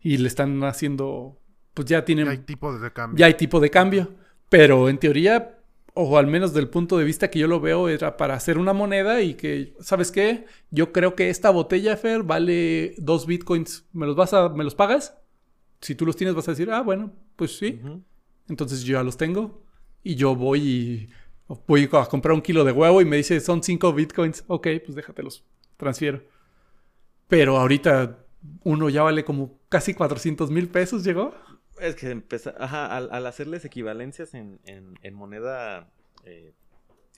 y 0.00 0.18
le 0.18 0.28
están 0.28 0.62
haciendo, 0.64 1.38
pues 1.74 1.88
ya 1.88 2.04
tienen... 2.04 2.26
Ya 2.26 2.32
hay 2.32 2.38
tipo 2.38 2.76
de 2.76 2.92
cambio. 2.92 3.18
Ya 3.18 3.26
hay 3.26 3.34
tipo 3.34 3.60
de 3.60 3.70
cambio, 3.70 4.14
pero 4.48 4.88
en 4.88 4.98
teoría, 4.98 5.58
o 5.94 6.18
al 6.18 6.26
menos 6.26 6.52
del 6.52 6.68
punto 6.68 6.98
de 6.98 7.04
vista 7.04 7.30
que 7.30 7.38
yo 7.38 7.48
lo 7.48 7.60
veo, 7.60 7.88
era 7.88 8.16
para 8.16 8.34
hacer 8.34 8.58
una 8.58 8.74
moneda 8.74 9.22
y 9.22 9.34
que, 9.34 9.74
¿sabes 9.80 10.12
qué? 10.12 10.44
Yo 10.70 10.92
creo 10.92 11.14
que 11.14 11.30
esta 11.30 11.50
botella, 11.50 11.96
Fer, 11.96 12.22
vale 12.22 12.94
dos 12.98 13.26
bitcoins. 13.26 13.86
¿Me 13.92 14.06
los 14.06 14.16
vas 14.16 14.34
a, 14.34 14.50
me 14.50 14.64
los 14.64 14.74
pagas? 14.74 15.16
Si 15.80 15.94
tú 15.94 16.04
los 16.04 16.16
tienes 16.16 16.34
vas 16.34 16.48
a 16.48 16.52
decir, 16.52 16.70
ah, 16.70 16.82
bueno, 16.82 17.12
pues 17.36 17.56
sí. 17.56 17.80
Entonces 18.48 18.82
yo 18.82 18.98
ya 18.98 19.02
los 19.02 19.16
tengo 19.16 19.62
y 20.02 20.16
yo 20.16 20.34
voy 20.36 20.60
y 20.60 21.08
voy 21.66 21.88
a 21.92 22.06
comprar 22.06 22.34
un 22.34 22.42
kilo 22.42 22.64
de 22.64 22.72
huevo 22.72 23.00
y 23.00 23.04
me 23.04 23.16
dice 23.16 23.40
son 23.40 23.62
5 23.62 23.92
bitcoins. 23.92 24.44
Ok, 24.46 24.68
pues 24.84 24.94
déjatelos, 24.94 25.44
transfiero. 25.76 26.22
Pero 27.28 27.58
ahorita 27.58 28.18
uno 28.64 28.88
ya 28.88 29.02
vale 29.02 29.24
como 29.24 29.58
casi 29.68 29.94
400 29.94 30.50
mil 30.50 30.68
pesos, 30.68 31.04
¿llegó? 31.04 31.34
Es 31.80 31.94
que 31.94 32.10
empezó, 32.10 32.52
ajá, 32.58 32.96
al, 32.96 33.26
hacerles 33.26 33.64
equivalencias 33.64 34.34
en, 34.34 34.60
moneda, 35.14 35.90
eh, 36.24 36.52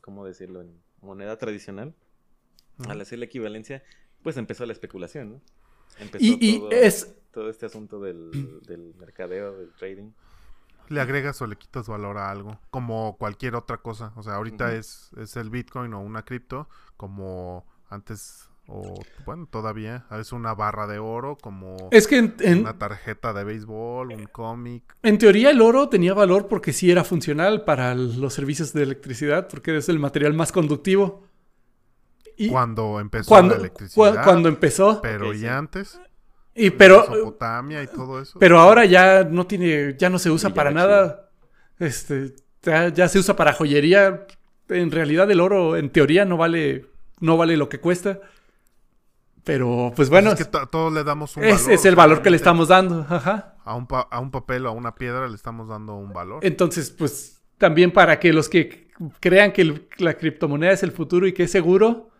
¿cómo 0.00 0.24
decirlo? 0.24 0.60
En 0.60 0.80
moneda 1.00 1.36
tradicional, 1.36 1.94
al 2.88 3.00
hacer 3.00 3.18
la 3.18 3.26
equivalencia, 3.26 3.82
pues 4.22 4.36
empezó 4.36 4.64
la 4.64 4.72
especulación, 4.72 5.32
¿no? 5.32 5.40
Empezó 5.98 6.24
y, 6.24 6.58
todo, 6.58 6.70
es... 6.70 7.14
todo 7.30 7.50
este 7.50 7.66
asunto 7.66 8.00
del, 8.00 8.60
del 8.66 8.94
mercadeo, 8.94 9.56
del 9.56 9.72
trading. 9.74 10.10
Le 10.88 11.00
agregas 11.00 11.40
o 11.42 11.46
le 11.46 11.56
quitas 11.56 11.88
valor 11.88 12.18
a 12.18 12.30
algo, 12.30 12.58
como 12.70 13.16
cualquier 13.18 13.54
otra 13.54 13.78
cosa. 13.78 14.12
O 14.16 14.22
sea, 14.22 14.34
ahorita 14.34 14.74
es, 14.74 15.10
es 15.16 15.36
el 15.36 15.50
Bitcoin 15.50 15.94
o 15.94 16.00
una 16.00 16.22
cripto, 16.22 16.68
como 16.96 17.66
antes 17.88 18.48
o 18.66 18.94
bueno, 19.26 19.46
todavía 19.50 20.06
es 20.18 20.32
una 20.32 20.54
barra 20.54 20.86
de 20.86 20.98
oro 20.98 21.36
como 21.36 21.76
es 21.90 22.06
que 22.06 22.16
en, 22.16 22.60
una 22.60 22.78
tarjeta 22.78 23.34
de 23.34 23.44
béisbol, 23.44 24.12
un 24.12 24.24
cómic. 24.24 24.96
En 25.02 25.18
teoría 25.18 25.50
el 25.50 25.60
oro 25.60 25.88
tenía 25.90 26.14
valor 26.14 26.48
porque 26.48 26.72
sí 26.72 26.90
era 26.90 27.04
funcional 27.04 27.64
para 27.64 27.94
los 27.94 28.32
servicios 28.32 28.72
de 28.72 28.84
electricidad, 28.84 29.48
porque 29.48 29.76
es 29.76 29.88
el 29.90 29.98
material 29.98 30.32
más 30.32 30.50
conductivo. 30.50 31.24
Y 32.36 32.48
cuando 32.48 33.00
empezó 33.00 33.40
la 33.42 33.54
electricidad. 33.54 34.24
cuando 34.24 34.48
empezó. 34.48 35.00
Pero 35.02 35.34
y 35.34 35.46
antes. 35.46 36.00
Y 36.54 36.70
pero 36.70 37.06
Mesopotamia 37.10 37.82
y 37.82 37.86
todo 37.86 38.20
eso. 38.20 38.38
Pero 38.38 38.58
ahora 38.58 38.84
ya 38.84 39.24
no 39.24 39.46
tiene 39.46 39.96
ya 39.98 40.08
no 40.10 40.18
se 40.18 40.30
usa 40.30 40.50
para 40.50 40.70
nada. 40.70 41.30
Este 41.78 42.34
ya, 42.62 42.88
ya 42.88 43.08
se 43.08 43.18
usa 43.18 43.36
para 43.36 43.52
joyería. 43.52 44.26
En 44.68 44.90
realidad 44.90 45.30
el 45.30 45.40
oro 45.40 45.76
en 45.76 45.90
teoría 45.90 46.24
no 46.24 46.36
vale 46.36 46.86
no 47.20 47.36
vale 47.36 47.56
lo 47.56 47.68
que 47.68 47.80
cuesta. 47.80 48.20
Pero, 49.44 49.92
pues 49.94 50.08
bueno. 50.08 50.32
Es 50.32 50.38
que 50.38 50.44
todos 50.46 50.92
le 50.92 51.04
damos 51.04 51.36
un 51.36 51.44
es, 51.44 51.62
valor. 51.62 51.72
Es 51.72 51.84
el 51.84 51.94
valor 51.94 52.22
que 52.22 52.30
le 52.30 52.36
estamos 52.36 52.68
dando. 52.68 53.06
Ajá. 53.08 53.56
A 53.64 53.74
un, 53.76 53.86
a 53.90 54.20
un 54.20 54.30
papel 54.30 54.66
o 54.66 54.70
a 54.70 54.72
una 54.72 54.94
piedra 54.94 55.28
le 55.28 55.34
estamos 55.34 55.68
dando 55.68 55.94
un 55.96 56.12
valor. 56.12 56.40
Entonces, 56.42 56.90
pues 56.90 57.42
también 57.58 57.92
para 57.92 58.18
que 58.18 58.32
los 58.32 58.48
que 58.48 58.88
crean 59.20 59.52
que 59.52 59.86
la 59.98 60.14
criptomoneda 60.14 60.72
es 60.72 60.82
el 60.82 60.92
futuro 60.92 61.26
y 61.26 61.32
que 61.32 61.44
es 61.44 61.50
seguro, 61.50 62.10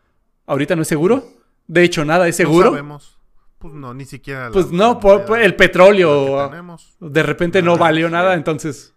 ahorita 0.47 0.77
no 0.77 0.83
es 0.83 0.89
seguro. 0.89 1.25
De 1.67 1.83
hecho, 1.83 2.05
nada 2.05 2.29
es 2.29 2.37
seguro. 2.37 2.67
No 2.67 2.71
sabemos. 2.73 3.14
Pues 3.65 3.73
no, 3.73 3.95
ni 3.95 4.05
siquiera. 4.05 4.51
pues 4.53 4.71
no, 4.73 5.01
el 5.37 5.57
petróleo. 5.57 6.51
De 7.01 7.23
repente 7.23 7.63
no 7.63 7.79
valió 7.79 8.11
nada, 8.11 8.35
entonces. 8.35 8.95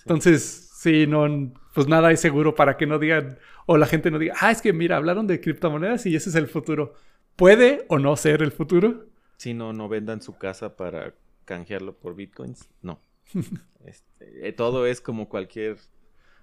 Entonces, 0.00 0.68
sí, 0.76 1.06
no. 1.06 1.54
Pues 1.72 1.88
nada 1.88 2.12
es 2.12 2.20
seguro 2.20 2.54
para 2.54 2.76
que 2.76 2.86
no 2.86 2.98
digan. 2.98 3.38
O 3.64 3.78
la 3.78 3.86
gente 3.86 4.10
no 4.10 4.18
diga, 4.18 4.34
ah, 4.38 4.50
es 4.50 4.60
que 4.60 4.74
mira, 4.74 4.98
hablaron 4.98 5.26
de 5.26 5.40
criptomonedas 5.40 6.04
y 6.04 6.14
ese 6.14 6.28
es 6.28 6.34
el 6.34 6.48
futuro. 6.48 6.92
¿Puede 7.34 7.86
o 7.88 7.98
no 7.98 8.14
ser 8.16 8.42
el 8.42 8.52
futuro? 8.52 9.06
Si 9.38 9.54
no, 9.54 9.72
no 9.72 9.88
vendan 9.88 10.20
su 10.20 10.36
casa 10.36 10.76
para 10.76 11.14
canjearlo 11.46 11.94
por 11.94 12.14
bitcoins. 12.14 12.68
No. 12.82 13.00
Este, 13.86 14.48
eh, 14.48 14.52
todo 14.52 14.86
es 14.86 15.00
como 15.00 15.30
cualquier. 15.30 15.78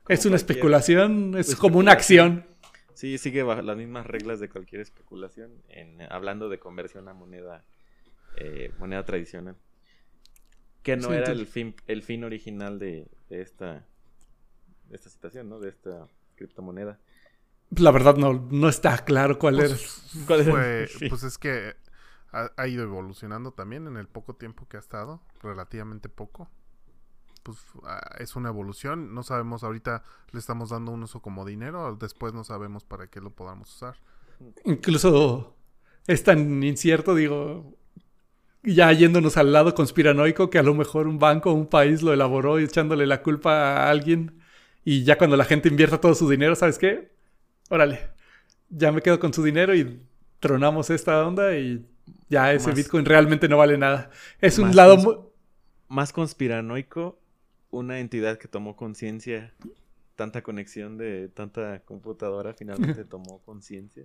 es 0.07 0.25
una 0.25 0.35
especulación, 0.35 1.35
es 1.37 1.55
como 1.55 1.77
una 1.77 1.91
acción. 1.91 2.43
Sí, 2.93 3.17
sigue 3.17 3.43
bajo 3.43 3.61
las 3.61 3.77
mismas 3.77 4.05
reglas 4.05 4.39
de 4.39 4.49
cualquier 4.49 4.81
especulación. 4.81 5.51
En, 5.69 6.01
hablando 6.11 6.49
de 6.49 6.59
conversión 6.59 7.07
a 7.07 7.13
moneda, 7.13 7.63
eh, 8.37 8.71
moneda 8.79 9.05
tradicional. 9.05 9.55
Que 10.83 10.97
no 10.97 11.13
era 11.13 11.31
el 11.31 11.45
fin, 11.45 11.75
el 11.87 12.01
fin 12.01 12.23
original 12.23 12.79
de, 12.79 13.07
esta, 13.29 13.85
de 14.89 14.95
esta 14.95 15.09
situación, 15.09 15.49
¿no? 15.49 15.59
De 15.59 15.69
esta 15.69 16.07
criptomoneda. 16.35 16.99
La 17.69 17.91
verdad 17.91 18.15
no, 18.15 18.33
no 18.33 18.67
está 18.67 18.97
claro 19.05 19.37
cuál 19.39 19.55
pues, 19.55 20.15
era. 20.27 20.87
pues 21.09 21.23
es 21.23 21.37
que 21.37 21.75
ha, 22.31 22.67
ido 22.67 22.83
evolucionando 22.83 23.51
también 23.51 23.87
en 23.87 23.97
el 23.97 24.07
poco 24.07 24.35
tiempo 24.35 24.67
que 24.67 24.77
ha 24.77 24.79
estado, 24.79 25.21
relativamente 25.41 26.09
poco. 26.09 26.49
Pues 27.43 27.57
ah, 27.83 28.15
es 28.19 28.35
una 28.35 28.49
evolución, 28.49 29.13
no 29.13 29.23
sabemos 29.23 29.63
ahorita 29.63 30.03
le 30.31 30.39
estamos 30.39 30.69
dando 30.69 30.91
un 30.91 31.03
uso 31.03 31.21
como 31.21 31.45
dinero, 31.45 31.95
después 31.99 32.33
no 32.33 32.43
sabemos 32.43 32.83
para 32.83 33.07
qué 33.07 33.19
lo 33.19 33.31
podamos 33.31 33.73
usar. 33.73 33.97
Incluso 34.65 35.55
es 36.07 36.23
tan 36.23 36.63
incierto, 36.63 37.15
digo, 37.15 37.77
ya 38.63 38.91
yéndonos 38.91 39.37
al 39.37 39.53
lado 39.53 39.73
conspiranoico 39.73 40.49
que 40.49 40.59
a 40.59 40.63
lo 40.63 40.73
mejor 40.75 41.07
un 41.07 41.19
banco 41.19 41.51
o 41.51 41.53
un 41.53 41.67
país 41.67 42.01
lo 42.01 42.13
elaboró 42.13 42.59
y 42.59 42.63
echándole 42.63 43.07
la 43.07 43.21
culpa 43.23 43.51
a 43.51 43.89
alguien 43.89 44.39
y 44.83 45.03
ya 45.03 45.17
cuando 45.17 45.37
la 45.37 45.45
gente 45.45 45.69
invierta 45.69 46.01
todo 46.01 46.15
su 46.15 46.29
dinero, 46.29 46.55
¿sabes 46.55 46.77
qué? 46.77 47.11
órale, 47.71 48.11
ya 48.69 48.91
me 48.91 49.01
quedo 49.01 49.19
con 49.19 49.33
su 49.33 49.43
dinero 49.43 49.73
y 49.73 50.05
tronamos 50.39 50.89
esta 50.89 51.25
onda 51.25 51.57
y 51.57 51.85
ya 52.27 52.51
ese 52.51 52.71
Bitcoin 52.71 53.05
realmente 53.05 53.47
no 53.47 53.57
vale 53.57 53.77
nada. 53.77 54.11
Es 54.41 54.59
un 54.59 54.75
lado 54.75 55.33
más 55.87 56.11
conspiranoico, 56.11 57.20
una 57.71 57.99
entidad 57.99 58.37
que 58.37 58.47
tomó 58.47 58.75
conciencia, 58.75 59.53
tanta 60.15 60.43
conexión 60.43 60.97
de 60.97 61.29
tanta 61.29 61.79
computadora 61.79 62.53
finalmente 62.53 63.03
tomó 63.05 63.39
conciencia. 63.39 64.03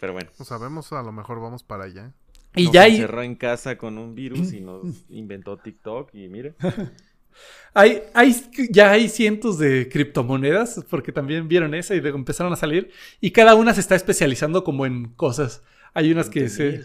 Pero 0.00 0.14
bueno. 0.14 0.30
No 0.38 0.44
sabemos, 0.44 0.92
a 0.92 1.02
lo 1.02 1.12
mejor 1.12 1.40
vamos 1.40 1.62
para 1.62 1.84
allá. 1.84 2.14
Y 2.56 2.70
ya 2.70 2.84
se 2.84 2.90
encerró 2.90 3.22
en 3.22 3.36
casa 3.36 3.76
con 3.76 3.98
un 3.98 4.14
virus 4.14 4.52
y 4.52 4.60
nos 4.60 5.04
inventó 5.10 5.58
TikTok 5.58 6.14
y 6.14 6.28
mire. 6.28 6.54
Hay, 7.74 8.02
hay, 8.12 8.34
ya 8.70 8.90
hay 8.90 9.08
cientos 9.08 9.56
de 9.56 9.88
criptomonedas, 9.88 10.84
porque 10.90 11.12
también 11.12 11.46
vieron 11.46 11.74
esa 11.74 11.94
y 11.94 11.98
empezaron 11.98 12.52
a 12.52 12.56
salir, 12.56 12.90
y 13.20 13.30
cada 13.30 13.54
una 13.54 13.72
se 13.72 13.80
está 13.80 13.94
especializando 13.94 14.64
como 14.64 14.84
en 14.84 15.10
cosas. 15.14 15.62
Hay 15.94 16.10
unas 16.10 16.28
que 16.28 16.48
se... 16.48 16.84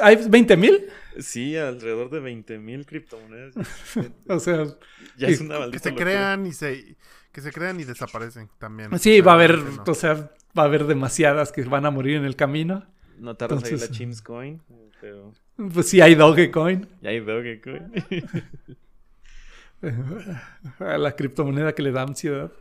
¿Hay 0.00 0.28
20 0.28 0.56
mil? 0.56 0.86
Sí, 1.18 1.56
alrededor 1.56 2.10
de 2.10 2.20
20 2.20 2.58
mil 2.58 2.86
criptomonedas. 2.86 3.54
o 4.28 4.40
sea, 4.40 4.66
ya 5.16 5.28
es 5.28 5.40
una 5.40 5.70
que 5.70 5.78
se 5.78 5.94
crean 5.94 6.46
y 6.46 6.52
se 6.52 6.96
que 7.32 7.40
se 7.40 7.50
crean 7.50 7.80
y 7.80 7.84
desaparecen 7.84 8.48
también. 8.58 8.96
Sí, 8.98 9.20
va 9.20 9.32
a 9.32 9.34
haber, 9.34 9.58
o 9.86 9.94
sea, 9.94 10.30
va 10.56 10.62
a 10.62 10.66
haber 10.66 10.86
demasiadas 10.86 11.50
que 11.50 11.64
van 11.64 11.84
a 11.84 11.90
morir 11.90 12.16
en 12.16 12.24
el 12.24 12.36
camino. 12.36 12.86
No 13.18 13.36
tardas 13.36 13.64
ahí 13.64 13.76
la 13.76 13.88
Chims 13.88 14.22
Coin, 14.22 14.62
Pues 15.72 15.88
sí, 15.88 16.00
hay 16.00 16.14
Dogecoin. 16.14 16.86
Ya 17.02 17.10
hay 17.10 17.20
Dogecoin. 17.20 17.92
a 20.78 20.98
la 20.98 21.16
criptomoneda 21.16 21.74
que 21.74 21.82
le 21.82 21.90
da 21.90 22.02
ansiedad. 22.02 22.52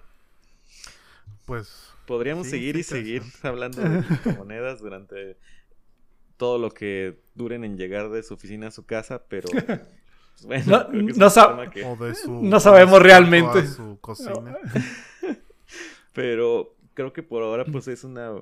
Pues. 1.45 1.91
Podríamos 2.07 2.47
seguir 2.47 2.75
y 2.75 2.83
seguir 2.83 3.21
hablando 3.43 3.81
de 3.81 4.03
criptomonedas 4.07 4.81
durante 4.81 5.37
todo 6.37 6.57
lo 6.57 6.71
que 6.71 7.19
duren 7.35 7.63
en 7.63 7.77
llegar 7.77 8.09
de 8.09 8.23
su 8.23 8.33
oficina 8.33 8.67
a 8.67 8.71
su 8.71 8.85
casa, 8.85 9.23
pero. 9.27 9.49
Pues, 10.47 10.65
bueno, 10.65 10.87
no, 10.91 11.29
no 12.41 12.59
sabemos 12.59 13.01
realmente. 13.01 13.67
Su 13.67 13.99
cocina. 14.01 14.57
pero 16.13 16.75
creo 16.95 17.13
que 17.13 17.21
por 17.21 17.43
ahora, 17.43 17.65
pues 17.65 17.87
es 17.87 18.03
una 18.03 18.41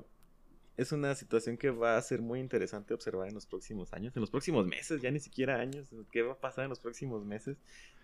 es 0.77 0.91
una 0.91 1.13
situación 1.15 1.57
que 1.57 1.69
va 1.69 1.97
a 1.97 2.01
ser 2.01 2.21
muy 2.21 2.39
interesante 2.39 2.93
observar 2.93 3.27
en 3.27 3.35
los 3.35 3.45
próximos 3.45 3.93
años, 3.93 4.15
en 4.15 4.21
los 4.21 4.31
próximos 4.31 4.65
meses, 4.65 5.01
ya 5.01 5.11
ni 5.11 5.19
siquiera 5.19 5.59
años, 5.59 5.89
qué 6.11 6.21
va 6.23 6.33
a 6.33 6.39
pasar 6.39 6.63
en 6.63 6.69
los 6.69 6.79
próximos 6.79 7.23
meses 7.23 7.57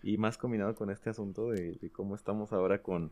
y 0.03 0.17
más 0.17 0.38
combinado 0.38 0.75
con 0.75 0.91
este 0.91 1.09
asunto 1.09 1.49
de, 1.49 1.77
cómo 1.91 2.15
estamos 2.15 2.53
ahora 2.53 2.83
con 2.83 3.11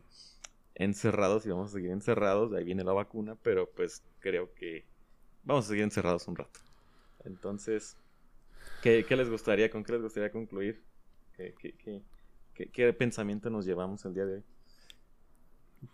encerrados 0.74 1.46
y 1.46 1.48
vamos 1.48 1.70
a 1.70 1.74
seguir 1.74 1.90
encerrados, 1.90 2.52
de 2.52 2.58
ahí 2.58 2.64
viene 2.64 2.84
la 2.84 2.92
vacuna, 2.92 3.36
pero 3.42 3.68
pues 3.70 4.04
creo 4.20 4.52
que 4.54 4.84
vamos 5.46 5.64
a 5.64 5.68
seguir 5.68 5.84
encerrados 5.84 6.28
un 6.28 6.36
rato. 6.36 6.60
Entonces, 7.24 7.96
¿qué, 8.82 9.04
les 9.08 9.30
gustaría, 9.30 9.70
con 9.70 9.82
qué 9.82 9.92
les 9.92 10.02
gustaría 10.02 10.30
concluir? 10.30 10.84
¿Qué, 11.34 12.92
pensamiento 12.92 13.48
nos 13.48 13.64
llevamos 13.64 14.04
el 14.04 14.14
día 14.14 14.26
de 14.26 14.34
hoy? 14.34 14.44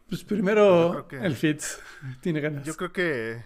Pues 0.08 0.24
primero 0.24 1.08
el 1.10 1.36
Fitz 1.36 1.80
tiene 2.20 2.40
ganas. 2.40 2.66
Yo 2.66 2.76
creo 2.76 2.92
que 2.92 3.44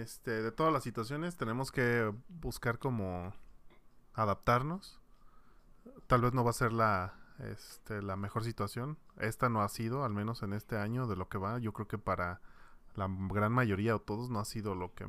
este, 0.00 0.42
de 0.42 0.52
todas 0.52 0.72
las 0.72 0.82
situaciones 0.82 1.36
tenemos 1.36 1.72
que 1.72 2.12
buscar 2.28 2.78
como 2.78 3.34
adaptarnos. 4.14 5.00
Tal 6.06 6.22
vez 6.22 6.32
no 6.32 6.44
va 6.44 6.50
a 6.50 6.54
ser 6.54 6.72
la, 6.72 7.14
este, 7.50 8.02
la 8.02 8.16
mejor 8.16 8.44
situación. 8.44 8.98
Esta 9.18 9.48
no 9.48 9.62
ha 9.62 9.68
sido, 9.68 10.04
al 10.04 10.12
menos 10.12 10.42
en 10.42 10.52
este 10.52 10.76
año, 10.76 11.06
de 11.06 11.16
lo 11.16 11.28
que 11.28 11.38
va. 11.38 11.58
Yo 11.58 11.72
creo 11.72 11.88
que 11.88 11.98
para 11.98 12.40
la 12.94 13.08
gran 13.08 13.52
mayoría 13.52 13.94
o 13.94 14.00
todos 14.00 14.30
no 14.30 14.40
ha 14.40 14.44
sido 14.44 14.74
lo 14.74 14.94
que 14.94 15.06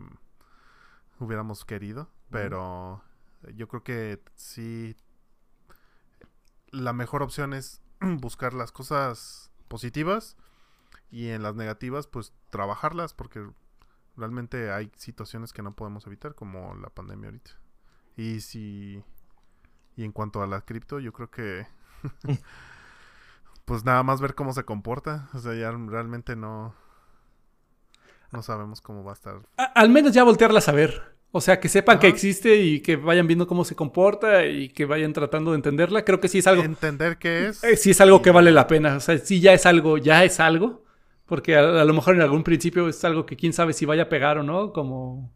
hubiéramos 1.19 1.65
querido. 1.65 2.10
Pero 2.30 3.03
yo 3.56 3.68
creo 3.68 3.84
que 3.84 4.22
sí, 4.35 4.95
la 6.72 6.94
mejor 6.94 7.23
opción 7.23 7.53
es 7.53 7.81
buscar 8.02 8.53
las 8.53 8.72
cosas 8.72 9.52
positivas 9.68 10.38
y 11.10 11.30
en 11.30 11.44
las 11.44 11.56
negativas 11.56 12.07
pues 12.07 12.34
trabajarlas 12.49 13.14
porque 13.14 13.48
realmente 14.18 14.72
hay 14.72 14.91
situaciones 14.98 15.53
que 15.53 15.61
no 15.61 15.76
podemos 15.76 16.06
evitar, 16.07 16.35
como 16.35 16.76
la 16.76 16.89
pandemia 16.89 17.27
ahorita. 17.27 17.52
Y 18.18 18.41
si. 18.41 19.03
Y 19.95 20.03
en 20.03 20.11
cuanto 20.11 20.41
a 20.41 20.48
la 20.48 20.61
cripto, 20.61 20.99
yo 20.99 21.14
creo 21.14 21.30
que. 21.30 21.68
pues 23.65 23.85
nada 23.85 24.03
más 24.03 24.19
ver 24.19 24.35
cómo 24.35 24.53
se 24.53 24.65
comporta. 24.65 25.30
O 25.34 25.39
sea, 25.39 25.53
ya 25.53 25.72
realmente 25.72 26.35
no. 26.35 26.76
No 28.31 28.41
sabemos 28.41 28.81
cómo 28.81 29.03
va 29.03 29.11
a 29.11 29.13
estar. 29.13 29.35
al 29.57 29.89
menos 29.89 30.13
ya 30.13 30.23
voltearlas 30.23 30.67
a 30.69 30.73
ver. 30.73 31.17
O 31.31 31.41
sea, 31.41 31.59
que 31.59 31.67
sepan 31.67 31.99
que 31.99 32.07
existe 32.07 32.55
y 32.55 32.79
que 32.79 32.95
vayan 32.95 33.27
viendo 33.27 33.47
cómo 33.47 33.65
se 33.65 33.75
comporta 33.75 34.45
y 34.45 34.69
que 34.69 34.85
vayan 34.85 35.13
tratando 35.13 35.51
de 35.51 35.57
entenderla. 35.57 36.05
Creo 36.05 36.19
que 36.19 36.29
sí 36.29 36.39
es 36.39 36.47
algo. 36.47 36.63
Entender 36.63 37.17
qué 37.17 37.47
es. 37.47 37.63
Eh, 37.63 37.75
sí 37.75 37.91
es 37.91 38.01
algo 38.01 38.21
que 38.21 38.31
vale 38.31 38.51
la 38.51 38.65
pena. 38.65 38.95
O 38.95 38.99
sea, 38.99 39.17
sí 39.17 39.41
ya 39.41 39.53
es 39.53 39.65
algo, 39.65 39.97
ya 39.97 40.23
es 40.23 40.39
algo. 40.39 40.85
Porque 41.25 41.57
a, 41.57 41.83
lo 41.83 41.93
mejor 41.93 42.15
en 42.15 42.21
algún 42.21 42.43
principio 42.43 42.87
es 42.87 43.03
algo 43.03 43.25
que 43.25 43.35
quién 43.35 43.51
sabe 43.51 43.73
si 43.73 43.85
vaya 43.85 44.03
a 44.03 44.09
pegar 44.09 44.37
o 44.37 44.43
no, 44.43 44.71
como, 44.71 45.35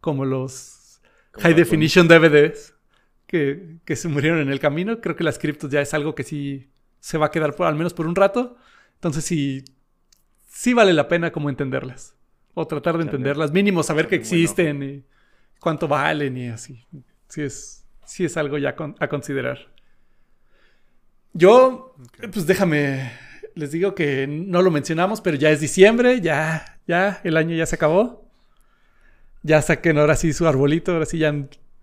como 0.00 0.26
los 0.26 1.00
high 1.38 1.54
definition 1.54 2.06
DVDs, 2.06 2.74
que, 3.26 3.78
que 3.86 3.96
se 3.96 4.08
murieron 4.08 4.40
en 4.40 4.50
el 4.50 4.60
camino. 4.60 5.00
Creo 5.00 5.16
que 5.16 5.24
las 5.24 5.38
criptos 5.38 5.70
ya 5.70 5.80
es 5.80 5.94
algo 5.94 6.14
que 6.14 6.22
sí 6.22 6.70
se 7.00 7.16
va 7.16 7.26
a 7.26 7.30
quedar 7.30 7.56
por, 7.56 7.66
al 7.66 7.74
menos 7.74 7.94
por 7.94 8.06
un 8.06 8.14
rato. 8.14 8.56
Entonces 8.96 9.24
sí, 9.24 9.64
sí 10.46 10.74
vale 10.74 10.92
la 10.92 11.08
pena 11.08 11.32
como 11.32 11.48
entenderlas. 11.48 12.19
O 12.60 12.66
tratar 12.66 12.98
de 12.98 13.04
entenderlas. 13.04 13.52
Mínimo 13.52 13.82
saber 13.82 14.06
que 14.06 14.16
existen 14.16 14.82
y 14.82 15.04
cuánto 15.58 15.88
valen 15.88 16.36
y 16.36 16.48
así. 16.48 16.84
Sí 17.28 17.40
es, 17.40 17.86
sí 18.04 18.26
es 18.26 18.36
algo 18.36 18.58
ya 18.58 18.76
a 18.98 19.08
considerar. 19.08 19.58
Yo, 21.32 21.94
pues 22.32 22.46
déjame, 22.46 23.12
les 23.54 23.70
digo 23.70 23.94
que 23.94 24.26
no 24.26 24.60
lo 24.60 24.70
mencionamos, 24.70 25.22
pero 25.22 25.38
ya 25.38 25.50
es 25.50 25.60
diciembre, 25.60 26.20
ya, 26.20 26.80
ya, 26.86 27.20
el 27.24 27.38
año 27.38 27.56
ya 27.56 27.64
se 27.64 27.76
acabó. 27.76 28.28
Ya 29.42 29.62
saquen 29.62 29.96
ahora 29.96 30.16
sí 30.16 30.34
su 30.34 30.46
arbolito, 30.46 30.92
ahora 30.92 31.06
sí 31.06 31.16
ya, 31.16 31.34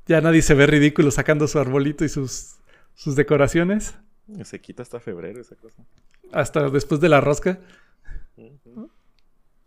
ya 0.05 0.21
nadie 0.21 0.43
se 0.43 0.53
ve 0.53 0.67
ridículo 0.67 1.09
sacando 1.09 1.47
su 1.47 1.57
arbolito 1.57 2.05
y 2.05 2.09
sus, 2.09 2.57
sus 2.93 3.15
decoraciones. 3.15 3.95
Se 4.43 4.61
quita 4.61 4.83
hasta 4.83 4.99
febrero 4.99 5.41
esa 5.41 5.55
cosa. 5.55 5.83
Hasta 6.31 6.69
después 6.69 7.01
de 7.01 7.09
la 7.09 7.19
rosca. 7.19 7.59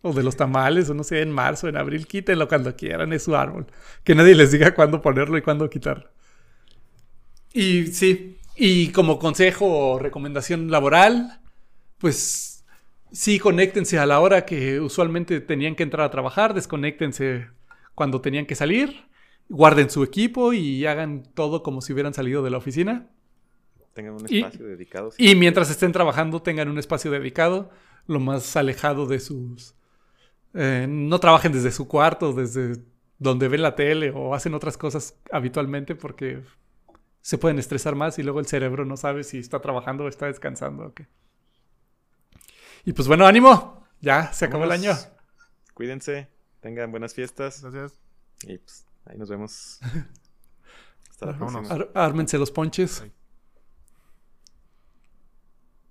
O 0.02 0.12
de 0.12 0.22
los 0.22 0.36
tamales, 0.36 0.88
o 0.88 0.94
no 0.94 1.04
sé, 1.04 1.20
en 1.20 1.30
marzo, 1.30 1.68
en 1.68 1.76
abril, 1.76 2.06
quítenlo 2.06 2.48
cuando 2.48 2.74
quieran, 2.74 3.12
es 3.12 3.24
su 3.24 3.36
árbol. 3.36 3.66
Que 4.02 4.14
nadie 4.14 4.34
les 4.34 4.50
diga 4.50 4.74
cuándo 4.74 5.02
ponerlo 5.02 5.36
y 5.36 5.42
cuándo 5.42 5.68
quitarlo. 5.68 6.08
Y 7.52 7.88
sí, 7.88 8.38
y 8.56 8.88
como 8.92 9.18
consejo 9.18 9.66
o 9.66 9.98
recomendación 9.98 10.70
laboral, 10.70 11.40
pues 11.98 12.64
sí, 13.12 13.38
conéctense 13.38 13.98
a 13.98 14.06
la 14.06 14.20
hora 14.20 14.46
que 14.46 14.80
usualmente 14.80 15.40
tenían 15.40 15.74
que 15.74 15.82
entrar 15.82 16.06
a 16.06 16.10
trabajar, 16.10 16.54
desconéctense 16.54 17.48
cuando 17.94 18.20
tenían 18.20 18.46
que 18.46 18.54
salir, 18.54 19.04
guarden 19.48 19.90
su 19.90 20.02
equipo 20.02 20.52
y 20.52 20.86
hagan 20.86 21.24
todo 21.34 21.62
como 21.62 21.80
si 21.80 21.92
hubieran 21.92 22.14
salido 22.14 22.42
de 22.42 22.50
la 22.50 22.58
oficina. 22.58 23.10
Tengan 23.94 24.14
un 24.14 24.32
espacio 24.32 24.66
dedicado. 24.66 25.10
Y 25.18 25.34
mientras 25.34 25.70
estén 25.70 25.92
trabajando, 25.92 26.40
tengan 26.40 26.68
un 26.68 26.78
espacio 26.78 27.10
dedicado, 27.10 27.70
lo 28.06 28.20
más 28.20 28.56
alejado 28.56 29.06
de 29.06 29.18
sus 29.20 29.74
eh, 30.54 30.86
no 30.88 31.20
trabajen 31.20 31.52
desde 31.52 31.70
su 31.70 31.86
cuarto, 31.88 32.32
desde 32.32 32.82
donde 33.18 33.48
ven 33.48 33.62
la 33.62 33.74
tele 33.74 34.10
o 34.10 34.34
hacen 34.34 34.54
otras 34.54 34.76
cosas 34.76 35.14
habitualmente 35.30 35.94
porque 35.94 36.42
se 37.20 37.38
pueden 37.38 37.58
estresar 37.58 37.94
más 37.94 38.18
y 38.18 38.22
luego 38.22 38.40
el 38.40 38.46
cerebro 38.46 38.84
no 38.84 38.96
sabe 38.96 39.24
si 39.24 39.38
está 39.38 39.60
trabajando 39.60 40.04
o 40.04 40.08
está 40.08 40.26
descansando. 40.26 40.92
Y 42.84 42.92
pues 42.92 43.06
bueno, 43.06 43.26
ánimo. 43.26 43.86
Ya 44.00 44.32
se 44.32 44.46
acabó 44.46 44.64
el 44.64 44.72
año. 44.72 44.92
Cuídense, 45.74 46.28
tengan 46.60 46.90
buenas 46.90 47.14
fiestas. 47.14 47.62
Gracias. 47.62 48.00
Y 48.44 48.56
pues 48.56 48.86
ahí 49.04 49.18
nos 49.18 49.28
vemos. 49.28 49.78
Hasta 51.10 51.26
la 51.26 51.36
próxima. 51.36 51.88
ármense 51.94 52.38
los 52.38 52.50
ponches. 52.50 53.04